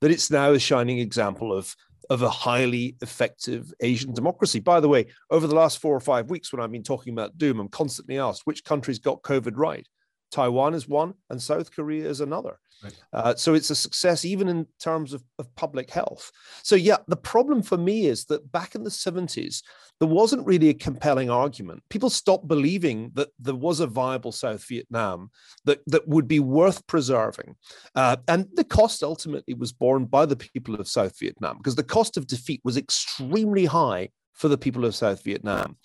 that 0.00 0.10
it's 0.10 0.30
now 0.30 0.52
a 0.52 0.58
shining 0.58 0.98
example 0.98 1.52
of 1.52 1.74
of 2.10 2.22
a 2.22 2.28
highly 2.28 2.96
effective 3.00 3.72
Asian 3.80 4.12
democracy. 4.12 4.60
By 4.60 4.78
the 4.78 4.88
way, 4.88 5.06
over 5.30 5.46
the 5.46 5.54
last 5.54 5.78
four 5.78 5.96
or 5.96 6.00
five 6.00 6.28
weeks, 6.28 6.52
when 6.52 6.60
I've 6.60 6.70
been 6.70 6.82
talking 6.82 7.14
about 7.14 7.38
doom, 7.38 7.60
I'm 7.60 7.68
constantly 7.68 8.18
asked 8.18 8.42
which 8.44 8.62
countries 8.62 8.98
got 8.98 9.22
COVID 9.22 9.54
right. 9.56 9.86
Taiwan 10.34 10.74
is 10.74 10.88
one, 10.88 11.14
and 11.30 11.40
South 11.40 11.70
Korea 11.70 12.08
is 12.08 12.20
another. 12.20 12.58
Right. 12.82 13.02
Uh, 13.12 13.34
so 13.36 13.54
it's 13.54 13.70
a 13.70 13.76
success 13.76 14.24
even 14.24 14.48
in 14.48 14.66
terms 14.80 15.12
of, 15.12 15.22
of 15.38 15.54
public 15.54 15.90
health. 15.90 16.32
So, 16.64 16.74
yeah, 16.74 16.96
the 17.06 17.16
problem 17.16 17.62
for 17.62 17.78
me 17.78 18.06
is 18.06 18.24
that 18.26 18.50
back 18.50 18.74
in 18.74 18.82
the 18.82 18.90
70s, 18.90 19.62
there 20.00 20.08
wasn't 20.08 20.44
really 20.44 20.70
a 20.70 20.74
compelling 20.74 21.30
argument. 21.30 21.84
People 21.88 22.10
stopped 22.10 22.48
believing 22.48 23.12
that 23.14 23.28
there 23.38 23.54
was 23.54 23.78
a 23.78 23.86
viable 23.86 24.32
South 24.32 24.66
Vietnam 24.66 25.30
that, 25.66 25.80
that 25.86 26.08
would 26.08 26.26
be 26.26 26.40
worth 26.40 26.84
preserving. 26.88 27.54
Uh, 27.94 28.16
and 28.26 28.48
the 28.54 28.64
cost 28.64 29.04
ultimately 29.04 29.54
was 29.54 29.72
borne 29.72 30.04
by 30.04 30.26
the 30.26 30.36
people 30.36 30.74
of 30.74 30.88
South 30.88 31.16
Vietnam 31.20 31.58
because 31.58 31.76
the 31.76 31.84
cost 31.84 32.16
of 32.16 32.26
defeat 32.26 32.60
was 32.64 32.76
extremely 32.76 33.66
high 33.66 34.08
for 34.32 34.48
the 34.48 34.58
people 34.58 34.84
of 34.84 34.96
South 34.96 35.22
Vietnam. 35.22 35.76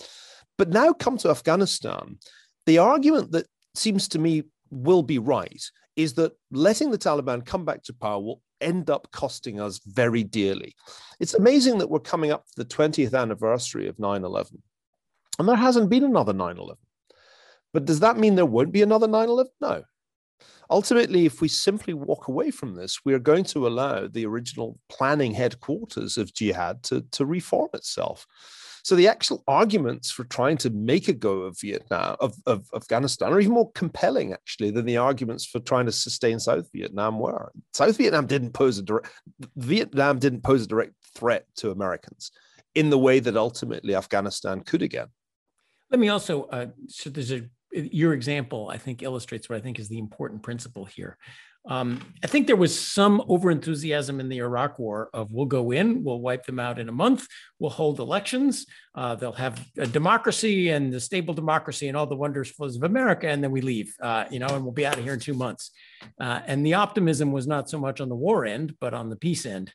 But 0.58 0.70
now 0.70 0.92
come 0.92 1.18
to 1.20 1.30
Afghanistan, 1.30 2.18
the 2.66 2.80
argument 2.80 3.32
that 3.32 3.46
seems 3.76 4.08
to 4.10 4.20
me 4.20 4.44
will 4.72 5.04
be 5.04 5.20
right 5.20 5.64
is 5.96 6.14
that 6.14 6.32
letting 6.52 6.92
the 6.92 6.98
Taliban 6.98 7.46
come 7.46 7.66
back 7.66 7.84
to 7.84 7.94
power 7.94 8.20
will 8.20 8.42
end 8.62 8.90
up 8.90 9.08
costing 9.12 9.60
us 9.60 9.80
very 9.86 10.24
dearly. 10.24 10.76
It's 11.20 11.34
amazing 11.34 11.78
that 11.80 11.90
we're 11.90 12.00
coming 12.00 12.32
up 12.32 12.46
to 12.48 12.54
the 12.58 12.66
20th 12.66 13.14
anniversary 13.14 13.88
of 13.88 14.00
9 14.00 14.24
11, 14.24 14.62
and 15.38 15.48
there 15.48 15.56
hasn't 15.56 15.90
been 15.90 16.04
another 16.04 16.34
9 16.34 16.58
11. 16.58 16.78
But 17.74 17.86
does 17.86 18.00
that 18.00 18.18
mean 18.18 18.36
there 18.36 18.46
won't 18.46 18.72
be 18.72 18.82
another 18.82 19.08
9 19.08 19.30
11? 19.30 19.52
No. 19.62 19.84
Ultimately, 20.72 21.26
if 21.26 21.42
we 21.42 21.48
simply 21.48 21.94
walk 21.94 22.28
away 22.28 22.52
from 22.52 22.76
this, 22.76 23.04
we 23.04 23.14
are 23.14 23.20
going 23.20 23.44
to 23.46 23.68
allow 23.68 24.08
the 24.08 24.26
original 24.26 24.78
planning 24.88 25.34
headquarters 25.34 26.18
of 26.18 26.34
jihad 26.34 26.84
to, 26.84 27.02
to 27.12 27.26
reform 27.26 27.70
itself. 27.74 28.28
So 28.84 28.96
the 28.96 29.08
actual 29.08 29.44
arguments 29.48 30.12
for 30.12 30.24
trying 30.26 30.58
to 30.58 30.70
make 30.70 31.08
a 31.08 31.13
go 31.13 31.42
of 31.42 31.60
Vietnam, 31.60 32.15
of, 32.20 32.36
of 32.46 32.68
Afghanistan, 32.76 33.34
are 33.34 33.39
even 33.39 33.54
more 33.54 33.72
compelling 33.74 34.34
actually 34.34 34.72
than 34.72 34.86
the 34.86 34.98
arguments 34.98 35.46
for 35.46 35.60
trying 35.60 35.86
to 35.86 35.92
sustain 35.92 36.39
South 36.39 36.70
Vietnam 36.74 37.20
were. 37.20 37.52
South 37.74 37.98
Vietnam 37.98 38.28
didn't 38.28 38.54
pose 38.54 38.78
a 38.78 38.84
direct 38.84 39.12
Vietnam 39.56 40.20
didn't 40.20 40.44
pose 40.44 40.63
a 40.63 40.68
direct 40.68 40.94
threat 41.15 41.46
to 41.58 41.72
Americans 41.72 42.32
in 42.76 42.89
the 42.89 42.98
way 42.98 43.20
that 43.20 43.36
ultimately 43.36 43.96
Afghanistan 43.96 44.62
could 44.62 44.82
again. 44.82 45.08
Let 45.92 46.00
me 46.00 46.10
also 46.10 46.44
uh, 46.46 46.68
so 46.88 47.10
there's 47.10 47.32
a 47.32 47.44
your 47.72 48.13
example 48.13 48.70
I 48.70 48.78
think 48.78 49.04
illustrates 49.04 49.50
what 49.50 49.58
I 49.58 49.62
think 49.62 49.80
is 49.80 49.89
the 49.89 50.00
important 50.00 50.44
principle 50.44 50.86
here. 50.86 51.18
Um, 51.67 52.02
I 52.24 52.28
think 52.28 52.48
there 52.48 52.56
was 52.56 52.78
some 52.78 53.22
overenthusiasm 53.30 54.19
in 54.19 54.30
the 54.30 54.38
Iraq 54.38 54.80
War 54.80 55.10
of 55.13 55.32
we'll 55.32 55.45
go 55.45 55.72
in, 55.72 56.04
we'll 56.04 56.22
wipe 56.22 56.45
them 56.45 56.60
out 56.60 56.80
in 56.80 56.88
a 56.88 56.93
month, 56.93 57.28
we'll 57.60 57.69
hold 57.69 58.00
elections, 58.00 58.65
uh, 58.95 59.15
they'll 59.15 59.34
have 59.34 59.63
a 59.78 59.86
democracy 59.86 60.69
and 60.69 60.91
the 60.91 61.00
stable 61.00 61.34
democracy 61.34 61.88
and 61.88 61.98
all 61.98 62.08
the 62.08 62.15
wonders 62.15 62.54
of 62.60 62.84
America, 62.84 63.28
and 63.28 63.43
then 63.43 63.52
we 63.52 63.62
leave, 63.62 63.93
uh, 64.02 64.26
you 64.32 64.39
know, 64.39 64.48
and 64.48 64.63
we'll 64.63 64.72
be 64.72 64.86
out 64.86 64.98
of 64.98 65.04
here 65.04 65.13
in 65.13 65.19
two 65.19 65.34
months. 65.34 65.72
Uh, 66.19 66.39
and 66.48 66.65
the 66.65 66.76
optimism 66.76 67.32
was 67.32 67.45
not 67.45 67.69
so 67.69 67.78
much 67.78 68.00
on 68.00 68.10
the 68.10 68.15
war 68.15 68.45
end, 68.45 68.76
but 68.80 68.93
on 68.93 69.10
the 69.10 69.17
peace 69.17 69.45
end. 69.45 69.74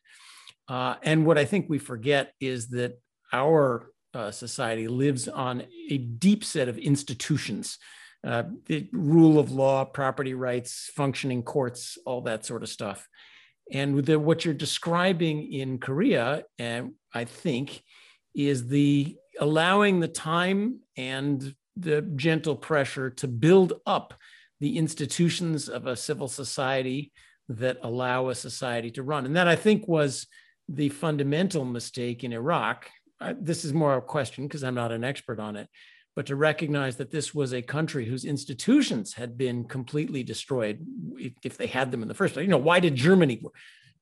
Uh, 0.69 0.95
and 1.03 1.27
what 1.27 1.37
I 1.37 1.45
think 1.45 1.67
we 1.69 1.79
forget 1.79 2.33
is 2.41 2.69
that 2.69 2.99
our 3.33 3.91
uh, 4.15 4.31
society 4.31 4.89
lives 4.89 5.29
on 5.29 5.65
a 5.91 5.99
deep 5.99 6.45
set 6.45 6.69
of 6.69 6.79
institutions 6.79 7.79
uh, 8.25 8.45
the 8.67 8.89
rule 8.93 9.39
of 9.39 9.53
law, 9.53 9.85
property 9.85 10.35
rights, 10.35 10.91
functioning 10.95 11.43
courts, 11.43 11.99
all 12.07 12.23
that 12.23 12.45
sort 12.45 12.63
of 12.63 12.69
stuff. 12.69 13.09
And 13.73 14.05
the, 14.05 14.19
what 14.19 14.45
you're 14.45 14.55
describing 14.55 15.53
in 15.53 15.79
Korea, 15.79 16.45
and 16.59 16.93
I 17.13 17.25
think, 17.25 17.83
is 18.35 18.67
the 18.69 19.17
allowing 19.41 20.01
the 20.01 20.09
time 20.09 20.81
and 20.97 21.55
the 21.77 22.03
gentle 22.03 22.57
pressure 22.57 23.11
to 23.11 23.29
build 23.29 23.75
up 23.87 24.15
the 24.61 24.79
institutions 24.79 25.69
of 25.69 25.87
a 25.87 25.97
civil 25.97 26.29
society 26.29 27.13
that 27.49 27.79
allow 27.83 28.29
a 28.29 28.35
society 28.35 28.91
to 28.93 29.03
run. 29.03 29.27
And 29.27 29.37
that 29.37 29.49
I 29.49 29.57
think 29.57 29.87
was 29.89 30.27
the 30.69 30.89
fundamental 30.89 31.65
mistake 31.65 32.25
in 32.25 32.33
Iraq. 32.33 32.89
Uh, 33.21 33.35
this 33.39 33.65
is 33.65 33.73
more 33.73 33.97
a 33.97 34.03
question 34.03 34.47
because 34.47 34.65
I'm 34.65 34.75
not 34.75 34.93
an 34.93 35.05
expert 35.05 35.41
on 35.41 35.57
it, 35.57 35.69
but 36.17 36.27
to 36.27 36.37
recognize 36.37 36.97
that 36.97 37.11
this 37.11 37.35
was 37.35 37.53
a 37.53 37.63
country 37.63 38.07
whose 38.07 38.25
institutions 38.25 39.15
had 39.15 39.37
been 39.37 39.65
completely 39.65 40.23
destroyed 40.23 40.85
if 41.43 41.57
they 41.57 41.67
had 41.67 41.91
them 41.91 42.03
in 42.03 42.09
the 42.09 42.15
first 42.15 42.35
place. 42.35 42.45
You 42.45 42.51
know, 42.51 42.59
why 42.59 42.81
did 42.81 42.95
Germany? 42.95 43.43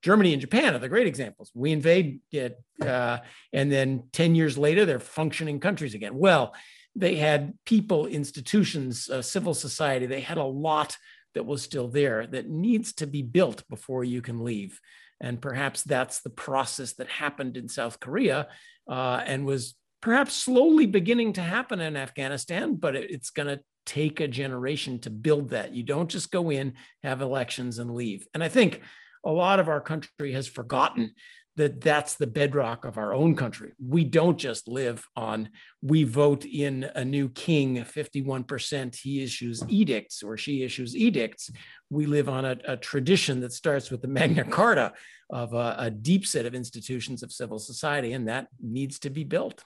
Germany 0.03 0.33
and 0.33 0.41
Japan 0.41 0.75
are 0.75 0.79
the 0.79 0.89
great 0.89 1.07
examples. 1.07 1.51
We 1.55 1.73
invade 1.73 2.21
it, 2.33 2.61
uh, 2.81 3.19
and 3.53 3.71
then 3.71 4.05
10 4.13 4.35
years 4.35 4.59
later, 4.59 4.85
they're 4.85 4.99
functioning 4.99 5.61
countries 5.61 5.95
again. 5.95 6.17
Well, 6.17 6.55
they 6.95 7.17
had 7.17 7.55
people, 7.65 8.07
institutions, 8.07 9.09
uh, 9.09 9.23
civil 9.23 9.55
society, 9.55 10.07
they 10.07 10.21
had 10.21 10.39
a 10.39 10.45
lot 10.45 10.97
that 11.35 11.47
was 11.47 11.63
still 11.63 11.89
there 11.89 12.27
that 12.27 12.51
needs 12.51 12.93
to 12.95 13.07
be 13.07 13.23
built 13.23 13.67
before 13.69 14.05
you 14.05 14.21
can 14.21 14.45
leave. 14.45 14.81
And 15.21 15.41
perhaps 15.41 15.83
that's 15.83 16.21
the 16.21 16.31
process 16.31 16.95
that 16.95 17.09
happened 17.09 17.57
in 17.57 17.69
South 17.69 18.01
Korea 18.01 18.49
uh, 18.89 19.23
and 19.25 19.47
was 19.47 19.75
perhaps 20.03 20.35
slowly 20.35 20.85
beginning 20.85 21.33
to 21.35 21.41
happen 21.41 21.81
in 21.81 21.97
Afghanistan, 21.97 22.75
but 22.75 22.95
it's 22.95 23.31
going 23.31 23.47
to 23.47 23.63
take 23.87 24.21
a 24.21 24.29
generation 24.29 24.99
to 25.01 25.11
build 25.11 25.51
that. 25.51 25.73
You 25.73 25.85
don't 25.85 26.11
just 26.11 26.31
go 26.31 26.51
in, 26.51 26.75
have 27.03 27.23
elections, 27.23 27.79
and 27.79 27.95
leave. 27.95 28.27
And 28.35 28.45
I 28.45 28.49
think 28.49 28.83
a 29.25 29.31
lot 29.31 29.61
of 29.61 29.69
our 29.69 29.81
country 29.81 30.33
has 30.33 30.47
forgotten 30.47 31.13
that 31.57 31.81
that's 31.83 32.15
the 32.15 32.27
bedrock 32.27 32.85
of 32.85 32.97
our 32.97 33.13
own 33.13 33.37
country. 33.37 33.73
We 33.79 34.05
don't 34.05 34.39
just 34.39 34.69
live 34.69 35.07
on, 35.15 35.51
we 35.83 36.03
vote 36.03 36.47
in 36.47 36.91
a 36.95 37.05
new 37.05 37.29
king, 37.29 37.77
51%, 37.77 38.97
he 38.97 39.23
issues 39.23 39.63
edicts 39.69 40.23
or 40.23 40.37
she 40.37 40.63
issues 40.63 40.97
edicts. 40.97 41.51
We 41.91 42.07
live 42.07 42.29
on 42.29 42.47
a, 42.47 42.57
a 42.67 42.77
tradition 42.79 43.41
that 43.41 43.53
starts 43.53 43.91
with 43.91 44.01
the 44.01 44.09
Magna 44.09 44.45
Carta 44.45 44.95
of 45.31 45.53
a, 45.53 45.77
a 45.79 45.91
deep 45.91 46.27
set 46.27 46.47
of 46.47 46.55
institutions 46.55 47.23
of 47.23 47.31
civil 47.31 47.59
society, 47.59 48.15
and 48.15 48.29
that 48.29 48.49
needs 48.61 48.99
to 49.01 49.11
be 49.11 49.25
built. 49.25 49.63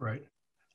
Right. 0.00 0.22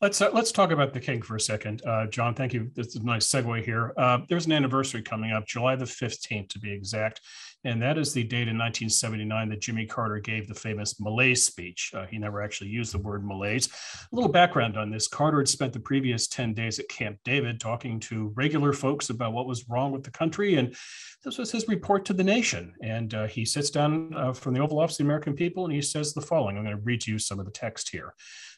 Let's 0.01 0.21
uh, 0.21 0.29
let's 0.33 0.51
talk 0.51 0.71
about 0.71 0.93
the 0.93 0.99
king 0.99 1.21
for 1.21 1.35
a 1.35 1.39
second, 1.39 1.81
uh, 1.85 2.05
John. 2.07 2.35
Thank 2.35 2.53
you. 2.53 2.69
This 2.75 2.87
is 2.87 2.95
a 2.97 3.03
nice 3.03 3.27
segue 3.27 3.63
here. 3.63 3.93
Uh, 3.97 4.19
there's 4.29 4.45
an 4.45 4.51
anniversary 4.51 5.01
coming 5.01 5.31
up, 5.31 5.47
July 5.47 5.75
the 5.77 5.85
15th 5.85 6.49
to 6.49 6.59
be 6.59 6.71
exact, 6.71 7.21
and 7.63 7.81
that 7.81 7.97
is 7.97 8.13
the 8.13 8.23
date 8.23 8.49
in 8.49 8.57
1979 8.57 9.49
that 9.49 9.61
Jimmy 9.61 9.85
Carter 9.85 10.19
gave 10.19 10.47
the 10.47 10.53
famous 10.53 10.99
Malaise 10.99 11.43
speech. 11.43 11.91
Uh, 11.95 12.05
he 12.05 12.17
never 12.17 12.41
actually 12.41 12.69
used 12.69 12.93
the 12.93 12.99
word 12.99 13.25
Malaise. 13.25 13.69
A 14.11 14.15
little 14.15 14.31
background 14.31 14.77
on 14.77 14.91
this: 14.91 15.07
Carter 15.07 15.39
had 15.39 15.47
spent 15.47 15.71
the 15.71 15.79
previous 15.79 16.27
10 16.27 16.53
days 16.53 16.77
at 16.77 16.89
Camp 16.89 17.17
David 17.23 17.61
talking 17.61 17.99
to 18.01 18.33
regular 18.35 18.73
folks 18.73 19.09
about 19.09 19.31
what 19.31 19.47
was 19.47 19.67
wrong 19.69 19.93
with 19.93 20.03
the 20.03 20.11
country, 20.11 20.55
and 20.55 20.75
this 21.23 21.37
was 21.37 21.51
his 21.51 21.69
report 21.69 22.03
to 22.05 22.13
the 22.13 22.23
nation. 22.23 22.73
And 22.83 23.13
uh, 23.13 23.27
he 23.27 23.45
sits 23.45 23.69
down 23.69 24.13
uh, 24.13 24.33
from 24.33 24.53
the 24.53 24.59
Oval 24.59 24.79
Office 24.79 24.95
of 24.95 24.97
the 24.99 25.03
American 25.05 25.33
people, 25.35 25.63
and 25.63 25.73
he 25.73 25.81
says 25.81 26.13
the 26.13 26.21
following. 26.21 26.57
I'm 26.57 26.65
going 26.65 26.75
to 26.75 26.83
read 26.83 27.07
you 27.07 27.17
some 27.17 27.39
of 27.39 27.45
the 27.45 27.51
text 27.51 27.89
here. 27.89 28.13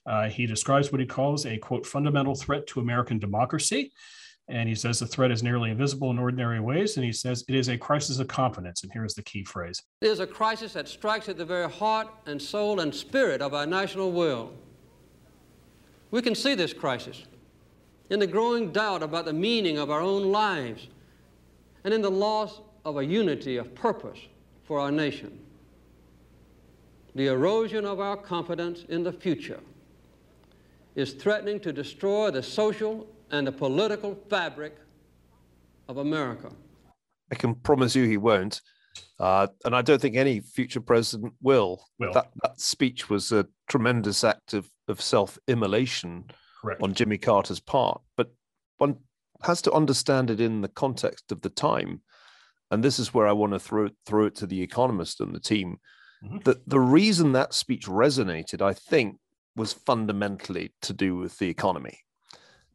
Uh, 0.07 0.29
he 0.29 0.45
describes 0.45 0.91
what 0.91 1.01
he 1.01 1.05
calls 1.05 1.45
a 1.45 1.57
quote 1.57 1.85
fundamental 1.85 2.33
threat 2.33 2.65
to 2.67 2.79
American 2.79 3.19
democracy. 3.19 3.91
And 4.49 4.69
he 4.69 4.75
says 4.75 4.99
the 4.99 5.05
threat 5.05 5.29
is 5.29 5.43
nearly 5.43 5.71
invisible 5.71 6.09
in 6.09 6.17
ordinary 6.17 6.61
ways. 6.61 6.95
And 6.95 7.05
he 7.05 7.11
says 7.11 7.43
it 7.49 7.55
is 7.55 7.67
a 7.67 7.77
crisis 7.77 8.19
of 8.19 8.29
confidence. 8.29 8.83
And 8.83 8.91
here 8.93 9.03
is 9.03 9.13
the 9.13 9.23
key 9.23 9.43
phrase 9.43 9.83
It 10.01 10.07
is 10.07 10.21
a 10.21 10.27
crisis 10.27 10.73
that 10.73 10.87
strikes 10.87 11.27
at 11.27 11.37
the 11.37 11.43
very 11.43 11.69
heart 11.69 12.07
and 12.25 12.41
soul 12.41 12.79
and 12.79 12.95
spirit 12.95 13.41
of 13.41 13.53
our 13.53 13.65
national 13.65 14.13
will. 14.13 14.53
We 16.11 16.21
can 16.21 16.35
see 16.35 16.55
this 16.55 16.71
crisis 16.71 17.25
in 18.09 18.19
the 18.19 18.27
growing 18.27 18.71
doubt 18.71 19.03
about 19.03 19.25
the 19.25 19.33
meaning 19.33 19.77
of 19.77 19.89
our 19.89 19.99
own 19.99 20.31
lives 20.31 20.87
and 21.83 21.93
in 21.93 22.01
the 22.01 22.09
loss 22.09 22.61
of 22.85 22.95
a 22.95 23.05
unity 23.05 23.57
of 23.57 23.75
purpose 23.75 24.19
for 24.63 24.79
our 24.79 24.91
nation. 24.91 25.37
The 27.15 27.27
erosion 27.27 27.83
of 27.83 27.99
our 27.99 28.15
confidence 28.15 28.85
in 28.87 29.03
the 29.03 29.11
future 29.11 29.59
is 30.97 31.13
threatening 31.13 31.59
to 31.59 31.71
destroy 31.71 32.31
the 32.31 32.41
social 32.41 33.07
and 33.29 33.45
the 33.45 33.51
political 33.51 34.17
fabric 34.29 34.75
of 35.87 35.97
America. 35.97 36.51
I 37.31 37.35
can 37.35 37.53
promise 37.53 37.95
you 37.95 38.05
he 38.05 38.17
won't. 38.17 38.61
Uh, 39.19 39.47
and 39.63 39.75
I 39.75 39.83
don't 39.83 40.01
think 40.01 40.15
any 40.15 40.39
future 40.39 40.81
president 40.81 41.33
will. 41.39 41.85
will. 41.99 42.13
That, 42.13 42.31
that 42.41 42.59
speech 42.59 43.11
was 43.11 43.31
a 43.31 43.45
tremendous 43.67 44.23
act 44.23 44.53
of, 44.53 44.67
of 44.87 44.99
self 44.99 45.37
immolation 45.47 46.25
on 46.81 46.95
Jimmy 46.95 47.19
Carter's 47.19 47.59
part. 47.59 48.01
But 48.15 48.33
one 48.79 48.97
has 49.43 49.61
to 49.63 49.71
understand 49.71 50.31
it 50.31 50.41
in 50.41 50.61
the 50.61 50.67
context 50.67 51.31
of 51.31 51.41
the 51.41 51.49
time. 51.49 52.01
And 52.71 52.83
this 52.83 52.97
is 52.97 53.13
where 53.13 53.27
I 53.27 53.33
want 53.33 53.53
to 53.53 53.59
throw 53.59 53.85
it, 53.85 53.93
throw 54.07 54.25
it 54.25 54.35
to 54.37 54.47
the 54.47 54.61
economist 54.63 55.21
and 55.21 55.33
the 55.33 55.39
team. 55.39 55.77
Mm-hmm. 56.23 56.39
That 56.45 56.67
the 56.67 56.79
reason 56.79 57.33
that 57.33 57.53
speech 57.53 57.85
resonated, 57.85 58.63
I 58.63 58.73
think, 58.73 59.17
was 59.57 59.73
fundamentally 59.73 60.71
to 60.83 60.93
do 60.93 61.17
with 61.17 61.37
the 61.39 61.49
economy. 61.49 61.99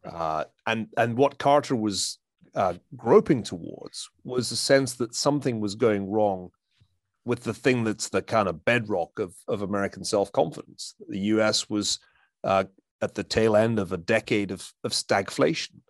Uh, 0.04 0.44
and 0.66 0.88
and 0.98 1.16
what 1.16 1.38
Carter 1.38 1.76
was 1.76 2.18
uh, 2.54 2.74
groping 2.96 3.42
towards 3.42 4.10
was 4.24 4.50
a 4.52 4.56
sense 4.56 4.94
that 4.94 5.14
something 5.14 5.60
was 5.60 5.74
going 5.74 6.10
wrong 6.10 6.50
with 7.24 7.44
the 7.44 7.54
thing 7.54 7.84
that's 7.84 8.08
the 8.08 8.20
kind 8.20 8.48
of 8.48 8.64
bedrock 8.64 9.18
of, 9.18 9.34
of 9.48 9.62
American 9.62 10.04
self 10.04 10.32
confidence. 10.32 10.94
The 11.08 11.20
US 11.20 11.70
was 11.70 11.98
uh, 12.44 12.64
at 13.00 13.14
the 13.14 13.22
tail 13.24 13.56
end 13.56 13.78
of 13.78 13.92
a 13.92 13.96
decade 13.96 14.50
of, 14.50 14.72
of 14.84 14.92
stagflation. 14.92 15.80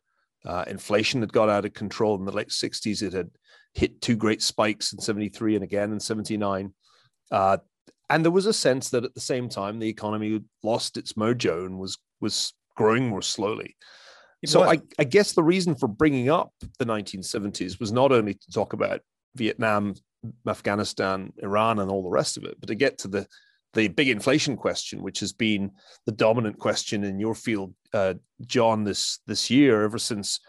Uh, 0.44 0.64
inflation 0.66 1.20
had 1.20 1.32
got 1.32 1.48
out 1.48 1.64
of 1.64 1.72
control 1.72 2.16
in 2.16 2.24
the 2.24 2.32
late 2.32 2.48
60s. 2.48 3.02
It 3.02 3.12
had 3.12 3.30
hit 3.74 4.00
two 4.00 4.16
great 4.16 4.42
spikes 4.42 4.92
in 4.92 5.00
73 5.00 5.54
and 5.54 5.64
again 5.64 5.92
in 5.92 6.00
79. 6.00 6.72
Uh, 7.30 7.58
and 8.12 8.22
there 8.22 8.30
was 8.30 8.44
a 8.44 8.52
sense 8.52 8.90
that 8.90 9.04
at 9.04 9.14
the 9.14 9.20
same 9.20 9.48
time, 9.48 9.78
the 9.78 9.88
economy 9.88 10.42
lost 10.62 10.98
its 10.98 11.14
mojo 11.14 11.64
and 11.64 11.78
was, 11.78 11.96
was 12.20 12.52
growing 12.76 13.08
more 13.08 13.22
slowly. 13.22 13.74
It 14.42 14.50
so 14.50 14.64
I, 14.64 14.82
I 14.98 15.04
guess 15.04 15.32
the 15.32 15.42
reason 15.42 15.74
for 15.74 15.88
bringing 15.88 16.28
up 16.28 16.52
the 16.78 16.84
1970s 16.84 17.80
was 17.80 17.90
not 17.90 18.12
only 18.12 18.34
to 18.34 18.52
talk 18.52 18.74
about 18.74 19.00
Vietnam, 19.34 19.94
Afghanistan, 20.46 21.32
Iran, 21.38 21.78
and 21.78 21.90
all 21.90 22.02
the 22.02 22.10
rest 22.10 22.36
of 22.36 22.44
it, 22.44 22.56
but 22.60 22.66
to 22.66 22.74
get 22.74 22.98
to 22.98 23.08
the 23.08 23.26
the 23.74 23.88
big 23.88 24.10
inflation 24.10 24.54
question, 24.54 25.00
which 25.00 25.20
has 25.20 25.32
been 25.32 25.70
the 26.04 26.12
dominant 26.12 26.58
question 26.58 27.04
in 27.04 27.18
your 27.18 27.34
field, 27.34 27.72
uh, 27.94 28.12
John, 28.44 28.84
this 28.84 29.20
this 29.26 29.48
year, 29.48 29.84
ever 29.84 29.98
since 29.98 30.40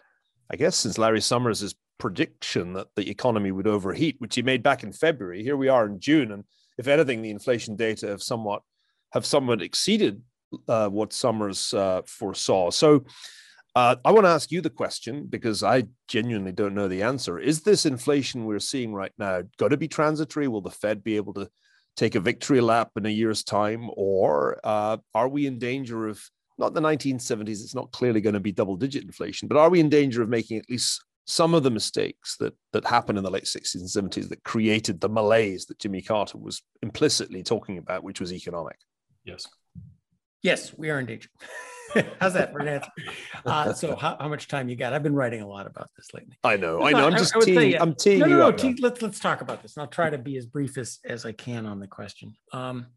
I 0.52 0.58
guess 0.58 0.76
since 0.76 0.98
Larry 0.98 1.22
Summers' 1.22 1.74
prediction 2.00 2.74
that 2.74 2.88
the 2.98 3.10
economy 3.10 3.52
would 3.52 3.68
overheat, 3.68 4.18
which 4.20 4.36
he 4.36 4.42
made 4.42 4.64
back 4.64 4.84
in 4.84 4.92
February. 4.92 5.42
Here 5.42 5.56
we 5.56 5.70
are 5.70 5.86
in 5.86 6.02
June, 6.02 6.34
and 6.34 6.44
if 6.78 6.88
anything, 6.88 7.22
the 7.22 7.30
inflation 7.30 7.76
data 7.76 8.08
have 8.08 8.24
somewhat 8.24 8.62
have 9.12 9.26
somewhat 9.26 9.62
exceeded 9.62 10.22
uh, 10.68 10.90
what 10.90 11.14
Summers 11.14 11.74
uh, 11.74 12.02
foresaw. 12.06 12.72
So. 12.72 13.06
Uh, 13.76 13.96
I 14.06 14.12
want 14.12 14.24
to 14.26 14.30
ask 14.30 14.52
you 14.52 14.62
the 14.62 14.70
question 14.70 15.26
because 15.26 15.64
I 15.64 15.86
genuinely 16.08 16.52
don't 16.52 16.76
know 16.76 16.88
the 16.88 17.02
answer. 17.02 17.40
Is 17.40 17.62
this 17.62 17.88
inflation 17.88 18.46
we're 18.46 18.60
seeing 18.60 18.94
right 18.94 19.12
now 19.18 19.42
going 19.58 19.72
to 19.72 19.78
be 19.78 19.88
transitory? 19.88 20.48
Will 20.48 20.62
the 20.62 20.70
Fed 20.70 21.04
be 21.04 21.16
able 21.16 21.34
to 21.34 21.50
take 21.96 22.16
a 22.16 22.20
victory 22.20 22.62
lap 22.62 22.92
in 22.98 23.06
a 23.06 23.10
year's 23.10 23.44
time, 23.44 23.90
or 23.96 24.60
uh, 24.64 24.98
are 25.14 25.28
we 25.28 25.46
in 25.46 25.60
danger 25.60 26.08
of 26.08 26.22
not 26.58 26.74
the 26.74 26.82
1970s? 26.82 27.50
It's 27.50 27.76
not 27.76 27.92
clearly 27.92 28.22
going 28.22 28.34
to 28.34 28.40
be 28.40 28.52
double-digit 28.52 29.04
inflation, 29.04 29.48
but 29.48 29.58
are 29.58 29.70
we 29.70 29.80
in 29.80 29.90
danger 29.90 30.22
of 30.22 30.30
making 30.30 30.58
at 30.58 30.70
least 30.70 31.04
some 31.26 31.54
of 31.54 31.64
the 31.64 31.72
mistakes 31.72 32.38
that 32.38 32.54
that 32.74 32.86
happened 32.86 33.18
in 33.18 33.24
the 33.24 33.32
late 33.32 33.46
60s 33.46 33.76
and 33.76 34.12
70s 34.12 34.30
that 34.30 34.44
created 34.44 35.00
the 35.00 35.10
malaise 35.10 35.66
that 35.68 35.80
Jimmy 35.80 36.02
Carter 36.02 36.38
was 36.38 36.62
implicitly 36.82 37.44
talking 37.44 37.78
about, 37.78 38.04
which 38.04 38.20
was 38.20 38.34
economic? 38.34 38.78
Yes. 39.24 39.48
Yes, 40.42 40.78
we 40.78 40.90
are 40.90 41.00
in 41.00 41.06
danger. 41.06 41.30
How's 42.20 42.34
that 42.34 42.52
for 42.52 42.60
an 42.60 42.68
answer? 42.68 42.92
Uh, 43.46 43.72
so, 43.74 43.96
how, 43.96 44.18
how, 44.20 44.28
much 44.28 44.48
time 44.48 44.68
you 44.68 44.76
got? 44.76 44.94
I've 44.94 45.04
been 45.04 45.16
writing 45.16 45.42
a 45.42 45.48
lot 45.48 45.68
about 45.68 45.90
this 45.96 46.08
lately. 46.14 46.38
I 46.44 46.58
know, 46.58 46.82
I 46.82 46.92
know. 46.92 47.08
I'm 47.08 47.14
just 47.14 47.36
I, 47.36 47.40
I 47.40 47.44
teeing, 47.44 47.82
I'm 47.82 47.96
teeing 47.96 48.20
no, 48.20 48.26
no, 48.26 48.32
you 48.32 48.38
no, 48.38 48.50
up. 48.50 48.58
Te- 48.58 48.78
let's 48.82 49.02
let's 49.02 49.20
talk 49.20 49.42
about 49.42 49.62
this, 49.62 49.76
and 49.76 49.82
I'll 49.82 49.90
try 49.90 50.10
to 50.10 50.18
be 50.18 50.38
as 50.38 50.46
brief 50.46 50.78
as 50.78 51.00
as 51.06 51.26
I 51.26 51.34
can 51.34 51.66
on 51.66 51.80
the 51.80 51.88
question. 51.88 52.36
Um, 52.52 52.88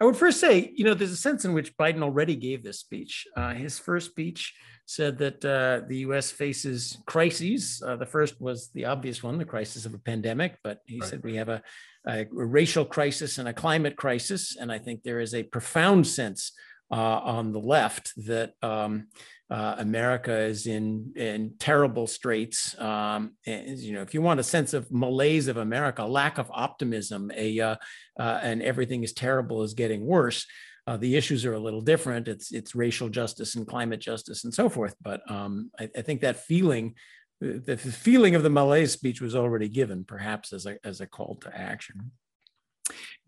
I 0.00 0.04
would 0.04 0.16
first 0.16 0.40
say, 0.40 0.72
you 0.74 0.84
know, 0.84 0.94
there's 0.94 1.12
a 1.12 1.16
sense 1.16 1.44
in 1.44 1.52
which 1.52 1.76
Biden 1.76 2.02
already 2.02 2.34
gave 2.34 2.62
this 2.62 2.80
speech. 2.80 3.26
Uh, 3.36 3.52
his 3.52 3.78
first 3.78 4.10
speech 4.10 4.54
said 4.90 5.18
that 5.18 5.44
uh, 5.44 5.86
the 5.86 5.98
U.S. 5.98 6.32
faces 6.32 6.98
crises. 7.06 7.80
Uh, 7.86 7.94
the 7.94 8.04
first 8.04 8.40
was 8.40 8.70
the 8.74 8.86
obvious 8.86 9.22
one, 9.22 9.38
the 9.38 9.44
crisis 9.44 9.86
of 9.86 9.94
a 9.94 9.98
pandemic, 9.98 10.56
but 10.64 10.80
he 10.84 10.98
right. 10.98 11.08
said 11.08 11.22
we 11.22 11.36
have 11.36 11.48
a, 11.48 11.62
a, 12.08 12.26
racial 12.32 12.84
crisis 12.84 13.38
and 13.38 13.46
a 13.46 13.52
climate 13.52 13.94
crisis, 13.96 14.56
and 14.56 14.72
I 14.72 14.78
think 14.78 15.04
there 15.04 15.20
is 15.20 15.32
a 15.32 15.44
profound 15.44 16.08
sense 16.08 16.50
uh, 16.90 17.20
on 17.22 17.52
the 17.52 17.60
left 17.60 18.12
that 18.26 18.54
um, 18.62 19.06
uh, 19.48 19.76
America 19.78 20.36
is 20.36 20.66
in 20.66 21.12
in 21.14 21.54
terrible 21.60 22.08
straits. 22.08 22.76
Um, 22.76 23.34
and, 23.46 23.78
you 23.78 23.92
know, 23.92 24.02
if 24.02 24.12
you 24.12 24.22
want 24.22 24.40
a 24.40 24.44
sense 24.44 24.74
of 24.74 24.90
malaise 24.90 25.46
of 25.46 25.56
America, 25.56 26.04
lack 26.04 26.38
of 26.38 26.50
optimism, 26.52 27.30
a 27.36 27.60
uh, 27.60 27.76
uh 28.18 28.40
and 28.42 28.60
everything 28.60 29.04
is 29.04 29.12
terrible 29.12 29.62
is 29.62 29.74
getting 29.74 30.04
worse. 30.04 30.46
Uh, 30.90 30.96
the 30.96 31.14
issues 31.14 31.46
are 31.46 31.54
a 31.54 31.58
little 31.58 31.80
different. 31.80 32.26
It's 32.26 32.50
it's 32.50 32.74
racial 32.74 33.08
justice 33.08 33.54
and 33.54 33.64
climate 33.64 34.00
justice 34.00 34.42
and 34.42 34.52
so 34.52 34.68
forth. 34.68 34.96
But 35.00 35.20
um, 35.30 35.70
I, 35.78 35.88
I, 35.96 36.02
think 36.02 36.20
that 36.22 36.44
feeling, 36.44 36.96
the 37.40 37.76
feeling 37.76 38.34
of 38.34 38.42
the 38.42 38.50
malaise 38.50 38.90
speech 38.90 39.20
was 39.20 39.36
already 39.36 39.68
given, 39.68 40.02
perhaps 40.02 40.52
as 40.52 40.66
a 40.66 40.78
as 40.82 41.00
a 41.00 41.06
call 41.06 41.36
to 41.42 41.56
action. 41.56 42.10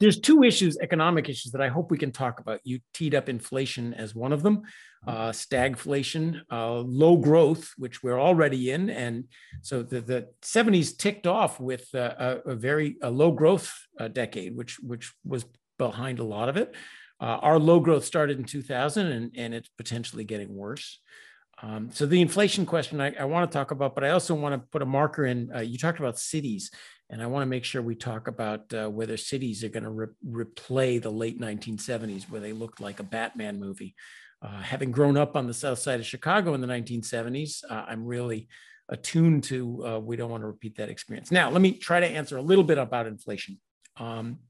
There's 0.01 0.19
two 0.19 0.43
issues, 0.43 0.77
economic 0.79 1.29
issues, 1.29 1.53
that 1.53 1.61
I 1.61 1.69
hope 1.69 1.93
we 1.93 1.99
can 1.99 2.11
talk 2.11 2.41
about. 2.41 2.59
You 2.65 2.81
teed 2.95 3.15
up 3.15 3.29
inflation 3.29 3.95
as 3.95 4.13
one 4.13 4.33
of 4.33 4.43
them, 4.43 4.63
uh, 5.07 5.31
stagflation, 5.31 6.41
uh, 6.51 6.79
low 6.79 7.17
growth, 7.17 7.71
which 7.77 8.03
we're 8.03 8.21
already 8.21 8.73
in. 8.73 8.91
And 8.91 9.27
so 9.61 9.85
the, 9.85 10.01
the 10.01 10.29
70s 10.43 10.99
ticked 10.99 11.29
off 11.29 11.61
with 11.61 11.95
uh, 11.95 12.15
a, 12.19 12.51
a, 12.51 12.55
very 12.57 12.97
a 13.03 13.11
low 13.13 13.31
growth 13.31 13.73
uh, 14.01 14.09
decade, 14.09 14.57
which, 14.57 14.81
which 14.81 15.13
was 15.25 15.45
behind 15.79 16.19
a 16.19 16.25
lot 16.25 16.49
of 16.49 16.57
it. 16.57 16.75
Uh, 17.23 17.39
our 17.41 17.57
low 17.57 17.79
growth 17.79 18.05
started 18.05 18.37
in 18.37 18.45
2000 18.45 19.07
and, 19.07 19.31
and 19.37 19.55
it's 19.55 19.69
potentially 19.79 20.25
getting 20.25 20.53
worse. 20.57 20.99
Um, 21.63 21.91
so 21.93 22.05
the 22.05 22.21
inflation 22.21 22.67
question 22.67 23.01
I, 23.01 23.15
I, 23.15 23.25
want 23.27 23.49
to 23.49 23.57
talk 23.57 23.71
about, 23.71 23.95
but 23.95 24.03
I 24.03 24.11
also 24.11 24.35
want 24.35 24.61
to 24.61 24.69
put 24.73 24.83
a 24.83 24.87
marker 24.87 25.25
in. 25.25 25.49
Uh, 25.55 25.61
you 25.61 25.79
talked 25.79 26.01
about 26.01 26.19
cities, 26.19 26.73
and 27.09 27.23
I 27.23 27.27
want 27.27 27.43
to 27.43 27.47
make 27.47 27.63
sure 27.63 27.81
we 27.81 27.95
talk 27.95 28.27
about 28.27 28.75
uh, 28.75 28.89
whether 28.89 29.17
cities 29.17 29.63
are 29.63 29.69
going 29.69 29.85
to 29.85 29.91
re- 29.91 30.07
replay 30.27 31.01
the 31.01 31.13
late 31.13 31.41
1970s, 31.41 32.25
where 32.25 32.41
they 32.41 32.53
looked 32.53 32.81
like 32.81 32.99
a 32.99 33.05
Batman 33.05 33.61
movie. 33.61 33.95
Uh, 34.41 34.61
having 34.61 34.91
grown 34.91 35.17
up 35.17 35.37
on 35.37 35.47
the 35.47 35.55
south 35.55 35.79
side 35.79 36.01
of 36.01 36.07
Chicago 36.07 36.55
in 36.55 36.61
the 36.61 36.67
1970s, 36.67 37.63
uh, 37.71 37.85
I'm 37.87 38.05
really 38.05 38.49
attuned 38.89 39.45
to 39.45 39.87
uh, 39.87 39.99
we 40.01 40.17
don't 40.17 40.31
want 40.31 40.43
to 40.43 40.49
repeat 40.49 40.79
that 40.79 40.89
experience. 40.89 41.31
Now, 41.31 41.49
let 41.51 41.63
me 41.63 41.75
try 41.75 42.01
to 42.01 42.07
answer 42.07 42.37
a 42.39 42.43
little 42.43 42.65
bit 42.65 42.79
about 42.79 43.07
inflation. 43.07 43.61
Um, 43.99 44.41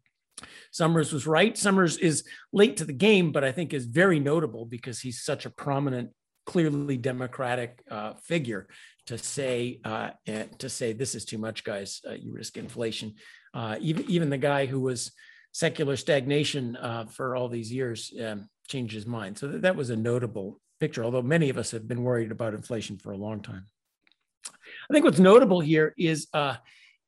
Summers 0.70 1.12
was 1.12 1.26
right. 1.26 1.56
Summers 1.56 1.98
is 1.98 2.24
late 2.52 2.76
to 2.78 2.84
the 2.84 2.92
game, 2.92 3.32
but 3.32 3.44
I 3.44 3.52
think 3.52 3.72
is 3.72 3.86
very 3.86 4.20
notable 4.20 4.64
because 4.64 5.00
he's 5.00 5.22
such 5.22 5.46
a 5.46 5.50
prominent 5.50 6.10
clearly 6.44 6.96
democratic 6.96 7.82
uh, 7.90 8.14
figure 8.14 8.68
to 9.06 9.18
say 9.18 9.80
uh, 9.84 10.10
eh, 10.26 10.44
to 10.58 10.68
say 10.68 10.92
this 10.92 11.14
is 11.14 11.24
too 11.24 11.38
much, 11.38 11.64
guys. 11.64 12.00
Uh, 12.08 12.14
you 12.14 12.32
risk 12.32 12.56
inflation. 12.56 13.14
Uh, 13.54 13.76
even 13.80 14.08
even 14.10 14.30
the 14.30 14.38
guy 14.38 14.66
who 14.66 14.80
was 14.80 15.12
secular 15.52 15.96
stagnation 15.96 16.76
uh, 16.76 17.04
for 17.06 17.36
all 17.36 17.48
these 17.48 17.72
years 17.72 18.12
um, 18.24 18.48
changed 18.68 18.94
his 18.94 19.06
mind. 19.06 19.38
So 19.38 19.48
that, 19.48 19.76
was 19.76 19.90
a 19.90 19.96
notable 19.96 20.60
picture. 20.80 21.04
Although 21.04 21.22
many 21.22 21.50
of 21.50 21.58
us 21.58 21.70
have 21.72 21.86
been 21.86 22.02
worried 22.02 22.32
about 22.32 22.54
inflation 22.54 22.96
for 22.98 23.12
a 23.12 23.16
long 23.16 23.42
time. 23.42 23.66
I 24.46 24.92
think 24.92 25.04
what's 25.04 25.18
notable 25.18 25.60
here 25.60 25.94
is 25.98 26.26
uh, 26.32 26.56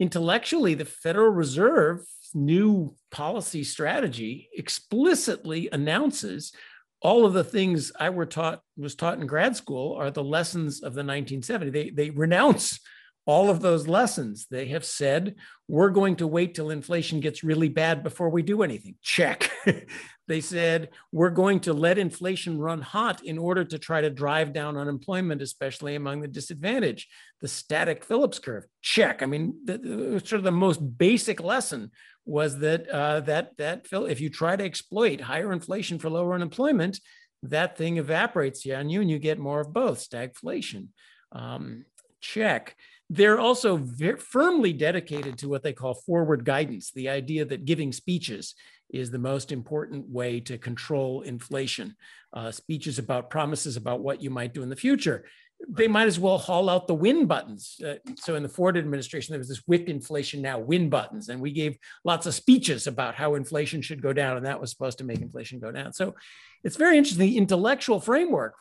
intellectually 0.01 0.75
the 0.75 0.85
Federal 0.85 1.31
Reserve's 1.31 2.31
new 2.35 2.95
policy 3.11 3.65
strategy 3.65 4.49
explicitly 4.57 5.69
announces 5.71 6.53
all 7.01 7.27
of 7.27 7.35
the 7.35 7.45
things 7.45 7.93
I 8.01 8.11
were 8.11 8.27
taught 8.27 8.61
was 8.77 8.95
taught 8.95 9.21
in 9.21 9.27
grad 9.27 9.57
school 9.57 9.95
are 9.95 10.11
the 10.11 10.25
lessons 10.25 10.83
of 10.83 10.95
the 10.95 11.03
1970s. 11.03 11.73
They 11.73 11.91
they 11.91 12.11
renounce 12.11 12.81
all 13.27 13.49
of 13.51 13.61
those 13.61 13.89
lessons. 13.89 14.47
They 14.51 14.66
have 14.66 14.85
said 14.85 15.37
we're 15.66 15.91
going 15.91 16.16
to 16.16 16.27
wait 16.27 16.55
till 16.55 16.70
inflation 16.70 17.20
gets 17.20 17.43
really 17.43 17.68
bad 17.68 18.03
before 18.03 18.29
we 18.29 18.43
do 18.43 18.62
anything. 18.62 18.97
Check. 19.03 19.51
they 20.29 20.41
said 20.41 20.91
we're 21.11 21.31
going 21.31 21.61
to 21.61 21.72
let 21.72 21.99
inflation 21.99 22.59
run 22.59 22.83
hot 22.83 23.25
in 23.25 23.39
order 23.39 23.64
to 23.64 23.79
try 23.79 24.01
to 24.01 24.11
drive 24.11 24.53
down 24.53 24.77
unemployment, 24.77 25.41
especially 25.41 25.95
among 25.95 26.20
the 26.20 26.29
disadvantaged. 26.29 27.09
The 27.41 27.49
static 27.49 28.05
Phillips 28.05 28.39
curve. 28.39 28.64
Check. 28.83 29.22
I 29.22 29.27
mean, 29.27 29.55
the, 29.64 29.79
the, 29.79 30.20
sort 30.20 30.39
of 30.39 30.45
the 30.45 30.53
most 30.53 30.79
basic 30.99 31.41
lesson 31.41 31.91
was 32.27 32.59
that 32.59 32.89
uh, 32.89 33.20
that 33.20 33.57
that 33.59 33.87
if 33.93 34.20
you 34.20 34.31
try 34.31 34.57
to 34.57 34.64
exploit 34.64 35.20
higher 35.20 35.53
inflation 35.53 35.99
for 35.99 36.09
lower 36.09 36.35
unemployment, 36.35 37.01
that 37.43 37.77
thing 37.77 37.99
evaporates 37.99 38.66
on 38.70 38.89
you, 38.89 39.01
and 39.01 39.11
you 39.11 39.18
get 39.18 39.39
more 39.39 39.61
of 39.61 39.72
both 39.72 39.99
stagflation. 39.99 40.89
Um, 41.33 41.85
check. 42.20 42.77
They're 43.11 43.39
also 43.39 43.77
very 43.77 44.19
firmly 44.19 44.73
dedicated 44.73 45.39
to 45.39 45.49
what 45.49 45.63
they 45.63 45.73
call 45.73 45.95
forward 45.95 46.45
guidance, 46.45 46.91
the 46.91 47.09
idea 47.09 47.45
that 47.45 47.65
giving 47.65 47.93
speeches 47.93 48.55
is 48.91 49.11
the 49.11 49.19
most 49.19 49.53
important 49.53 50.09
way 50.09 50.41
to 50.41 50.59
control 50.59 51.23
inflation. 51.23 51.97
Uh, 52.33 52.51
speeches 52.51 52.99
about 52.99 53.31
promises 53.31 53.77
about 53.77 54.01
what 54.01 54.23
you 54.23 54.31
might 54.31 54.55
do 54.55 54.63
in 54.63 54.69
the 54.69 54.77
future 54.77 55.25
they 55.69 55.89
might 55.89 56.07
as 56.07 56.19
well 56.19 56.39
haul 56.39 56.69
out 56.69 56.87
the 56.87 56.95
win 56.95 57.27
buttons. 57.27 57.81
Uh, 57.85 57.95
so 58.17 58.35
in 58.35 58.43
the 58.43 58.49
Ford 58.49 58.77
administration, 58.77 59.33
there 59.33 59.39
was 59.39 59.49
this 59.49 59.63
"whip 59.67 59.89
inflation 59.89 60.43
now 60.43 60.59
win 60.59 60.91
buttons, 60.91 61.29
and 61.29 61.41
we 61.41 61.53
gave 61.53 61.79
lots 62.05 62.27
of 62.27 62.35
speeches 62.35 62.87
about 62.87 63.15
how 63.15 63.35
inflation 63.35 63.83
should 63.83 64.03
go 64.03 64.13
down, 64.13 64.37
and 64.37 64.47
that 64.47 64.61
was 64.61 64.71
supposed 64.71 64.99
to 64.99 65.05
make 65.05 65.21
inflation 65.21 65.59
go 65.59 65.73
down. 65.73 65.93
So 65.93 66.15
it's 66.63 66.77
very 66.77 66.99
interesting. 66.99 67.27
The 67.27 67.39
intellectual 67.39 68.01
framework 68.01 68.55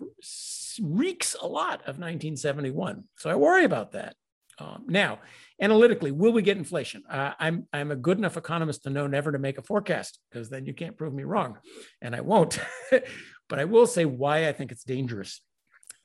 reeks 0.82 1.36
a 1.40 1.48
lot 1.48 1.82
of 1.82 2.00
1971. 2.00 3.04
So 3.18 3.30
I 3.30 3.36
worry 3.36 3.66
about 3.66 3.92
that. 3.94 4.16
Um, 4.60 4.86
now, 4.88 5.20
analytically, 5.62 6.12
will 6.12 6.32
we 6.32 6.42
get 6.42 6.58
inflation? 6.58 7.04
Uh, 7.10 7.34
I'm 7.40 7.68
I'm 7.74 7.92
a 7.92 7.96
good 7.96 8.18
enough 8.18 8.38
economist 8.38 8.84
to 8.84 8.90
know 8.90 9.08
never 9.08 9.32
to 9.32 9.40
make 9.40 9.58
a 9.58 9.64
forecast 9.64 10.20
because 10.30 10.50
then 10.50 10.66
you 10.66 10.74
can't 10.74 10.98
prove 10.98 11.14
me 11.14 11.24
wrong, 11.24 11.58
and 12.02 12.16
I 12.16 12.22
won't. 12.22 12.60
but 13.50 13.60
I 13.60 13.66
will 13.66 13.88
say 13.88 14.06
why 14.06 14.48
I 14.48 14.52
think 14.54 14.72
it's 14.72 14.84
dangerous 14.84 15.42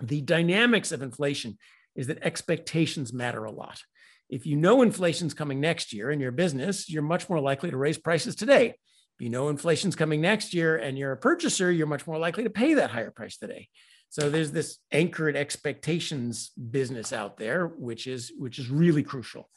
the 0.00 0.20
dynamics 0.20 0.92
of 0.92 1.02
inflation 1.02 1.58
is 1.94 2.06
that 2.06 2.22
expectations 2.22 3.12
matter 3.12 3.44
a 3.44 3.50
lot. 3.50 3.80
If 4.28 4.46
you 4.46 4.56
know 4.56 4.82
inflation's 4.82 5.34
coming 5.34 5.60
next 5.60 5.92
year 5.92 6.10
in 6.10 6.20
your 6.20 6.32
business, 6.32 6.88
you're 6.88 7.02
much 7.02 7.28
more 7.28 7.40
likely 7.40 7.70
to 7.70 7.76
raise 7.76 7.98
prices 7.98 8.36
today. 8.36 8.68
If 8.68 9.20
you 9.20 9.30
know 9.30 9.48
inflation's 9.48 9.96
coming 9.96 10.20
next 10.20 10.54
year 10.54 10.76
and 10.76 10.96
you're 10.96 11.12
a 11.12 11.16
purchaser, 11.16 11.72
you're 11.72 11.86
much 11.86 12.06
more 12.06 12.18
likely 12.18 12.44
to 12.44 12.50
pay 12.50 12.74
that 12.74 12.90
higher 12.90 13.10
price 13.10 13.36
today. 13.36 13.68
So 14.10 14.30
there's 14.30 14.52
this 14.52 14.78
anchored 14.90 15.36
expectations 15.36 16.50
business 16.50 17.12
out 17.12 17.36
there, 17.36 17.66
which 17.66 18.06
is 18.06 18.32
which 18.38 18.58
is 18.58 18.70
really 18.70 19.02
crucial. 19.02 19.48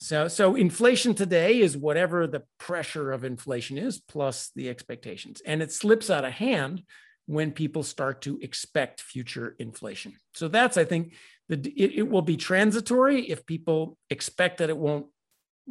So, 0.00 0.28
so 0.28 0.54
inflation 0.54 1.14
today 1.14 1.60
is 1.60 1.76
whatever 1.76 2.26
the 2.26 2.42
pressure 2.58 3.12
of 3.12 3.24
inflation 3.24 3.78
is 3.78 4.00
plus 4.00 4.50
the 4.54 4.68
expectations. 4.68 5.40
And 5.46 5.62
it 5.62 5.72
slips 5.72 6.10
out 6.10 6.24
of 6.24 6.32
hand 6.32 6.82
when 7.26 7.52
people 7.52 7.82
start 7.82 8.20
to 8.22 8.38
expect 8.42 9.00
future 9.00 9.56
inflation. 9.58 10.14
So 10.34 10.48
that's, 10.48 10.76
I 10.76 10.84
think, 10.84 11.14
the, 11.48 11.56
it, 11.56 11.92
it 11.94 12.10
will 12.10 12.22
be 12.22 12.36
transitory 12.36 13.22
if 13.22 13.46
people 13.46 13.96
expect 14.10 14.58
that 14.58 14.68
it 14.68 14.76
won't 14.76 15.06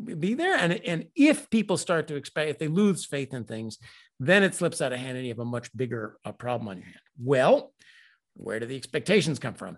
be 0.03 0.33
there. 0.33 0.57
And, 0.57 0.73
and 0.73 1.07
if 1.15 1.49
people 1.49 1.77
start 1.77 2.07
to 2.07 2.15
expect, 2.15 2.49
if 2.49 2.57
they 2.57 2.67
lose 2.67 3.05
faith 3.05 3.33
in 3.33 3.43
things, 3.43 3.77
then 4.19 4.41
it 4.41 4.55
slips 4.55 4.81
out 4.81 4.93
of 4.93 4.99
hand 4.99 5.17
and 5.17 5.25
you 5.25 5.31
have 5.31 5.39
a 5.39 5.45
much 5.45 5.75
bigger 5.75 6.17
uh, 6.25 6.31
problem 6.31 6.69
on 6.69 6.77
your 6.77 6.85
hand. 6.85 6.99
Well, 7.21 7.71
where 8.35 8.59
do 8.59 8.65
the 8.65 8.75
expectations 8.75 9.39
come 9.39 9.53
from? 9.53 9.77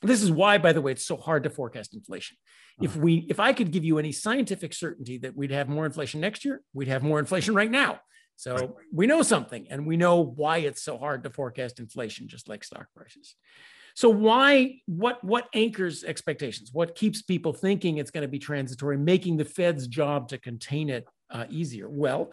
This 0.00 0.22
is 0.22 0.30
why, 0.30 0.58
by 0.58 0.72
the 0.72 0.80
way, 0.80 0.92
it's 0.92 1.04
so 1.04 1.16
hard 1.16 1.44
to 1.44 1.50
forecast 1.50 1.94
inflation. 1.94 2.36
If 2.80 2.96
we, 2.96 3.26
if 3.28 3.38
I 3.38 3.52
could 3.52 3.70
give 3.70 3.84
you 3.84 3.98
any 3.98 4.10
scientific 4.10 4.72
certainty 4.72 5.18
that 5.18 5.36
we'd 5.36 5.50
have 5.50 5.68
more 5.68 5.86
inflation 5.86 6.20
next 6.20 6.44
year, 6.44 6.62
we'd 6.72 6.88
have 6.88 7.02
more 7.02 7.18
inflation 7.18 7.54
right 7.54 7.70
now. 7.70 8.00
So 8.36 8.56
right. 8.56 8.70
we 8.92 9.06
know 9.06 9.22
something, 9.22 9.66
and 9.70 9.86
we 9.86 9.96
know 9.96 10.22
why 10.22 10.58
it's 10.58 10.82
so 10.82 10.98
hard 10.98 11.22
to 11.24 11.30
forecast 11.30 11.78
inflation, 11.78 12.28
just 12.28 12.48
like 12.48 12.64
stock 12.64 12.86
prices. 12.96 13.36
So 13.94 14.08
why, 14.08 14.80
what, 14.86 15.22
what 15.22 15.48
anchors 15.54 16.02
expectations? 16.02 16.70
What 16.72 16.94
keeps 16.94 17.20
people 17.20 17.52
thinking 17.52 17.98
it's 17.98 18.10
going 18.10 18.22
to 18.22 18.28
be 18.28 18.38
transitory, 18.38 18.96
making 18.96 19.36
the 19.36 19.44
Fed's 19.44 19.86
job 19.86 20.28
to 20.28 20.38
contain 20.38 20.88
it 20.88 21.04
uh, 21.30 21.44
easier? 21.50 21.88
Well, 21.88 22.32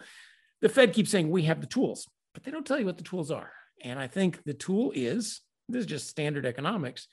the 0.62 0.70
Fed 0.70 0.94
keeps 0.94 1.10
saying 1.10 1.30
we 1.30 1.42
have 1.42 1.60
the 1.60 1.66
tools, 1.66 2.08
but 2.32 2.44
they 2.44 2.50
don't 2.50 2.66
tell 2.66 2.78
you 2.78 2.86
what 2.86 2.96
the 2.96 3.04
tools 3.04 3.30
are. 3.30 3.52
And 3.84 3.98
I 3.98 4.08
think 4.08 4.42
the 4.44 4.54
tool 4.54 4.92
is 4.94 5.42
this 5.70 5.80
is 5.80 5.86
just 5.86 6.08
standard 6.08 6.46
economics. 6.46 7.08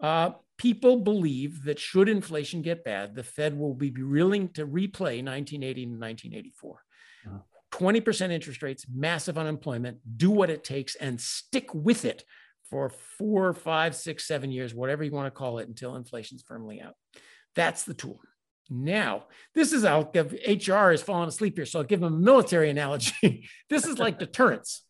Uh, 0.00 0.30
people 0.56 1.00
believe 1.00 1.64
that 1.64 1.78
should 1.78 2.08
inflation 2.08 2.62
get 2.62 2.84
bad, 2.84 3.14
the 3.14 3.22
Fed 3.22 3.58
will 3.58 3.74
be 3.74 3.90
willing 3.90 4.48
to 4.50 4.66
replay 4.66 5.22
1980 5.22 5.82
and 5.84 6.00
1984. 6.00 6.82
Uh-huh. 7.26 7.38
20% 7.72 8.30
interest 8.30 8.62
rates, 8.62 8.86
massive 8.92 9.38
unemployment, 9.38 9.98
do 10.16 10.30
what 10.30 10.50
it 10.50 10.64
takes 10.64 10.96
and 10.96 11.20
stick 11.20 11.72
with 11.74 12.04
it 12.04 12.24
for 12.68 12.90
four, 13.18 13.52
five, 13.52 13.94
six, 13.94 14.26
seven 14.26 14.50
years, 14.50 14.74
whatever 14.74 15.04
you 15.04 15.12
want 15.12 15.26
to 15.26 15.30
call 15.30 15.58
it, 15.58 15.68
until 15.68 15.96
inflation's 15.96 16.42
firmly 16.46 16.80
out. 16.80 16.94
That's 17.54 17.84
the 17.84 17.94
tool. 17.94 18.20
Now, 18.68 19.24
this 19.54 19.72
is, 19.72 19.84
I'll 19.84 20.04
give 20.04 20.32
HR 20.32 20.90
is 20.90 21.02
falling 21.02 21.28
asleep 21.28 21.56
here, 21.56 21.66
so 21.66 21.80
I'll 21.80 21.84
give 21.84 22.00
them 22.00 22.14
a 22.14 22.16
military 22.16 22.70
analogy. 22.70 23.48
this 23.68 23.86
is 23.86 23.98
like 23.98 24.18
deterrence 24.20 24.82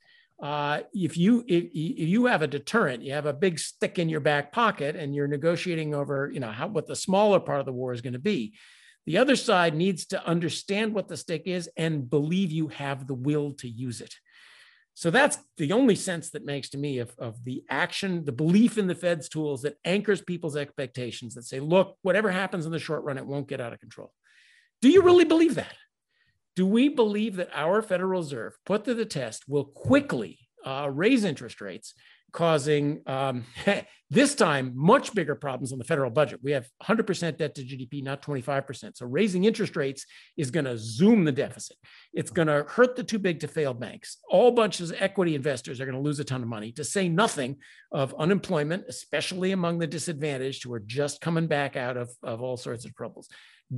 uh, 0.42 0.80
if 0.94 1.16
you 1.16 1.44
if, 1.46 1.64
if, 1.64 2.08
you 2.08 2.26
have 2.26 2.42
a 2.42 2.46
deterrent, 2.46 3.02
you 3.02 3.12
have 3.12 3.26
a 3.26 3.32
big 3.32 3.58
stick 3.58 3.98
in 3.98 4.08
your 4.08 4.20
back 4.20 4.52
pocket, 4.52 4.96
and 4.96 5.14
you're 5.14 5.28
negotiating 5.28 5.94
over, 5.94 6.30
you 6.32 6.40
know, 6.40 6.50
how 6.50 6.68
what 6.68 6.86
the 6.86 6.96
smaller 6.96 7.40
part 7.40 7.60
of 7.60 7.66
the 7.66 7.72
war 7.72 7.92
is 7.92 8.00
going 8.00 8.14
to 8.14 8.18
be. 8.18 8.54
The 9.06 9.18
other 9.18 9.36
side 9.36 9.74
needs 9.74 10.06
to 10.06 10.24
understand 10.26 10.94
what 10.94 11.08
the 11.08 11.16
stick 11.16 11.42
is 11.46 11.68
and 11.76 12.08
believe 12.08 12.52
you 12.52 12.68
have 12.68 13.06
the 13.06 13.14
will 13.14 13.52
to 13.54 13.68
use 13.68 14.00
it. 14.00 14.14
So 14.94 15.10
that's 15.10 15.38
the 15.56 15.72
only 15.72 15.94
sense 15.94 16.30
that 16.30 16.44
makes 16.44 16.68
to 16.70 16.78
me 16.78 16.98
of, 16.98 17.14
of 17.18 17.42
the 17.44 17.64
action, 17.70 18.24
the 18.24 18.32
belief 18.32 18.76
in 18.76 18.86
the 18.86 18.94
Fed's 18.94 19.28
tools 19.28 19.62
that 19.62 19.78
anchors 19.84 20.20
people's 20.20 20.56
expectations 20.56 21.34
that 21.34 21.44
say, 21.44 21.58
look, 21.58 21.96
whatever 22.02 22.30
happens 22.30 22.66
in 22.66 22.72
the 22.72 22.78
short 22.78 23.04
run, 23.04 23.16
it 23.16 23.26
won't 23.26 23.48
get 23.48 23.60
out 23.60 23.72
of 23.72 23.80
control. 23.80 24.12
Do 24.82 24.90
you 24.90 25.02
really 25.02 25.24
believe 25.24 25.54
that? 25.54 25.74
Do 26.56 26.66
we 26.66 26.88
believe 26.88 27.36
that 27.36 27.50
our 27.54 27.82
Federal 27.82 28.20
Reserve, 28.20 28.56
put 28.66 28.84
to 28.84 28.94
the 28.94 29.04
test, 29.04 29.44
will 29.48 29.64
quickly 29.64 30.38
uh, 30.64 30.90
raise 30.92 31.24
interest 31.24 31.60
rates, 31.60 31.94
causing 32.32 33.02
um, 33.06 33.44
this 34.10 34.34
time 34.34 34.72
much 34.74 35.14
bigger 35.14 35.34
problems 35.34 35.72
on 35.72 35.78
the 35.78 35.84
federal 35.84 36.10
budget? 36.10 36.40
We 36.42 36.52
have 36.52 36.68
100% 36.82 37.38
debt 37.38 37.54
to 37.54 37.62
GDP, 37.62 38.02
not 38.02 38.22
25%. 38.22 38.96
So 38.96 39.06
raising 39.06 39.44
interest 39.44 39.76
rates 39.76 40.04
is 40.36 40.50
going 40.50 40.64
to 40.64 40.76
zoom 40.76 41.24
the 41.24 41.32
deficit. 41.32 41.76
It's 42.12 42.30
going 42.30 42.48
to 42.48 42.64
hurt 42.68 42.96
the 42.96 43.04
too 43.04 43.18
big 43.18 43.40
to 43.40 43.48
fail 43.48 43.72
banks. 43.72 44.18
All 44.28 44.50
bunches 44.50 44.90
of 44.90 45.00
equity 45.00 45.36
investors 45.36 45.80
are 45.80 45.86
going 45.86 45.96
to 45.96 46.02
lose 46.02 46.18
a 46.18 46.24
ton 46.24 46.42
of 46.42 46.48
money, 46.48 46.72
to 46.72 46.84
say 46.84 47.08
nothing 47.08 47.56
of 47.92 48.14
unemployment, 48.18 48.84
especially 48.88 49.52
among 49.52 49.78
the 49.78 49.86
disadvantaged 49.86 50.64
who 50.64 50.72
are 50.72 50.80
just 50.80 51.20
coming 51.20 51.46
back 51.46 51.76
out 51.76 51.96
of, 51.96 52.10
of 52.22 52.42
all 52.42 52.56
sorts 52.56 52.84
of 52.84 52.94
troubles. 52.94 53.28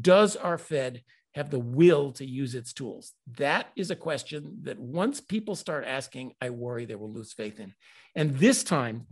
Does 0.00 0.36
our 0.36 0.56
Fed 0.56 1.02
have 1.34 1.50
the 1.50 1.58
will 1.58 2.12
to 2.12 2.26
use 2.26 2.54
its 2.54 2.72
tools? 2.72 3.12
That 3.38 3.68
is 3.76 3.90
a 3.90 3.96
question 3.96 4.58
that 4.62 4.78
once 4.78 5.20
people 5.20 5.54
start 5.54 5.84
asking, 5.86 6.34
I 6.40 6.50
worry 6.50 6.84
they 6.84 6.94
will 6.94 7.12
lose 7.12 7.32
faith 7.32 7.60
in. 7.60 7.74
And 8.14 8.38
this 8.38 8.62
time, 8.64 9.06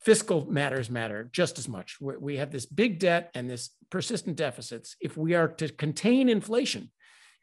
fiscal 0.00 0.46
matters 0.50 0.90
matter 0.90 1.28
just 1.32 1.58
as 1.58 1.68
much. 1.68 1.98
We 2.00 2.36
have 2.36 2.50
this 2.50 2.66
big 2.66 2.98
debt 2.98 3.30
and 3.34 3.50
this 3.50 3.70
persistent 3.90 4.36
deficits. 4.36 4.96
If 5.00 5.16
we 5.16 5.34
are 5.34 5.48
to 5.48 5.68
contain 5.68 6.28
inflation, 6.28 6.90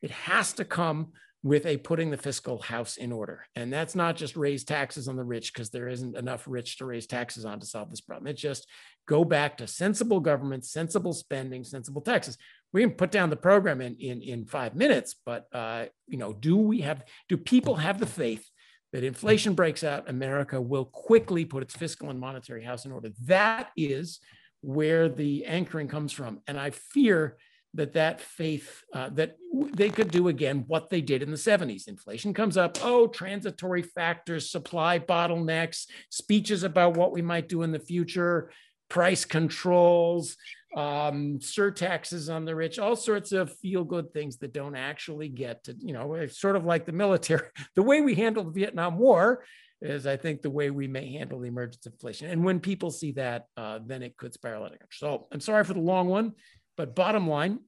it 0.01 0.11
has 0.11 0.53
to 0.53 0.65
come 0.65 1.13
with 1.43 1.65
a 1.65 1.75
putting 1.75 2.09
the 2.09 2.17
fiscal 2.17 2.57
house 2.59 2.95
in 2.95 3.11
order. 3.11 3.45
And 3.55 3.71
that's 3.71 3.95
not 3.95 4.15
just 4.15 4.37
raise 4.37 4.63
taxes 4.63 5.09
on 5.09 5.17
the 5.17 5.25
rich 5.25 5.53
because 5.53 5.69
there 5.69 5.89
isn't 5.89 6.15
enough 6.15 6.45
rich 6.47 6.77
to 6.77 6.85
raise 6.85 7.05
taxes 7.05 7.43
on 7.43 7.59
to 7.59 7.65
solve 7.65 7.89
this 7.89 7.99
problem. 7.99 8.27
It's 8.27 8.41
just 8.41 8.65
go 9.09 9.25
back 9.25 9.57
to 9.57 9.67
sensible 9.67 10.21
government, 10.21 10.63
sensible 10.63 11.11
spending, 11.11 11.65
sensible 11.65 12.01
taxes 12.01 12.37
we 12.73 12.81
can 12.81 12.91
put 12.91 13.11
down 13.11 13.29
the 13.29 13.35
program 13.35 13.79
in 13.81 13.95
in, 13.97 14.21
in 14.21 14.45
five 14.45 14.75
minutes 14.75 15.15
but 15.25 15.47
uh, 15.53 15.85
you 16.07 16.17
know 16.17 16.33
do 16.33 16.57
we 16.57 16.81
have 16.81 17.03
do 17.29 17.37
people 17.37 17.75
have 17.75 17.99
the 17.99 18.05
faith 18.05 18.49
that 18.91 19.03
inflation 19.03 19.53
breaks 19.53 19.83
out 19.83 20.09
america 20.09 20.59
will 20.59 20.85
quickly 20.85 21.45
put 21.45 21.63
its 21.63 21.75
fiscal 21.75 22.09
and 22.09 22.19
monetary 22.19 22.63
house 22.63 22.85
in 22.85 22.91
order? 22.91 23.09
That 23.25 23.69
is 23.77 24.19
where 24.63 25.09
the 25.09 25.45
anchoring 25.45 25.87
comes 25.87 26.11
from. 26.11 26.39
And 26.47 26.59
i 26.59 26.71
fear 26.71 27.37
that 27.75 27.93
that 27.93 28.21
faith 28.21 28.83
uh, 28.93 29.09
that 29.09 29.35
they 29.73 29.89
could 29.89 30.11
do 30.11 30.27
again 30.27 30.63
what 30.67 30.91
they 30.91 31.01
did 31.01 31.23
in 31.23 31.31
the 31.31 31.37
70s 31.37 31.87
inflation 31.87 32.33
comes 32.33 32.55
up. 32.55 32.77
Oh 32.83 33.07
transitory 33.07 33.81
factors 33.81 34.51
supply 34.51 34.99
bottlenecks 34.99 35.87
speeches 36.09 36.63
about 36.63 36.95
what 36.95 37.11
we 37.11 37.21
might 37.21 37.49
do 37.49 37.63
in 37.63 37.71
the 37.71 37.79
future 37.79 38.51
price 38.89 39.25
controls 39.25 40.37
um, 40.75 41.39
surtaxes 41.39 42.29
on 42.29 42.45
the 42.45 42.55
rich, 42.55 42.79
all 42.79 42.95
sorts 42.95 43.31
of 43.31 43.55
feel 43.59 43.83
good 43.83 44.11
things 44.13 44.37
that 44.37 44.53
don't 44.53 44.75
actually 44.75 45.29
get 45.29 45.63
to, 45.65 45.75
you 45.79 45.93
know, 45.93 46.25
sort 46.27 46.55
of 46.55 46.65
like 46.65 46.85
the 46.85 46.91
military. 46.91 47.47
The 47.75 47.83
way 47.83 48.01
we 48.01 48.15
handled 48.15 48.47
the 48.47 48.59
Vietnam 48.59 48.97
War 48.97 49.43
is, 49.81 50.07
I 50.07 50.17
think, 50.17 50.41
the 50.41 50.49
way 50.49 50.69
we 50.69 50.87
may 50.87 51.13
handle 51.13 51.39
the 51.39 51.47
emergence 51.47 51.85
of 51.85 51.93
inflation. 51.93 52.29
And 52.29 52.43
when 52.43 52.59
people 52.59 52.89
see 52.89 53.11
that, 53.13 53.45
uh, 53.57 53.79
then 53.85 54.01
it 54.01 54.17
could 54.17 54.33
spiral 54.33 54.63
out 54.63 54.73
of 54.73 54.79
control. 54.79 55.19
So 55.19 55.27
I'm 55.31 55.41
sorry 55.41 55.63
for 55.63 55.73
the 55.73 55.79
long 55.79 56.07
one, 56.07 56.33
but 56.77 56.95
bottom 56.95 57.27
line, 57.27 57.59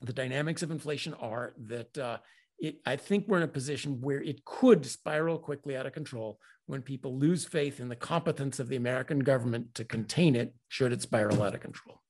the 0.00 0.12
dynamics 0.12 0.62
of 0.62 0.70
inflation 0.70 1.14
are 1.14 1.54
that 1.66 1.96
uh, 1.96 2.18
it, 2.62 2.76
I 2.86 2.94
think 2.94 3.26
we're 3.26 3.38
in 3.38 3.42
a 3.42 3.48
position 3.48 4.00
where 4.00 4.22
it 4.22 4.44
could 4.44 4.86
spiral 4.86 5.36
quickly 5.36 5.76
out 5.76 5.84
of 5.84 5.92
control 5.92 6.38
when 6.66 6.80
people 6.80 7.18
lose 7.18 7.44
faith 7.44 7.80
in 7.80 7.88
the 7.88 7.96
competence 7.96 8.60
of 8.60 8.68
the 8.68 8.76
American 8.76 9.18
government 9.18 9.74
to 9.74 9.84
contain 9.84 10.36
it 10.36 10.54
should 10.68 10.92
it 10.92 11.02
spiral 11.02 11.42
out 11.42 11.56
of 11.56 11.60
control. 11.60 12.00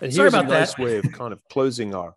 And 0.00 0.12
Sorry 0.14 0.30
here's 0.30 0.34
a 0.34 0.44
nice 0.44 0.74
that. 0.74 0.82
way 0.82 0.98
of 0.98 1.12
kind 1.12 1.32
of 1.32 1.42
closing 1.50 1.96
our. 1.96 2.14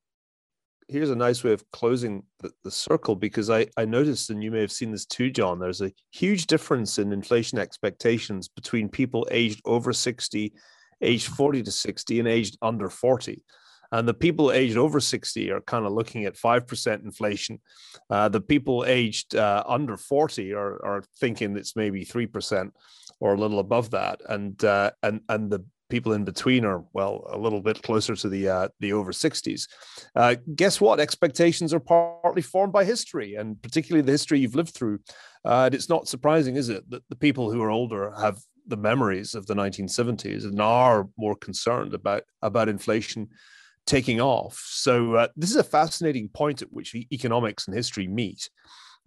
Here's 0.88 1.10
a 1.10 1.16
nice 1.16 1.44
way 1.44 1.54
of 1.54 1.64
closing 1.72 2.22
the, 2.40 2.52
the 2.64 2.70
circle 2.70 3.16
because 3.16 3.50
I, 3.50 3.66
I 3.76 3.86
noticed, 3.86 4.30
and 4.30 4.44
you 4.44 4.52
may 4.52 4.62
have 4.62 4.72
seen 4.72 4.92
this 4.92 5.06
too, 5.06 5.32
John, 5.32 5.58
there's 5.58 5.82
a 5.82 5.92
huge 6.12 6.46
difference 6.46 7.00
in 7.00 7.14
inflation 7.14 7.58
expectations 7.58 8.48
between 8.48 8.90
people 8.90 9.28
aged 9.32 9.62
over 9.66 9.92
60, 9.92 10.54
aged 11.02 11.28
40 11.30 11.64
to 11.64 11.72
60, 11.72 12.20
and 12.20 12.28
aged 12.28 12.58
under 12.62 12.90
40. 12.90 13.42
And 13.92 14.08
the 14.08 14.14
people 14.14 14.52
aged 14.52 14.78
over 14.78 15.00
60 15.00 15.52
are 15.52 15.62
kind 15.62 15.86
of 15.86 15.92
looking 15.92 16.26
at 16.26 16.36
5% 16.36 17.04
inflation. 17.04 17.60
Uh, 18.10 18.30
the 18.30 18.42
people 18.42 18.86
aged 18.86 19.36
uh, 19.36 19.64
under 19.68 19.98
40 19.98 20.54
are, 20.54 20.84
are 20.86 21.04
thinking 21.20 21.58
it's 21.58 21.76
maybe 21.76 22.06
3% 22.06 22.72
or 23.20 23.34
a 23.34 23.38
little 23.38 23.60
above 23.60 23.92
that. 23.92 24.22
And, 24.28 24.64
uh, 24.64 24.92
and, 25.04 25.22
and 25.28 25.52
the 25.52 25.66
people 25.92 26.14
in 26.14 26.24
between 26.24 26.64
are 26.66 26.84
well 26.94 27.28
a 27.30 27.38
little 27.38 27.62
bit 27.62 27.84
closer 27.84 28.16
to 28.16 28.30
the 28.30 28.48
uh, 28.48 28.68
the 28.80 28.94
over 28.94 29.12
60s 29.12 29.68
uh, 30.16 30.36
guess 30.56 30.80
what 30.80 31.02
expectations 31.02 31.74
are 31.74 31.82
partly 31.82 32.42
formed 32.42 32.72
by 32.72 32.86
history 32.86 33.36
and 33.36 33.62
particularly 33.62 34.02
the 34.02 34.14
history 34.14 34.39
you've 34.39 34.56
lived 34.56 34.74
through 34.74 34.98
uh, 35.46 35.66
and 35.66 35.76
it's 35.76 35.89
not 35.89 36.08
surprising 36.08 36.56
is 36.56 36.70
it 36.70 36.89
that 36.89 37.04
the 37.10 37.16
people 37.16 37.52
who 37.52 37.62
are 37.62 37.70
older 37.70 38.14
have 38.18 38.39
the 38.68 38.78
memories 38.78 39.36
of 39.36 39.46
the 39.48 39.54
1970s 39.54 40.46
and 40.46 40.62
are 40.62 41.10
more 41.18 41.36
concerned 41.36 41.94
about 41.94 42.24
about 42.42 42.70
inflation 42.70 43.28
taking 43.86 44.22
off 44.22 44.62
so 44.68 45.16
uh, 45.16 45.28
this 45.36 45.50
is 45.50 45.58
a 45.58 45.64
fascinating 45.64 46.30
point 46.30 46.62
at 46.62 46.72
which 46.72 46.96
economics 47.12 47.68
and 47.68 47.76
history 47.76 48.08
meet 48.08 48.50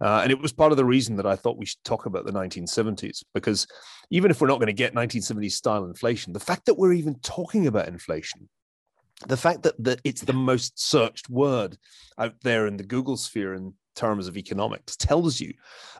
Uh, 0.01 0.19
and 0.23 0.31
it 0.31 0.41
was 0.41 0.51
part 0.51 0.71
of 0.73 0.77
the 0.77 0.85
reason 0.85 1.15
that 1.15 1.25
I 1.25 1.35
thought 1.35 1.57
we 1.57 1.65
should 1.65 1.83
talk 1.83 2.05
about 2.05 2.25
the 2.25 2.33
1970s, 2.33 3.23
because 3.33 3.65
even 4.09 4.29
if 4.29 4.41
we're 4.41 4.47
not 4.47 4.59
going 4.59 4.67
to 4.67 4.73
get 4.73 4.93
1970s 4.93 5.53
style 5.53 5.85
inflation, 5.85 6.33
the 6.33 6.39
fact 6.39 6.65
that 6.65 6.77
we're 6.77 6.93
even 6.93 7.15
talking 7.19 7.67
about 7.67 7.87
inflation, 7.87 8.49
the 9.27 9.37
fact 9.37 9.63
that, 9.63 9.81
that 9.83 10.01
it's 10.03 10.21
the 10.21 10.33
most 10.33 10.77
searched 10.77 11.29
word 11.29 11.77
out 12.17 12.35
there 12.41 12.67
in 12.67 12.75
the 12.75 12.83
Google 12.83 13.15
sphere 13.15 13.53
in 13.53 13.73
terms 13.95 14.27
of 14.27 14.35
economics 14.35 14.97
tells 14.97 15.39
you 15.39 15.53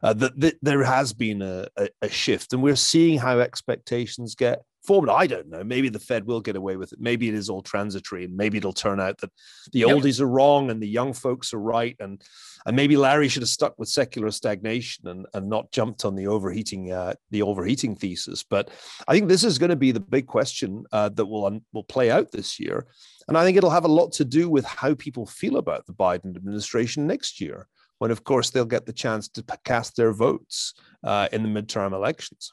uh, 0.04 0.14
that, 0.14 0.38
that, 0.40 0.56
there 0.62 0.84
has 0.84 1.14
been 1.14 1.42
a, 1.42 1.68
a, 1.78 1.88
a 2.02 2.10
shift. 2.10 2.52
And 2.52 2.62
we're 2.62 2.76
seeing 2.76 3.18
how 3.18 3.40
expectations 3.40 4.36
get 4.36 4.64
formed. 4.86 5.10
I 5.10 5.28
don't 5.28 5.50
know. 5.50 5.64
Maybe 5.64 5.90
the 5.90 6.00
Fed 6.00 6.26
will 6.26 6.42
get 6.42 6.56
away 6.56 6.76
with 6.78 6.94
it. 6.94 7.00
Maybe 7.00 7.28
it 7.28 7.34
is 7.34 7.50
all 7.50 7.62
transitory, 7.62 8.26
and 8.26 8.36
maybe 8.36 8.58
it'll 8.58 8.74
turn 8.74 9.00
out 9.00 9.18
that 9.20 9.32
the 9.72 9.80
yep. 9.80 9.90
oldies 9.90 10.20
are 10.20 10.28
wrong 10.28 10.70
and 10.70 10.82
the 10.82 10.88
young 10.88 11.14
folks 11.14 11.54
are 11.54 11.60
right. 11.60 11.96
And 12.00 12.22
and 12.66 12.76
maybe 12.76 12.98
Larry 12.98 13.28
should 13.28 13.44
have 13.44 13.50
stuck 13.50 13.78
with 13.78 13.90
secular 13.90 14.32
stagnation 14.32 15.08
and, 15.08 15.26
and 15.34 15.50
not 15.50 15.72
jumped 15.72 16.06
on 16.06 16.16
the 16.16 16.28
overheating 16.28 16.92
uh, 16.92 17.14
the 17.32 17.42
overheating 17.42 17.96
thesis. 17.96 18.44
But 18.44 18.70
I 19.08 19.14
think 19.14 19.28
this 19.28 19.44
is 19.44 19.58
going 19.58 19.70
to 19.70 19.76
be 19.76 19.92
the 19.92 20.00
big 20.00 20.28
question 20.28 20.86
uh, 20.92 21.10
that 21.10 21.26
will 21.26 21.46
un- 21.46 21.66
will 21.74 21.84
play 21.84 22.12
out 22.12 22.32
this 22.32 22.60
year, 22.60 22.88
and 23.28 23.38
I 23.38 23.44
think 23.44 23.58
it'll 23.58 23.70
have 23.70 23.86
a 23.86 23.90
lot 23.90 24.12
to 24.14 24.26
do 24.26 24.50
with 24.50 24.66
how 24.66 24.94
people 24.96 25.26
feel 25.26 25.58
about 25.58 25.86
the 25.86 25.94
Biden 25.94 26.36
administration 26.36 27.08
next 27.08 27.42
year. 27.42 27.68
When, 28.00 28.12
of 28.12 28.26
course, 28.26 28.50
they'll 28.50 28.66
get 28.66 28.86
the 28.86 28.94
chance 28.94 29.30
to 29.30 29.44
cast 29.64 29.96
their 29.96 30.12
votes 30.12 30.74
uh, 31.04 31.30
in 31.32 31.44
the 31.44 31.50
midterm 31.50 31.94
elections. 31.94 32.52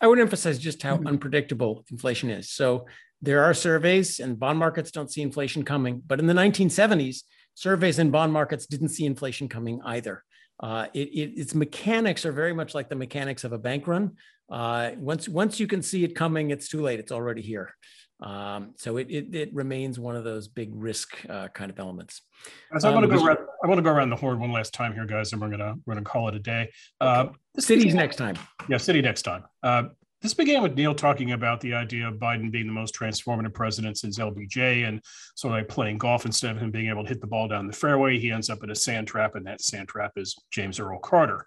I 0.00 0.06
would 0.06 0.18
emphasize 0.18 0.58
just 0.58 0.82
how 0.82 0.96
mm-hmm. 0.96 1.06
unpredictable 1.06 1.84
inflation 1.90 2.30
is. 2.30 2.50
So 2.50 2.86
there 3.20 3.44
are 3.44 3.54
surveys, 3.54 4.18
and 4.18 4.38
bond 4.38 4.58
markets 4.58 4.90
don't 4.90 5.10
see 5.10 5.22
inflation 5.22 5.64
coming. 5.64 6.02
But 6.04 6.18
in 6.18 6.26
the 6.26 6.34
1970s, 6.34 7.22
surveys 7.54 7.98
and 7.98 8.10
bond 8.10 8.32
markets 8.32 8.66
didn't 8.66 8.88
see 8.88 9.04
inflation 9.04 9.48
coming 9.48 9.80
either. 9.84 10.24
Uh, 10.60 10.86
it, 10.92 11.08
it, 11.08 11.40
its 11.40 11.54
mechanics 11.54 12.24
are 12.24 12.32
very 12.32 12.52
much 12.52 12.74
like 12.74 12.88
the 12.88 12.96
mechanics 12.96 13.44
of 13.44 13.52
a 13.52 13.58
bank 13.58 13.86
run. 13.86 14.12
Uh, 14.50 14.90
once 14.98 15.28
once 15.28 15.58
you 15.58 15.66
can 15.66 15.82
see 15.82 16.04
it 16.04 16.14
coming, 16.14 16.50
it's 16.50 16.68
too 16.68 16.82
late. 16.82 17.00
It's 17.00 17.12
already 17.12 17.42
here. 17.42 17.74
Um, 18.22 18.74
so 18.76 18.98
it, 18.98 19.10
it, 19.10 19.34
it 19.34 19.54
remains 19.54 19.98
one 19.98 20.14
of 20.14 20.22
those 20.22 20.46
big 20.46 20.70
risk 20.72 21.18
uh, 21.28 21.48
kind 21.48 21.70
of 21.70 21.78
elements. 21.80 22.22
So 22.78 22.88
I 22.88 22.94
want 22.94 23.04
to 23.06 23.12
um, 23.12 23.18
go 23.18 23.26
around. 23.26 23.38
I 23.64 23.66
want 23.66 23.78
to 23.78 23.82
go 23.82 23.90
around 23.90 24.10
the 24.10 24.16
horn 24.16 24.38
one 24.38 24.52
last 24.52 24.72
time 24.72 24.94
here, 24.94 25.06
guys, 25.06 25.32
and 25.32 25.42
we're 25.42 25.50
gonna 25.50 25.74
we're 25.86 25.94
gonna 25.94 26.04
call 26.04 26.28
it 26.28 26.34
a 26.36 26.38
day. 26.38 26.70
Uh, 27.00 27.28
Cities 27.58 27.94
next 27.94 28.16
time. 28.16 28.36
Yeah, 28.68 28.78
city 28.78 29.02
next 29.02 29.22
time. 29.22 29.44
Uh, 29.62 29.84
this 30.22 30.34
began 30.34 30.62
with 30.62 30.76
Niall 30.76 30.94
talking 30.94 31.32
about 31.32 31.60
the 31.60 31.74
idea 31.74 32.06
of 32.06 32.14
Biden 32.14 32.52
being 32.52 32.68
the 32.68 32.72
most 32.72 32.94
transformative 32.94 33.52
president 33.52 33.98
since 33.98 34.20
LBJ 34.20 34.86
and 34.86 35.02
sort 35.34 35.52
of 35.52 35.58
like 35.58 35.68
playing 35.68 35.98
golf 35.98 36.24
instead 36.24 36.54
of 36.54 36.62
him 36.62 36.70
being 36.70 36.88
able 36.88 37.02
to 37.02 37.08
hit 37.08 37.20
the 37.20 37.26
ball 37.26 37.48
down 37.48 37.66
the 37.66 37.72
fairway. 37.72 38.20
He 38.20 38.30
ends 38.30 38.48
up 38.48 38.62
in 38.62 38.70
a 38.70 38.74
sand 38.74 39.08
trap, 39.08 39.34
and 39.34 39.44
that 39.46 39.60
sand 39.60 39.88
trap 39.88 40.12
is 40.16 40.36
James 40.52 40.78
Earl 40.78 41.00
Carter. 41.00 41.44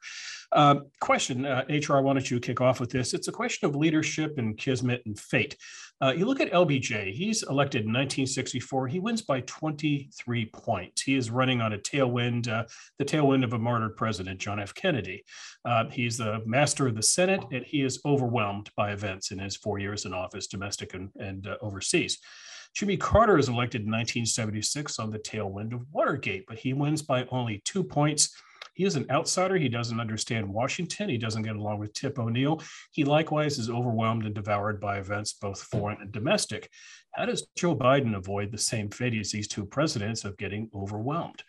Uh, 0.51 0.75
question, 1.01 1.45
uh, 1.45 1.65
HR, 1.69 1.99
why 1.99 2.13
don't 2.13 2.29
you 2.29 2.39
kick 2.39 2.61
off 2.61 2.79
with 2.79 2.89
this? 2.89 3.13
It's 3.13 3.27
a 3.27 3.31
question 3.31 3.67
of 3.67 3.75
leadership 3.75 4.37
and 4.37 4.57
kismet 4.57 5.01
and 5.05 5.19
fate. 5.19 5.57
Uh, 6.01 6.13
you 6.15 6.25
look 6.25 6.41
at 6.41 6.51
LBJ, 6.51 7.13
he's 7.13 7.43
elected 7.43 7.81
in 7.83 7.87
1964. 7.87 8.87
He 8.87 8.99
wins 8.99 9.21
by 9.21 9.41
23 9.41 10.45
points. 10.47 11.01
He 11.01 11.15
is 11.15 11.31
running 11.31 11.61
on 11.61 11.73
a 11.73 11.77
tailwind, 11.77 12.49
uh, 12.49 12.65
the 12.99 13.05
tailwind 13.05 13.45
of 13.45 13.53
a 13.53 13.59
martyred 13.59 13.95
president, 13.95 14.39
John 14.39 14.59
F. 14.59 14.73
Kennedy. 14.73 15.23
Uh, 15.63 15.85
he's 15.89 16.17
the 16.17 16.41
master 16.45 16.87
of 16.87 16.95
the 16.95 17.03
Senate, 17.03 17.45
and 17.51 17.65
he 17.65 17.81
is 17.81 18.01
overwhelmed 18.05 18.69
by 18.75 18.91
events 18.91 19.31
in 19.31 19.39
his 19.39 19.55
four 19.55 19.79
years 19.79 20.05
in 20.05 20.13
office, 20.13 20.47
domestic 20.47 20.93
and, 20.93 21.09
and 21.17 21.47
uh, 21.47 21.55
overseas. 21.61 22.19
Jimmy 22.73 22.97
Carter 22.97 23.37
is 23.37 23.47
elected 23.47 23.81
in 23.81 23.87
1976 23.87 24.99
on 24.99 25.09
the 25.09 25.19
tailwind 25.19 25.73
of 25.73 25.85
Watergate, 25.93 26.45
but 26.45 26.57
he 26.57 26.73
wins 26.73 27.01
by 27.01 27.25
only 27.31 27.61
two 27.63 27.85
points 27.85 28.35
he 28.76 28.84
is 28.84 28.97
an 28.97 29.05
outsider. 29.09 29.55
He 29.55 29.69
doesn't 29.69 30.01
understand 30.01 30.47
Washington. 30.47 31.09
He 31.09 31.17
doesn't 31.17 31.43
get 31.43 31.55
along 31.55 31.80
with 31.80 31.93
Tip 31.93 32.19
O'Neill. 32.19 32.61
He 32.91 33.05
likewise 33.05 33.57
is 33.57 33.69
overwhelmed 33.69 34.26
and 34.26 34.36
devoured 34.36 34.82
by 34.82 34.97
events, 34.97 35.34
both 35.34 35.61
foreign 35.63 36.01
and 36.01 36.11
domestic. 36.11 36.69
How 37.13 37.26
does 37.26 37.47
Joe 37.55 37.73
Biden 37.73 38.15
avoid 38.15 38.51
the 38.51 38.57
same 38.57 38.89
fate 38.89 39.17
as 39.17 39.32
these 39.32 39.47
two 39.47 39.65
presidents 39.65 40.26
of 40.26 40.38
getting 40.38 40.69
overwhelmed? 40.76 41.41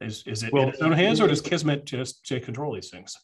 Is, 0.00 0.26
is 0.26 0.42
it 0.42 0.54
well, 0.54 0.64
in 0.64 0.70
his 0.70 0.80
own 0.80 0.92
hands, 0.92 1.20
or 1.20 1.28
does 1.28 1.42
Kismet 1.42 1.84
just 1.84 2.24
take 2.24 2.46
control 2.46 2.74
these 2.74 2.88
things? 2.88 3.14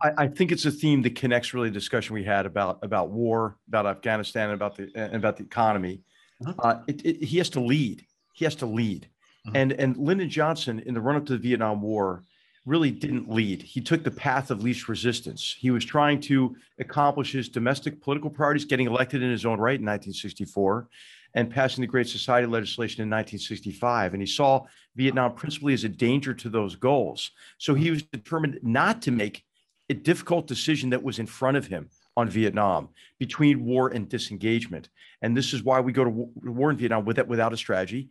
I, 0.00 0.12
I, 0.16 0.28
think 0.28 0.52
it's 0.52 0.64
a 0.64 0.70
theme 0.70 1.02
that 1.02 1.16
connects 1.16 1.52
really 1.52 1.68
the 1.68 1.74
discussion 1.74 2.14
we 2.14 2.22
had 2.22 2.46
about 2.46 2.78
about 2.84 3.10
war, 3.10 3.56
about 3.66 3.86
Afghanistan, 3.86 4.50
about 4.50 4.76
the 4.76 4.88
and 4.94 5.16
about 5.16 5.36
the 5.36 5.42
economy. 5.42 6.02
Uh-huh. 6.46 6.54
Uh, 6.60 6.82
it, 6.86 7.04
it, 7.04 7.24
he 7.24 7.38
has 7.38 7.50
to 7.50 7.60
lead. 7.60 8.06
He 8.34 8.44
has 8.44 8.54
to 8.56 8.66
lead. 8.66 9.08
Uh-huh. 9.46 9.58
And 9.58 9.72
and 9.72 9.96
Lyndon 9.96 10.30
Johnson 10.30 10.78
in 10.86 10.94
the 10.94 11.00
run 11.00 11.16
up 11.16 11.26
to 11.26 11.32
the 11.32 11.38
Vietnam 11.38 11.82
War 11.82 12.22
really 12.66 12.90
didn't 12.90 13.30
lead. 13.30 13.62
He 13.62 13.80
took 13.80 14.04
the 14.04 14.10
path 14.10 14.50
of 14.50 14.62
least 14.62 14.88
resistance. 14.88 15.56
He 15.58 15.70
was 15.70 15.84
trying 15.84 16.20
to 16.22 16.56
accomplish 16.78 17.32
his 17.32 17.48
domestic 17.48 18.02
political 18.02 18.30
priorities, 18.30 18.64
getting 18.64 18.86
elected 18.86 19.22
in 19.22 19.30
his 19.30 19.46
own 19.46 19.58
right 19.58 19.80
in 19.80 19.86
1964 19.86 20.88
and 21.34 21.50
passing 21.50 21.80
the 21.80 21.86
Great 21.86 22.08
Society 22.08 22.46
legislation 22.46 23.02
in 23.02 23.08
1965. 23.08 24.14
And 24.14 24.22
he 24.22 24.26
saw 24.26 24.64
Vietnam 24.96 25.34
principally 25.34 25.74
as 25.74 25.84
a 25.84 25.88
danger 25.88 26.34
to 26.34 26.48
those 26.48 26.76
goals. 26.76 27.30
So 27.58 27.74
he 27.74 27.90
was 27.90 28.02
determined 28.02 28.58
not 28.62 29.02
to 29.02 29.10
make 29.10 29.44
a 29.88 29.94
difficult 29.94 30.46
decision 30.46 30.90
that 30.90 31.02
was 31.02 31.18
in 31.18 31.26
front 31.26 31.56
of 31.56 31.66
him 31.66 31.88
on 32.16 32.28
Vietnam 32.28 32.88
between 33.18 33.64
war 33.64 33.88
and 33.88 34.08
disengagement. 34.08 34.88
And 35.22 35.36
this 35.36 35.52
is 35.52 35.62
why 35.62 35.80
we 35.80 35.92
go 35.92 36.04
to 36.04 36.10
war 36.10 36.70
in 36.70 36.76
Vietnam 36.76 37.04
with, 37.04 37.18
without 37.26 37.52
a 37.52 37.56
strategy 37.56 38.10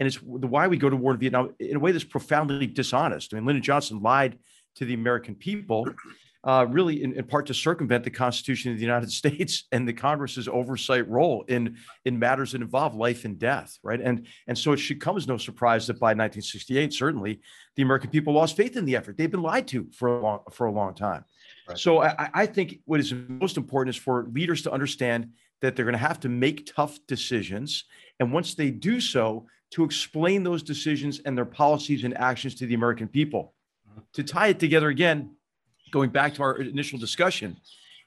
and 0.00 0.06
it's 0.06 0.16
the 0.16 0.46
why 0.46 0.66
we 0.66 0.78
go 0.78 0.88
to 0.88 0.96
war 0.96 1.12
in 1.12 1.18
Vietnam 1.18 1.54
in 1.60 1.76
a 1.76 1.78
way 1.78 1.92
that's 1.92 2.04
profoundly 2.04 2.66
dishonest. 2.66 3.32
I 3.32 3.36
mean, 3.36 3.44
Lyndon 3.44 3.62
Johnson 3.62 4.00
lied 4.00 4.38
to 4.76 4.86
the 4.86 4.94
American 4.94 5.34
people, 5.34 5.86
uh, 6.42 6.66
really 6.70 7.02
in, 7.02 7.12
in, 7.12 7.24
part 7.24 7.44
to 7.46 7.54
circumvent 7.54 8.04
the 8.04 8.10
Constitution 8.10 8.72
of 8.72 8.78
the 8.78 8.82
United 8.82 9.12
States 9.20 9.64
and 9.72 9.86
the 9.86 9.92
Congress's 9.92 10.48
oversight 10.48 11.06
role 11.06 11.44
in 11.48 11.76
in 12.06 12.18
matters 12.18 12.52
that 12.52 12.62
involve 12.62 12.94
life 12.94 13.26
and 13.26 13.38
death, 13.38 13.78
right? 13.82 14.00
And 14.00 14.26
and 14.48 14.56
so 14.56 14.72
it 14.72 14.78
should 14.78 15.02
come 15.02 15.18
as 15.18 15.28
no 15.28 15.36
surprise 15.36 15.86
that 15.88 16.00
by 16.00 16.08
1968, 16.08 16.94
certainly 16.94 17.42
the 17.76 17.82
American 17.82 18.08
people 18.08 18.32
lost 18.32 18.56
faith 18.56 18.78
in 18.78 18.86
the 18.86 18.96
effort. 18.96 19.18
They've 19.18 19.30
been 19.30 19.42
lied 19.42 19.68
to 19.68 19.86
for 19.94 20.08
a 20.08 20.20
long 20.20 20.40
for 20.50 20.66
a 20.66 20.72
long 20.72 20.94
time. 20.94 21.24
Right. 21.68 21.78
So 21.78 22.02
I, 22.02 22.30
I 22.32 22.46
think 22.46 22.80
what 22.86 23.00
is 23.00 23.12
most 23.28 23.58
important 23.58 23.94
is 23.94 24.00
for 24.00 24.26
leaders 24.32 24.62
to 24.62 24.72
understand 24.72 25.28
that 25.60 25.76
they're 25.76 25.84
going 25.84 25.92
to 25.92 25.98
have 25.98 26.20
to 26.20 26.28
make 26.28 26.72
tough 26.74 26.98
decisions, 27.06 27.84
and 28.20 28.32
once 28.32 28.54
they 28.54 28.70
do 28.70 29.00
so, 29.00 29.46
to 29.70 29.84
explain 29.84 30.42
those 30.42 30.62
decisions 30.62 31.20
and 31.24 31.36
their 31.36 31.44
policies 31.44 32.04
and 32.04 32.16
actions 32.16 32.54
to 32.56 32.66
the 32.66 32.74
American 32.74 33.08
people. 33.08 33.54
To 34.14 34.24
tie 34.24 34.48
it 34.48 34.58
together 34.58 34.88
again, 34.88 35.30
going 35.90 36.10
back 36.10 36.34
to 36.34 36.42
our 36.42 36.56
initial 36.56 36.98
discussion, 36.98 37.56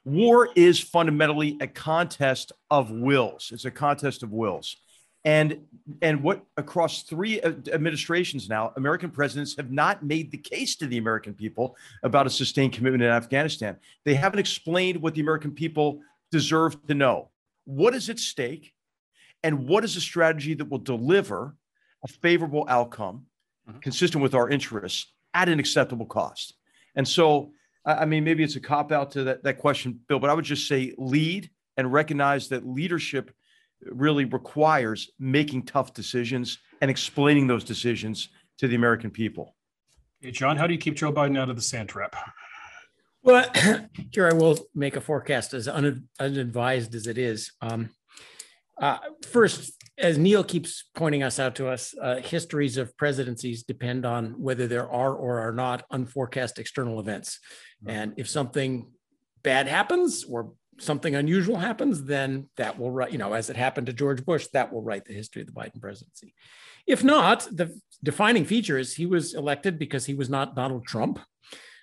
war 0.04 0.50
is 0.54 0.78
fundamentally 0.78 1.56
a 1.60 1.66
contest 1.66 2.52
of 2.70 2.90
wills. 2.90 3.50
It's 3.52 3.64
a 3.64 3.70
contest 3.70 4.22
of 4.22 4.32
wills. 4.32 4.76
And 5.26 5.60
and 6.02 6.22
what 6.22 6.44
across 6.58 7.04
three 7.04 7.40
administrations 7.42 8.46
now, 8.46 8.74
American 8.76 9.10
presidents 9.10 9.56
have 9.56 9.70
not 9.70 10.04
made 10.04 10.30
the 10.30 10.36
case 10.36 10.76
to 10.76 10.86
the 10.86 10.98
American 10.98 11.32
people 11.32 11.76
about 12.02 12.26
a 12.26 12.30
sustained 12.30 12.74
commitment 12.74 13.02
in 13.02 13.08
Afghanistan. 13.08 13.76
They 14.04 14.14
haven't 14.14 14.38
explained 14.38 15.00
what 15.00 15.14
the 15.14 15.22
American 15.22 15.52
people 15.52 16.00
deserve 16.30 16.86
to 16.88 16.94
know. 16.94 17.30
What 17.64 17.94
is 17.94 18.10
at 18.10 18.18
stake? 18.18 18.73
And 19.44 19.68
what 19.68 19.84
is 19.84 19.96
a 19.96 20.00
strategy 20.00 20.54
that 20.54 20.68
will 20.68 20.78
deliver 20.78 21.54
a 22.02 22.08
favorable 22.08 22.64
outcome 22.68 23.26
mm-hmm. 23.68 23.78
consistent 23.78 24.22
with 24.22 24.34
our 24.34 24.48
interests 24.48 25.12
at 25.34 25.48
an 25.48 25.60
acceptable 25.60 26.06
cost. 26.06 26.54
And 26.96 27.06
so, 27.06 27.52
I 27.84 28.06
mean, 28.06 28.24
maybe 28.24 28.42
it's 28.42 28.56
a 28.56 28.60
cop 28.60 28.90
out 28.90 29.12
to 29.12 29.24
that, 29.24 29.44
that 29.44 29.58
question, 29.58 30.00
Bill, 30.08 30.18
but 30.18 30.30
I 30.30 30.34
would 30.34 30.44
just 30.44 30.66
say 30.66 30.94
lead 30.96 31.50
and 31.76 31.92
recognize 31.92 32.48
that 32.48 32.66
leadership 32.66 33.30
really 33.82 34.24
requires 34.24 35.10
making 35.18 35.64
tough 35.64 35.92
decisions 35.92 36.58
and 36.80 36.90
explaining 36.90 37.46
those 37.46 37.64
decisions 37.64 38.30
to 38.58 38.68
the 38.68 38.76
American 38.76 39.10
people. 39.10 39.54
Hey, 40.20 40.30
John, 40.30 40.56
how 40.56 40.66
do 40.66 40.72
you 40.72 40.78
keep 40.78 40.94
Joe 40.94 41.12
Biden 41.12 41.38
out 41.38 41.50
of 41.50 41.56
the 41.56 41.62
sand 41.62 41.90
trap? 41.90 42.16
Well, 43.22 43.44
here 44.12 44.28
I 44.28 44.32
will 44.32 44.58
make 44.74 44.96
a 44.96 45.00
forecast 45.00 45.52
as 45.52 45.68
unadvised 45.68 46.94
as 46.94 47.06
it 47.06 47.18
is. 47.18 47.52
Um, 47.60 47.90
uh, 48.80 48.98
first, 49.26 49.72
as 49.98 50.18
Niall 50.18 50.44
keeps 50.44 50.84
pointing 50.94 51.22
us 51.22 51.38
out 51.38 51.54
to 51.56 51.68
us, 51.68 51.94
uh, 52.00 52.16
histories 52.16 52.76
of 52.76 52.96
presidencies 52.96 53.62
depend 53.62 54.04
on 54.04 54.32
whether 54.40 54.66
there 54.66 54.90
are 54.90 55.14
or 55.14 55.38
are 55.40 55.52
not 55.52 55.88
unforecast 55.90 56.58
external 56.58 56.98
events. 56.98 57.38
And 57.86 58.14
if 58.16 58.28
something 58.28 58.90
bad 59.42 59.68
happens 59.68 60.24
or 60.24 60.52
something 60.78 61.14
unusual 61.14 61.56
happens, 61.56 62.04
then 62.04 62.48
that 62.56 62.78
will 62.78 62.90
write, 62.90 63.12
you 63.12 63.18
know, 63.18 63.32
as 63.32 63.50
it 63.50 63.56
happened 63.56 63.86
to 63.86 63.92
George 63.92 64.24
Bush, 64.24 64.48
that 64.52 64.72
will 64.72 64.82
write 64.82 65.04
the 65.04 65.14
history 65.14 65.42
of 65.42 65.46
the 65.46 65.52
Biden 65.52 65.80
presidency. 65.80 66.34
If 66.86 67.04
not, 67.04 67.46
the 67.52 67.78
defining 68.02 68.44
feature 68.44 68.78
is 68.78 68.94
he 68.94 69.06
was 69.06 69.34
elected 69.34 69.78
because 69.78 70.06
he 70.06 70.14
was 70.14 70.28
not 70.28 70.56
Donald 70.56 70.86
Trump. 70.86 71.20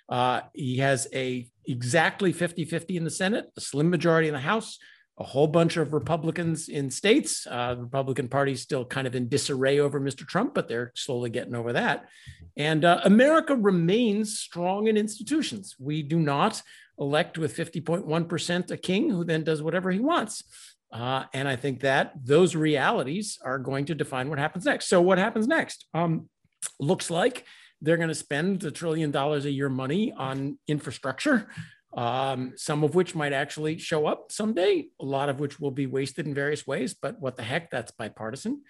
Uh, 0.08 0.42
he 0.52 0.78
has 0.78 1.08
a 1.14 1.48
exactly 1.66 2.32
50 2.32 2.64
50 2.64 2.96
in 2.96 3.04
the 3.04 3.10
Senate, 3.10 3.46
a 3.56 3.60
slim 3.60 3.88
majority 3.88 4.28
in 4.28 4.34
the 4.34 4.40
House, 4.40 4.78
a 5.22 5.24
whole 5.24 5.46
bunch 5.46 5.76
of 5.76 5.92
Republicans 5.92 6.68
in 6.68 6.90
states. 6.90 7.46
Uh, 7.48 7.76
the 7.76 7.82
Republican 7.82 8.28
Party 8.28 8.52
is 8.52 8.60
still 8.60 8.84
kind 8.84 9.06
of 9.06 9.14
in 9.14 9.28
disarray 9.28 9.78
over 9.78 10.00
Mr. 10.00 10.26
Trump, 10.26 10.52
but 10.52 10.66
they're 10.66 10.90
slowly 10.96 11.30
getting 11.30 11.54
over 11.54 11.72
that. 11.72 12.08
And 12.56 12.84
uh, 12.84 13.00
America 13.04 13.54
remains 13.54 14.40
strong 14.40 14.88
in 14.88 14.96
institutions. 14.96 15.76
We 15.78 16.02
do 16.02 16.18
not 16.18 16.60
elect 16.98 17.38
with 17.38 17.56
50.1% 17.56 18.70
a 18.72 18.76
king 18.76 19.10
who 19.10 19.22
then 19.22 19.44
does 19.44 19.62
whatever 19.62 19.92
he 19.92 20.00
wants. 20.00 20.42
Uh, 20.92 21.24
and 21.32 21.46
I 21.46 21.54
think 21.54 21.80
that 21.80 22.14
those 22.24 22.56
realities 22.56 23.38
are 23.44 23.60
going 23.60 23.84
to 23.86 23.94
define 23.94 24.28
what 24.28 24.40
happens 24.40 24.64
next. 24.64 24.88
So, 24.88 25.00
what 25.00 25.18
happens 25.18 25.46
next? 25.46 25.86
Um, 25.94 26.28
looks 26.80 27.10
like 27.10 27.46
they're 27.80 27.96
going 27.96 28.08
to 28.08 28.14
spend 28.14 28.64
a 28.64 28.72
trillion 28.72 29.12
dollars 29.12 29.44
a 29.44 29.50
year 29.52 29.68
money 29.68 30.12
on 30.12 30.58
infrastructure 30.66 31.48
um, 31.94 32.52
some 32.56 32.84
of 32.84 32.94
which 32.94 33.14
might 33.14 33.32
actually 33.32 33.78
show 33.78 34.06
up 34.06 34.32
someday, 34.32 34.86
a 35.00 35.04
lot 35.04 35.28
of 35.28 35.40
which 35.40 35.60
will 35.60 35.70
be 35.70 35.86
wasted 35.86 36.26
in 36.26 36.34
various 36.34 36.66
ways, 36.66 36.94
but 36.94 37.20
what 37.20 37.36
the 37.36 37.42
heck, 37.42 37.70
that's 37.70 37.92
bipartisan. 37.92 38.62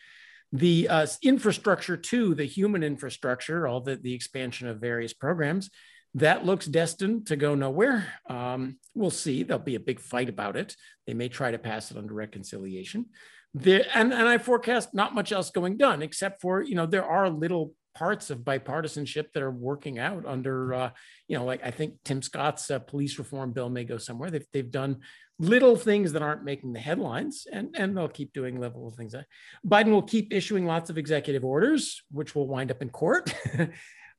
The 0.52 0.88
uh, 0.88 1.06
infrastructure, 1.22 1.96
too, 1.96 2.34
the 2.34 2.44
human 2.44 2.82
infrastructure, 2.82 3.66
all 3.66 3.80
the, 3.80 3.96
the 3.96 4.14
expansion 4.14 4.68
of 4.68 4.80
various 4.80 5.14
programs, 5.14 5.70
that 6.14 6.44
looks 6.44 6.66
destined 6.66 7.26
to 7.28 7.36
go 7.36 7.54
nowhere. 7.54 8.06
Um, 8.28 8.78
we'll 8.94 9.10
see. 9.10 9.44
There'll 9.44 9.62
be 9.62 9.76
a 9.76 9.80
big 9.80 9.98
fight 9.98 10.28
about 10.28 10.56
it. 10.56 10.76
They 11.06 11.14
may 11.14 11.28
try 11.28 11.52
to 11.52 11.58
pass 11.58 11.90
it 11.90 11.96
under 11.96 12.12
reconciliation. 12.12 13.06
And, 13.54 14.12
and 14.12 14.14
I 14.14 14.38
forecast 14.38 14.92
not 14.92 15.14
much 15.14 15.32
else 15.32 15.50
going 15.50 15.78
done, 15.78 16.02
except 16.02 16.42
for, 16.42 16.62
you 16.62 16.74
know, 16.74 16.86
there 16.86 17.04
are 17.04 17.30
little 17.30 17.74
parts 17.94 18.30
of 18.30 18.38
bipartisanship 18.38 19.32
that 19.32 19.42
are 19.42 19.50
working 19.50 19.98
out 19.98 20.24
under, 20.26 20.74
uh, 20.74 20.90
you 21.28 21.36
know, 21.36 21.44
like 21.44 21.64
I 21.64 21.70
think 21.70 21.94
Tim 22.04 22.22
Scott's 22.22 22.70
uh, 22.70 22.78
police 22.78 23.18
reform 23.18 23.52
bill 23.52 23.68
may 23.68 23.84
go 23.84 23.98
somewhere. 23.98 24.30
They've, 24.30 24.46
they've 24.52 24.70
done 24.70 25.00
little 25.38 25.76
things 25.76 26.12
that 26.12 26.22
aren't 26.22 26.44
making 26.44 26.72
the 26.72 26.80
headlines, 26.80 27.46
and, 27.52 27.74
and 27.76 27.96
they'll 27.96 28.08
keep 28.08 28.32
doing 28.32 28.60
level 28.60 28.86
of 28.88 28.94
things. 28.94 29.14
Biden 29.66 29.90
will 29.90 30.02
keep 30.02 30.32
issuing 30.32 30.66
lots 30.66 30.90
of 30.90 30.98
executive 30.98 31.44
orders, 31.44 32.02
which 32.10 32.34
will 32.34 32.46
wind 32.46 32.70
up 32.70 32.82
in 32.82 32.90
court. 32.90 33.34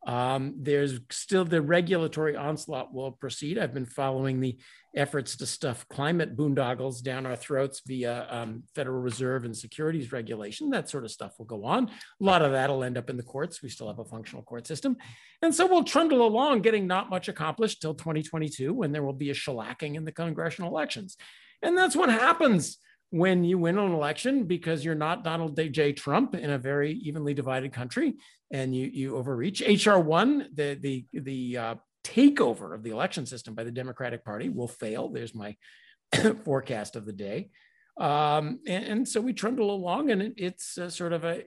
Um, 0.06 0.56
there's 0.58 1.00
still 1.12 1.46
the 1.46 1.62
regulatory 1.62 2.36
onslaught 2.36 2.94
will 2.94 3.12
proceed. 3.12 3.58
I've 3.58 3.74
been 3.74 3.86
following 3.86 4.40
the 4.40 4.58
efforts 4.96 5.36
to 5.38 5.46
stuff 5.46 5.88
climate 5.90 6.36
boondoggles 6.38 7.02
down 7.02 7.26
our 7.26 7.36
throats 7.36 7.82
via 7.86 8.28
um, 8.30 8.64
Federal 8.76 9.02
Reserve 9.02 9.46
and 9.46 9.56
securities 9.56 10.12
regulation. 10.12 10.70
That 10.70 10.90
sort 10.90 11.04
of 11.04 11.12
stuff 11.12 11.34
will 11.38 11.46
go 11.46 11.66
on. 11.66 11.90
A 11.90 11.92
lot 12.20 12.42
of 12.42 12.52
that 12.52 12.70
will 12.70 12.84
end 12.84 12.98
up 12.98 13.10
in 13.10 13.18
the 13.18 13.24
courts. 13.24 13.62
We 13.62 13.70
still 13.70 13.88
have 13.88 14.00
a 14.00 14.06
functional 14.06 14.44
court 14.44 14.68
system. 14.68 14.98
And 15.42 15.54
so 15.54 15.66
we'll 15.66 15.84
trundle 15.84 16.26
along, 16.26 16.62
getting 16.62 16.88
not 16.88 17.10
much 17.10 17.28
accomplished 17.28 17.82
till 17.82 17.96
2022 17.96 18.74
when 18.74 18.92
there 18.92 19.04
will 19.04 19.14
be 19.14 19.32
a 19.32 19.36
shellacking 19.36 19.96
in 19.96 20.06
the 20.06 20.12
congressional 20.12 20.70
elections. 20.70 21.18
And 21.62 21.78
that's 21.78 21.96
what 21.96 22.10
happens 22.10 22.78
when 23.10 23.44
you 23.44 23.60
win 23.60 23.78
an 23.78 23.92
election 23.92 24.46
because 24.46 24.84
you're 24.84 24.96
not 24.96 25.24
Donald 25.24 25.56
J. 25.72 25.94
Trump 25.94 26.34
in 26.34 26.50
a 26.50 26.58
very 26.58 26.94
evenly 26.94 27.36
divided 27.36 27.72
country 27.72 28.16
and 28.52 28.76
you 28.76 28.88
you 28.88 29.16
overreach. 29.16 29.62
HR 29.62 29.98
one, 29.98 30.48
the 30.54 30.78
the 30.82 31.06
the 31.14 31.58
uh, 31.58 31.76
takeover 32.04 32.74
of 32.74 32.84
the 32.84 32.92
election 32.92 33.26
system 33.26 33.54
by 33.54 33.64
the 33.64 33.72
Democratic 33.72 34.24
Party 34.24 34.50
will 34.50 34.68
fail. 34.68 35.10
There's 35.10 35.36
my 35.36 35.56
forecast 36.46 36.96
of 36.96 37.06
the 37.06 37.14
day, 37.14 37.50
um, 37.98 38.60
and, 38.68 38.86
and, 38.86 39.08
so 39.08 39.22
we 39.22 39.34
trundle 39.34 39.72
along, 39.72 40.12
and 40.12 40.22
it, 40.22 40.34
it's 40.38 40.80
sort 40.90 41.14
of 41.14 41.24
a 41.24 41.44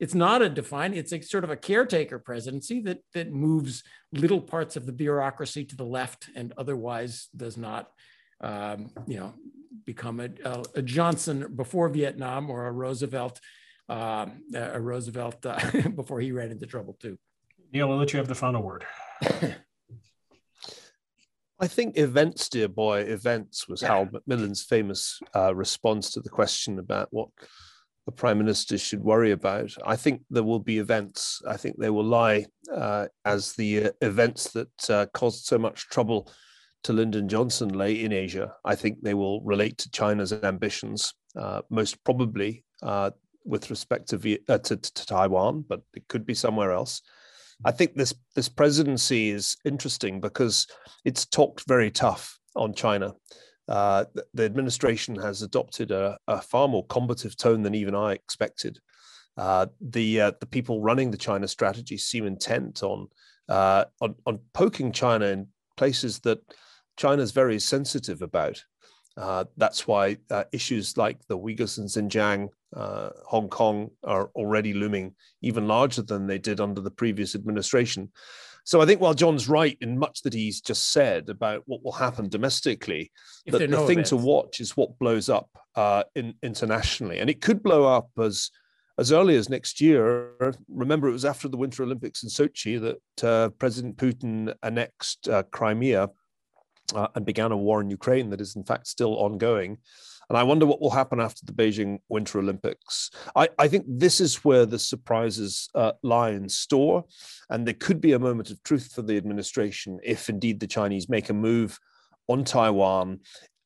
it's 0.00 0.14
not 0.14 0.42
a 0.42 0.48
defined 0.48 0.94
it's 0.94 1.12
a 1.12 1.20
sort 1.20 1.42
of 1.42 1.50
a 1.50 1.56
caretaker 1.56 2.20
presidency 2.20 2.80
that 2.80 3.00
that 3.14 3.32
moves 3.32 3.82
little 4.12 4.40
parts 4.40 4.76
of 4.76 4.86
the 4.86 4.92
bureaucracy 4.92 5.64
to 5.64 5.74
the 5.74 5.84
left 5.84 6.30
and 6.36 6.52
otherwise 6.56 7.28
does 7.36 7.56
not 7.56 7.90
um, 8.40 8.90
you 9.06 9.18
know 9.18 9.34
become 9.84 10.20
a, 10.20 10.28
a, 10.74 10.82
Johnson 10.82 11.54
before 11.56 11.88
Vietnam 11.88 12.50
or 12.50 12.66
a 12.66 12.72
Roosevelt, 12.72 13.40
um, 13.88 14.42
a 14.54 14.80
Roosevelt 14.80 15.44
uh, 15.46 15.58
before 15.94 16.20
he 16.20 16.32
ran 16.32 16.50
into 16.50 16.66
trouble 16.66 16.96
too. 17.00 17.18
Niall, 17.72 17.92
I'll 17.92 17.98
let 17.98 18.12
you 18.12 18.18
have 18.18 18.28
the 18.28 18.34
final 18.34 18.62
word. 18.62 18.84
I 21.60 21.66
think 21.66 21.98
events, 21.98 22.48
dear 22.48 22.68
boy, 22.68 23.00
events 23.00 23.68
was 23.68 23.82
yeah. 23.82 23.88
Harold 23.88 24.12
Macmillan's 24.12 24.62
famous 24.62 25.20
uh, 25.34 25.54
response 25.54 26.10
to 26.12 26.20
the 26.20 26.28
question 26.28 26.78
about 26.78 27.08
what 27.10 27.28
the 28.06 28.12
prime 28.12 28.38
minister 28.38 28.78
should 28.78 29.02
worry 29.02 29.32
about. 29.32 29.74
I 29.84 29.96
think 29.96 30.22
there 30.30 30.44
will 30.44 30.60
be 30.60 30.78
events. 30.78 31.42
I 31.46 31.56
think 31.56 31.76
they 31.78 31.90
will 31.90 32.04
lie 32.04 32.46
uh, 32.72 33.08
as 33.24 33.54
the 33.54 33.86
uh, 33.86 33.90
events 34.00 34.52
that 34.52 34.90
uh, 34.90 35.06
caused 35.12 35.44
so 35.44 35.58
much 35.58 35.88
trouble 35.88 36.30
to 36.84 36.92
Lyndon 36.92 37.28
Johnson 37.28 37.70
lay 37.70 38.04
in 38.04 38.12
Asia. 38.12 38.54
I 38.64 38.76
think 38.76 39.02
they 39.02 39.14
will 39.14 39.42
relate 39.42 39.78
to 39.78 39.90
China's 39.90 40.32
ambitions, 40.32 41.12
uh, 41.36 41.62
most 41.70 42.02
probably 42.04 42.64
uh, 42.82 43.10
with 43.44 43.68
respect 43.68 44.08
to, 44.10 44.38
uh, 44.48 44.58
to, 44.58 44.76
to, 44.76 45.06
Taiwan, 45.06 45.64
but 45.68 45.82
it 45.94 46.06
could 46.08 46.24
be 46.24 46.34
somewhere 46.34 46.72
else. 46.72 47.02
I 47.64 47.72
think 47.72 47.94
this 47.94 48.14
this 48.34 48.48
presidency 48.48 49.30
is 49.30 49.56
interesting 49.64 50.20
because 50.20 50.66
it's 51.04 51.26
talked 51.26 51.66
very 51.66 51.90
tough 51.90 52.38
on 52.54 52.72
China. 52.74 53.14
Uh, 53.68 54.04
the, 54.32 54.44
administration 54.44 55.14
has 55.16 55.42
adopted 55.42 55.90
a, 55.90 56.16
a, 56.26 56.40
far 56.40 56.68
more 56.68 56.86
combative 56.86 57.36
tone 57.36 57.62
than 57.62 57.74
even 57.74 57.94
I 57.94 58.12
expected. 58.12 58.78
Uh, 59.36 59.66
the 59.80 60.20
uh, 60.20 60.32
the 60.40 60.46
people 60.46 60.80
running 60.80 61.10
the 61.10 61.18
China 61.18 61.46
strategy 61.46 61.98
seem 61.98 62.26
intent 62.26 62.82
on 62.82 63.08
uh, 63.48 63.84
on, 64.00 64.14
on 64.24 64.38
poking 64.54 64.92
China 64.92 65.26
in 65.26 65.48
places 65.76 66.20
that 66.20 66.40
China's 66.96 67.32
very 67.32 67.58
sensitive 67.58 68.22
about. 68.22 68.62
Uh, 69.16 69.44
that's 69.56 69.86
why 69.86 70.16
uh, 70.30 70.44
issues 70.52 70.96
like 70.96 71.18
the 71.28 71.38
Uyghurs 71.38 71.78
and 71.78 71.88
Xinjiang, 71.88 72.48
uh, 72.74 73.10
Hong 73.26 73.48
Kong 73.48 73.90
are 74.04 74.30
already 74.34 74.74
looming 74.74 75.14
even 75.42 75.66
larger 75.66 76.02
than 76.02 76.26
they 76.26 76.38
did 76.38 76.60
under 76.60 76.80
the 76.80 76.90
previous 76.90 77.34
administration. 77.34 78.10
So 78.64 78.82
I 78.82 78.86
think 78.86 79.00
while 79.00 79.14
John's 79.14 79.48
right 79.48 79.78
in 79.80 79.98
much 79.98 80.20
that 80.22 80.34
he's 80.34 80.60
just 80.60 80.92
said 80.92 81.30
about 81.30 81.62
what 81.64 81.82
will 81.82 81.92
happen 81.92 82.28
domestically, 82.28 83.10
the, 83.46 83.86
thing 83.86 84.02
to 84.04 84.16
watch 84.16 84.60
is 84.60 84.76
what 84.76 84.98
blows 84.98 85.30
up 85.30 85.48
uh, 85.74 86.02
in, 86.14 86.34
internationally, 86.42 87.18
and 87.18 87.30
it 87.30 87.40
could 87.40 87.62
blow 87.62 87.86
up 87.86 88.10
as 88.20 88.50
as 88.98 89.12
early 89.12 89.36
as 89.36 89.48
next 89.48 89.80
year. 89.80 90.32
Remember, 90.68 91.08
it 91.08 91.12
was 91.12 91.24
after 91.24 91.48
the 91.48 91.56
Winter 91.56 91.82
Olympics 91.82 92.22
in 92.22 92.28
Sochi 92.28 92.78
that 92.80 93.24
uh, 93.26 93.48
President 93.50 93.96
Putin 93.96 94.52
annexed 94.62 95.28
uh, 95.28 95.44
Crimea 95.44 96.10
uh, 96.94 97.08
and 97.14 97.24
began 97.24 97.52
a 97.52 97.56
war 97.56 97.80
in 97.80 97.90
Ukraine 97.90 98.30
that 98.30 98.40
is, 98.40 98.56
in 98.56 98.64
fact, 98.64 98.86
still 98.86 99.14
ongoing. 99.14 99.78
And 100.28 100.36
I 100.36 100.42
wonder 100.42 100.66
what 100.66 100.80
will 100.80 100.90
happen 100.90 101.20
after 101.20 101.44
the 101.44 101.52
Beijing 101.52 101.98
Winter 102.08 102.38
Olympics. 102.38 103.10
I, 103.34 103.48
I 103.58 103.68
think 103.68 103.86
this 103.88 104.20
is 104.20 104.44
where 104.44 104.66
the 104.66 104.78
surprises 104.78 105.68
uh, 105.74 105.92
lie 106.02 106.30
in 106.30 106.48
store. 106.48 107.04
And 107.48 107.66
there 107.66 107.74
could 107.74 108.00
be 108.00 108.12
a 108.12 108.18
moment 108.18 108.50
of 108.50 108.62
truth 108.62 108.92
for 108.92 109.02
the 109.02 109.16
administration 109.16 109.98
if 110.02 110.28
indeed 110.28 110.60
the 110.60 110.66
Chinese 110.66 111.08
make 111.08 111.30
a 111.30 111.34
move 111.34 111.78
on 112.26 112.44
Taiwan. 112.44 113.20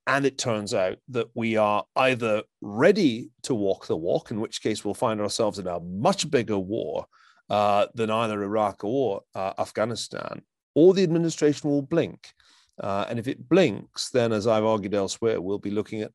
And 0.06 0.24
it 0.24 0.38
turns 0.38 0.72
out 0.72 0.98
that 1.08 1.28
we 1.34 1.56
are 1.56 1.84
either 1.96 2.42
ready 2.60 3.30
to 3.42 3.54
walk 3.54 3.86
the 3.86 3.96
walk, 3.96 4.30
in 4.30 4.40
which 4.40 4.62
case 4.62 4.84
we'll 4.84 4.94
find 4.94 5.20
ourselves 5.20 5.58
in 5.58 5.66
a 5.66 5.80
much 5.80 6.30
bigger 6.30 6.58
war 6.58 7.06
uh, 7.50 7.86
than 7.94 8.10
either 8.10 8.42
Iraq 8.42 8.84
or 8.84 9.22
uh, 9.34 9.52
Afghanistan, 9.58 10.42
or 10.74 10.94
the 10.94 11.02
administration 11.02 11.70
will 11.70 11.82
blink 11.82 12.32
uh, 12.80 13.06
and 13.08 13.18
if 13.18 13.28
it 13.28 13.48
blinks, 13.48 14.10
then, 14.10 14.32
as 14.32 14.46
I've 14.46 14.64
argued 14.64 14.94
elsewhere, 14.94 15.40
we'll 15.40 15.58
be 15.58 15.70
looking 15.70 16.02
at 16.02 16.12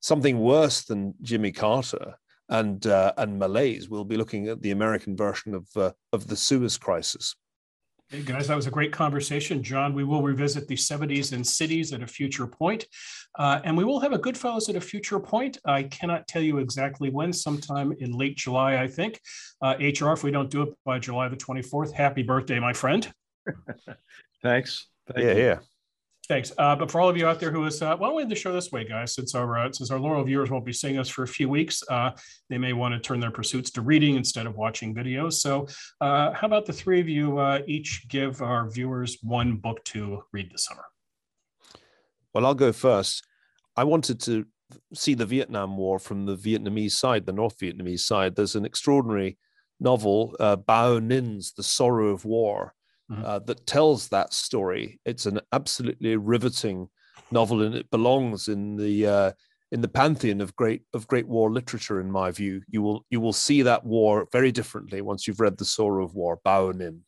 something 0.00 0.38
worse 0.38 0.84
than 0.84 1.14
Jimmy 1.22 1.52
Carter 1.52 2.14
and 2.48 2.86
uh, 2.86 3.12
and 3.16 3.38
malaise. 3.38 3.88
We'll 3.88 4.04
be 4.04 4.16
looking 4.16 4.48
at 4.48 4.62
the 4.62 4.70
American 4.70 5.16
version 5.16 5.54
of 5.54 5.68
uh, 5.76 5.92
of 6.12 6.26
the 6.26 6.36
Suez 6.36 6.78
crisis. 6.78 7.34
Hey 8.08 8.22
guys, 8.22 8.46
that 8.46 8.54
was 8.54 8.68
a 8.68 8.70
great 8.70 8.92
conversation, 8.92 9.64
John. 9.64 9.92
We 9.92 10.04
will 10.04 10.22
revisit 10.22 10.68
the 10.68 10.76
70s 10.76 11.32
and 11.32 11.44
cities 11.44 11.92
at 11.92 12.04
a 12.04 12.06
future 12.06 12.46
point. 12.46 12.86
Uh, 13.36 13.60
and 13.64 13.76
we 13.76 13.82
will 13.82 13.98
have 13.98 14.12
a 14.12 14.18
Goodfellows 14.18 14.68
at 14.68 14.76
a 14.76 14.80
future 14.80 15.18
point. 15.18 15.58
I 15.64 15.82
cannot 15.82 16.28
tell 16.28 16.40
you 16.40 16.58
exactly 16.58 17.10
when, 17.10 17.32
sometime 17.32 17.92
in 17.98 18.12
late 18.12 18.36
July, 18.36 18.80
I 18.80 18.86
think. 18.86 19.20
Uh, 19.60 19.74
HR, 19.80 20.12
if 20.12 20.22
we 20.22 20.30
don't 20.30 20.48
do 20.48 20.62
it 20.62 20.68
by 20.84 21.00
July 21.00 21.26
the 21.28 21.36
24th, 21.36 21.90
happy 21.90 22.22
birthday, 22.22 22.60
my 22.60 22.72
friend. 22.72 23.12
Thanks. 24.40 24.86
Thank 25.08 25.26
yeah, 25.26 25.32
you. 25.32 25.42
yeah. 25.42 25.58
Thanks. 26.28 26.52
Uh, 26.58 26.74
but 26.74 26.90
for 26.90 27.00
all 27.00 27.08
of 27.08 27.16
you 27.16 27.26
out 27.26 27.38
there 27.38 27.52
who 27.52 27.64
is, 27.66 27.80
uh, 27.80 27.96
why 27.96 28.08
don't 28.08 28.16
we 28.16 28.22
end 28.22 28.30
the 28.30 28.36
show 28.36 28.52
this 28.52 28.72
way, 28.72 28.84
guys? 28.84 29.14
Since 29.14 29.36
our 29.36 29.58
uh, 29.58 29.70
since 29.70 29.92
our 29.92 30.00
loyal 30.00 30.24
viewers 30.24 30.50
won't 30.50 30.64
be 30.64 30.72
seeing 30.72 30.98
us 30.98 31.08
for 31.08 31.22
a 31.22 31.28
few 31.28 31.48
weeks, 31.48 31.84
uh, 31.88 32.10
they 32.50 32.58
may 32.58 32.72
want 32.72 32.94
to 32.94 33.00
turn 33.00 33.20
their 33.20 33.30
pursuits 33.30 33.70
to 33.72 33.80
reading 33.80 34.16
instead 34.16 34.46
of 34.46 34.56
watching 34.56 34.92
videos. 34.92 35.34
So, 35.34 35.68
uh, 36.00 36.32
how 36.32 36.48
about 36.48 36.66
the 36.66 36.72
three 36.72 37.00
of 37.00 37.08
you 37.08 37.38
uh, 37.38 37.60
each 37.68 38.08
give 38.08 38.42
our 38.42 38.68
viewers 38.68 39.18
one 39.22 39.56
book 39.56 39.84
to 39.84 40.24
read 40.32 40.50
this 40.50 40.64
summer? 40.64 40.84
Well, 42.34 42.44
I'll 42.44 42.54
go 42.54 42.72
first. 42.72 43.24
I 43.76 43.84
wanted 43.84 44.20
to 44.22 44.46
see 44.94 45.14
the 45.14 45.26
Vietnam 45.26 45.76
War 45.76 46.00
from 46.00 46.26
the 46.26 46.36
Vietnamese 46.36 46.92
side, 46.92 47.24
the 47.24 47.32
North 47.32 47.56
Vietnamese 47.60 48.00
side. 48.00 48.34
There's 48.34 48.56
an 48.56 48.64
extraordinary 48.64 49.38
novel, 49.78 50.34
Bao 50.40 51.00
Ninh's 51.00 51.52
The 51.52 51.62
Sorrow 51.62 52.08
of 52.08 52.24
War 52.24 52.74
mm-hmm. 53.10 53.24
uh, 53.24 53.38
that 53.40 53.66
tells 53.66 54.08
that 54.08 54.32
story. 54.32 55.00
It's 55.04 55.26
an 55.26 55.40
absolutely 55.52 56.16
riveting 56.16 56.88
novel, 57.30 57.62
and 57.62 57.74
it 57.74 57.90
belongs 57.90 58.48
in 58.48 58.76
the 58.76 59.06
uh, 59.06 59.32
in 59.72 59.80
the 59.80 59.88
pantheon 59.88 60.40
of 60.40 60.54
great 60.56 60.82
of 60.94 61.06
great 61.08 61.26
war 61.26 61.50
literature, 61.50 62.00
in 62.00 62.10
my 62.10 62.30
view. 62.30 62.62
You 62.68 62.82
will 62.82 63.04
you 63.10 63.20
will 63.20 63.32
see 63.32 63.62
that 63.62 63.84
war 63.84 64.28
very 64.32 64.52
differently 64.52 65.00
once 65.02 65.26
you've 65.26 65.40
read 65.40 65.58
The 65.58 65.64
Sorrow 65.64 66.04
of 66.04 66.14
War, 66.14 66.40
Bao 66.44 66.72
Ninh. 66.72 67.00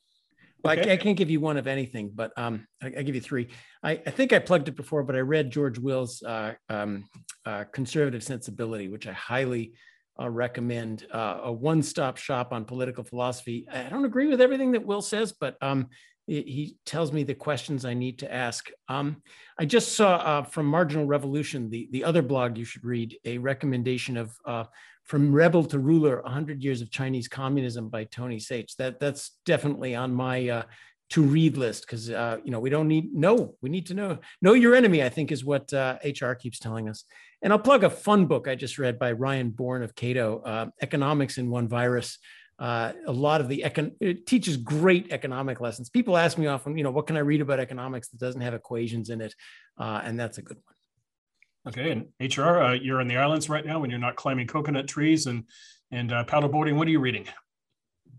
Okay. 0.67 0.91
I, 0.91 0.95
I, 0.95 0.97
can't 0.97 1.17
give 1.17 1.31
you 1.31 1.39
one 1.39 1.57
of 1.57 1.69
anything, 1.69 2.11
but 2.13 2.33
um, 2.37 2.67
I, 2.83 2.87
I 2.99 3.03
give 3.03 3.15
you 3.15 3.21
three. 3.21 3.49
I, 3.83 3.93
I, 3.93 4.11
think 4.11 4.33
I 4.33 4.41
plugged 4.41 4.69
it 4.69 4.75
before, 4.75 5.05
but 5.05 5.15
I 5.15 5.21
read 5.21 5.53
George 5.53 5.79
Will's 5.79 6.21
uh, 6.23 6.55
um, 6.69 7.05
uh, 7.47 7.65
Conservative 7.73 8.25
Sensibility, 8.25 8.89
which 8.89 9.07
I 9.07 9.13
highly 9.13 9.75
uh, 10.21 10.29
recommend. 10.29 11.07
Uh, 11.13 11.39
a 11.45 11.53
one-stop 11.53 12.17
shop 12.17 12.53
on 12.53 12.65
political 12.65 13.05
philosophy. 13.05 13.67
I 13.73 13.89
don't 13.89 14.05
agree 14.05 14.27
with 14.27 14.41
everything 14.41 14.73
that 14.73 14.85
Will 14.85 15.03
says, 15.03 15.33
but 15.33 15.57
um, 15.61 15.89
he 16.29 16.77
tells 16.85 17.11
me 17.11 17.23
the 17.23 17.35
questions 17.35 17.87
I 17.87 17.95
need 17.95 18.19
to 18.19 18.33
ask. 18.33 18.69
Um, 18.89 19.23
I 19.59 19.65
just 19.65 19.95
saw 19.95 20.17
uh, 20.17 20.43
from 20.43 20.67
Marginal 20.67 21.07
Revolution, 21.07 21.71
the, 21.71 21.89
the 21.91 22.05
other 22.05 22.21
blog 22.21 22.59
you 22.59 22.67
should 22.67 22.85
read, 22.85 23.17
a 23.25 23.39
recommendation 23.39 24.19
of 24.19 24.37
uh, 24.45 24.65
From 25.05 25.33
Rebel 25.33 25.65
to 25.65 25.79
Ruler, 25.79 26.21
100 26.23 26.63
Years 26.63 26.83
of 26.83 26.91
Chinese 26.91 27.29
Communism 27.29 27.89
by 27.89 28.05
Tony 28.05 28.37
Saich. 28.37 28.77
That, 28.77 29.01
that's 29.01 29.39
definitely 29.47 29.95
on 29.95 30.13
my 30.13 30.49
uh, 30.49 30.63
to 31.11 31.23
read 31.23 31.57
list 31.57 31.87
because, 31.87 32.11
uh, 32.11 32.39
you 32.45 32.51
know, 32.51 32.61
we 32.61 32.71
don't 32.71 32.89
need, 32.89 33.15
no, 33.15 33.55
we 33.63 33.71
need 33.71 33.87
to 33.87 33.95
know, 33.95 34.19
know 34.43 34.53
your 34.53 34.75
enemy, 34.75 35.03
I 35.03 35.09
think 35.09 35.33
is 35.33 35.45
what 35.45 35.73
HR 35.73 36.27
uh, 36.27 36.35
keeps 36.35 36.59
telling 36.59 36.89
us. 36.89 37.05
And 37.43 37.53
I'll 37.53 37.59
plug 37.59 37.85
a 37.85 37.91
fun 37.91 38.27
book 38.27 38.49
I 38.49 38.55
just 38.55 38.79
read 38.79 38.99
by 38.99 39.13
Ryan 39.13 39.51
Bourne 39.51 39.83
of 39.83 39.95
Cato, 39.95 40.43
uh, 40.45 40.67
Economics 40.83 41.39
in 41.39 41.51
One 41.51 41.69
Virus 41.69 42.19
uh, 42.59 42.93
a 43.07 43.13
lot 43.13 43.41
of 43.41 43.49
the 43.49 43.63
econ- 43.65 43.95
it 44.01 44.27
teaches 44.27 44.57
great 44.57 45.13
economic 45.13 45.61
lessons. 45.61 45.89
People 45.89 46.17
ask 46.17 46.37
me 46.37 46.49
often, 46.49 46.77
you 46.77 46.83
know, 46.83 46.91
what 46.91 47.07
can 47.07 47.17
I 47.17 47.21
read 47.21 47.41
about 47.41 47.61
economics 47.61 48.09
that 48.09 48.19
doesn't 48.19 48.41
have 48.41 48.55
equations 48.55 49.11
in 49.11 49.21
it? 49.21 49.35
Uh, 49.79 50.01
and 50.03 50.19
that's 50.19 50.39
a 50.39 50.43
good 50.43 50.57
one. 50.57 50.75
Okay, 51.69 51.91
and 51.91 52.37
HR, 52.37 52.61
uh, 52.63 52.73
you're 52.73 53.01
in 53.01 53.09
the 53.09 53.17
islands 53.17 53.49
right 53.49 53.65
now 53.65 53.79
when 53.79 53.91
you're 53.91 53.99
not 53.99 54.17
climbing 54.17 54.47
coconut 54.47 54.89
trees 54.89 55.27
and 55.27 55.45
and 55.91 56.11
paddleboarding. 56.11 56.77
What 56.77 56.89
are 56.89 56.91
you 56.91 57.01
reading? 57.01 57.27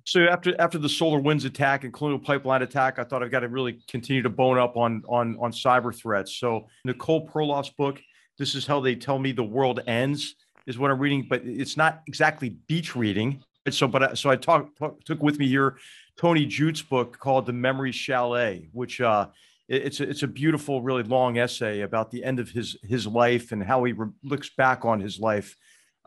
So 0.06 0.26
after 0.26 0.60
after 0.60 0.78
the 0.78 0.88
SolarWinds 0.88 1.46
attack 1.46 1.84
and 1.84 1.94
Colonial 1.94 2.20
Pipeline 2.20 2.62
attack, 2.62 3.00
I 3.00 3.04
thought 3.04 3.24
I've 3.24 3.32
got 3.32 3.42
to 3.42 3.48
really 3.48 3.80
continue 3.88 4.22
to 4.22 4.30
bone 4.30 4.58
up 4.58 4.78
on 4.78 5.04
on 5.08 5.38
on 5.40 5.52
cyber 5.52 5.96
threats. 5.96 6.36
So 6.38 6.68
Nicole 6.86 7.28
Perlroth's 7.28 7.70
book, 7.70 8.02
"This 8.38 8.56
Is 8.56 8.66
How 8.66 8.80
They 8.80 8.96
Tell 8.96 9.20
Me 9.20 9.32
the 9.32 9.44
World 9.44 9.82
Ends," 9.88 10.36
is 10.66 10.78
what 10.78 10.92
I'm 10.92 11.00
reading, 11.00 11.28
but 11.30 11.42
it's 11.44 11.78
not 11.78 12.02
exactly 12.08 12.50
beach 12.68 12.96
reading 12.96 13.44
so, 13.72 13.88
but 13.88 14.04
uh, 14.04 14.16
so 14.16 14.30
I 14.30 14.36
talk, 14.36 14.70
took 15.06 15.22
with 15.22 15.40
me 15.40 15.48
here 15.48 15.78
Tony 16.18 16.46
Judt's 16.46 16.82
book 16.82 17.18
called 17.20 17.46
The 17.46 17.54
Memory 17.54 17.92
Chalet, 17.92 18.70
which 18.72 19.02
uh, 19.02 19.28
it, 19.68 19.84
it's 19.84 20.00
a, 20.00 20.10
it's 20.10 20.24
a 20.24 20.28
beautiful, 20.28 20.82
really 20.82 21.04
long 21.04 21.38
essay 21.38 21.82
about 21.82 22.12
the 22.12 22.24
end 22.24 22.40
of 22.40 22.50
his 22.50 22.78
his 22.84 23.06
life 23.08 23.52
and 23.52 23.64
how 23.64 23.84
he 23.84 23.94
re- 23.94 24.10
looks 24.24 24.50
back 24.50 24.86
on 24.86 25.00
his 25.00 25.20
life 25.20 25.56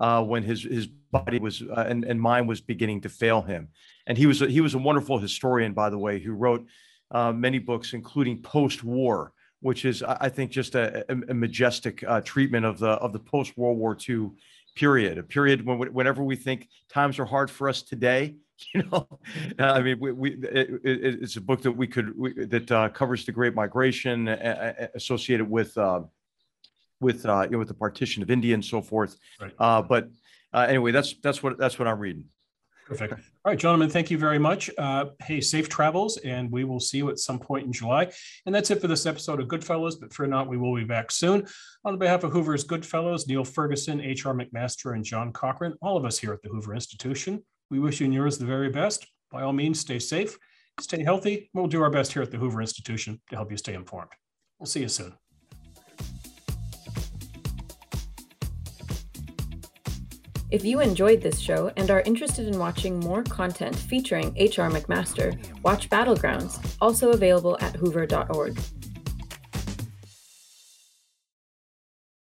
uh, 0.03 0.22
when 0.22 0.42
his 0.42 0.64
his 0.64 0.88
body 0.88 1.38
was 1.38 1.62
uh, 1.62 1.86
and, 1.88 2.05
and 2.05 2.20
mind 2.20 2.48
was 2.48 2.61
beginning 2.61 3.00
to 3.03 3.09
fail 3.09 3.40
him. 3.40 3.68
And 4.07 4.18
he 4.18 4.26
was 4.26 4.42
a, 4.42 4.46
he 4.46 4.61
was 4.61 4.74
a 4.74 4.78
wonderful 4.78 5.18
historian, 5.18 5.72
by 5.72 5.90
the 5.90 5.98
way, 5.98 6.18
who 6.18 6.32
wrote 6.32 6.66
uh, 7.12 7.32
many 7.32 7.61
books, 7.61 7.92
including 7.92 8.42
Post 8.42 8.82
War, 8.82 9.32
which 9.61 9.84
is 9.84 10.03
I 10.03 10.28
think 10.28 10.50
just 10.50 10.74
a, 10.74 11.05
a, 11.09 11.34
majestic 11.34 12.03
uh, 12.07 12.20
treatment 12.22 12.66
of 12.66 12.80
the 12.80 12.90
of 12.90 13.12
the 13.12 13.20
post 13.20 13.57
World 13.57 13.78
War 13.78 13.96
II 13.96 14.30
period, 14.74 15.18
a 15.18 15.22
period 15.22 15.64
when 15.64 15.78
whenever 15.92 16.24
we 16.24 16.34
think 16.34 16.68
times 16.88 17.20
are 17.20 17.24
hard 17.24 17.48
for 17.48 17.68
us 17.68 17.82
today, 17.82 18.34
you 18.74 18.82
know, 18.90 19.07
I 19.61 19.82
mean, 19.82 20.00
we, 20.00 20.11
we 20.11 20.30
it, 20.32 20.80
it, 20.82 21.22
it's 21.22 21.36
a 21.36 21.40
book 21.40 21.62
that 21.62 21.72
we 21.72 21.86
could 21.86 22.18
we, 22.18 22.44
that 22.46 22.72
uh, 22.72 22.88
covers 22.88 23.24
the 23.24 23.30
Great 23.30 23.55
Migration 23.55 24.26
uh, 24.26 24.88
associated 24.96 25.48
with 25.48 25.78
uh, 25.78 26.00
with 27.03 27.26
uh, 27.26 27.42
you 27.42 27.50
know 27.50 27.59
with 27.59 27.68
the 27.68 27.74
partition 27.74 28.22
of 28.22 28.30
India 28.30 28.55
and 28.55 28.64
so 28.64 28.80
forth. 28.80 29.16
Right. 29.40 29.53
Uh, 29.59 29.82
but 29.82 30.09
uh, 30.53 30.66
anyway, 30.68 30.92
that's 30.92 31.14
that's 31.22 31.42
what 31.42 31.59
that's 31.59 31.78
what 31.78 31.88
I'm 31.88 31.98
reading. 31.98 32.26
Perfect. 32.86 33.12
All 33.12 33.50
right, 33.50 33.59
gentlemen, 33.59 33.88
thank 33.88 34.11
you 34.11 34.18
very 34.18 34.38
much. 34.38 34.70
Uh, 34.76 35.07
hey, 35.20 35.40
safe 35.40 35.68
travels, 35.68 36.16
and 36.18 36.50
we 36.50 36.64
will 36.64 36.80
see 36.80 36.98
you 36.98 37.11
at 37.11 37.18
some 37.18 37.38
point 37.38 37.64
in 37.64 37.72
July. 37.72 38.11
And 38.44 38.55
that's 38.55 38.70
it 38.70 38.80
for 38.80 38.88
this 38.88 39.07
episode 39.07 39.40
of 39.40 39.48
Goodfellows, 39.48 39.96
but 39.96 40.12
fear 40.12 40.26
not, 40.26 40.48
we 40.48 40.59
will 40.59 40.74
be 40.74 40.84
back 40.84 41.11
soon. 41.11 41.46
On 41.84 41.96
behalf 41.96 42.24
of 42.24 42.32
Hoover's 42.32 42.64
Goodfellows, 42.64 43.26
Niall 43.26 43.44
Ferguson, 43.44 44.00
H.R. 44.00 44.34
McMaster, 44.34 44.94
and 44.94 45.05
John 45.05 45.32
Cochrane, 45.32 45.74
all 45.80 45.96
of 45.96 46.05
us 46.05 46.18
here 46.18 46.32
at 46.32 46.42
the 46.42 46.48
Hoover 46.48 46.74
Institution, 46.74 47.42
we 47.70 47.78
wish 47.78 48.00
you 48.00 48.07
and 48.07 48.14
yours 48.14 48.36
the 48.36 48.46
very 48.46 48.68
best. 48.68 49.07
By 49.30 49.42
all 49.42 49.53
means, 49.53 49.80
stay 49.80 49.98
safe, 49.98 50.36
stay 50.80 51.03
healthy. 51.03 51.50
We'll 51.55 51.68
do 51.68 51.82
our 51.82 51.90
best 51.90 52.12
here 52.12 52.22
at 52.22 52.30
the 52.30 52.38
Hoover 52.38 52.61
Institution 52.61 53.20
to 53.30 53.36
help 53.36 53.50
you 53.50 53.57
stay 53.57 53.74
informed. 53.74 54.11
We'll 54.59 54.66
see 54.66 54.80
you 54.80 54.88
soon. 54.88 55.14
If 60.53 60.66
you 60.66 60.80
enjoyed 60.80 61.22
this 61.22 61.40
show 61.40 61.72
and 61.78 61.90
are 61.90 62.03
interested 62.03 62.46
in 62.46 62.59
watching 62.59 63.00
more 63.00 63.22
content 63.22 63.74
featuring 63.74 64.34
H.R. 64.36 64.68
McMaster, 64.68 65.42
watch 65.62 65.88
Battlegrounds, 65.88 66.76
also 66.78 67.12
available 67.12 67.57
at 67.62 67.74
hoover.org. 67.74 68.61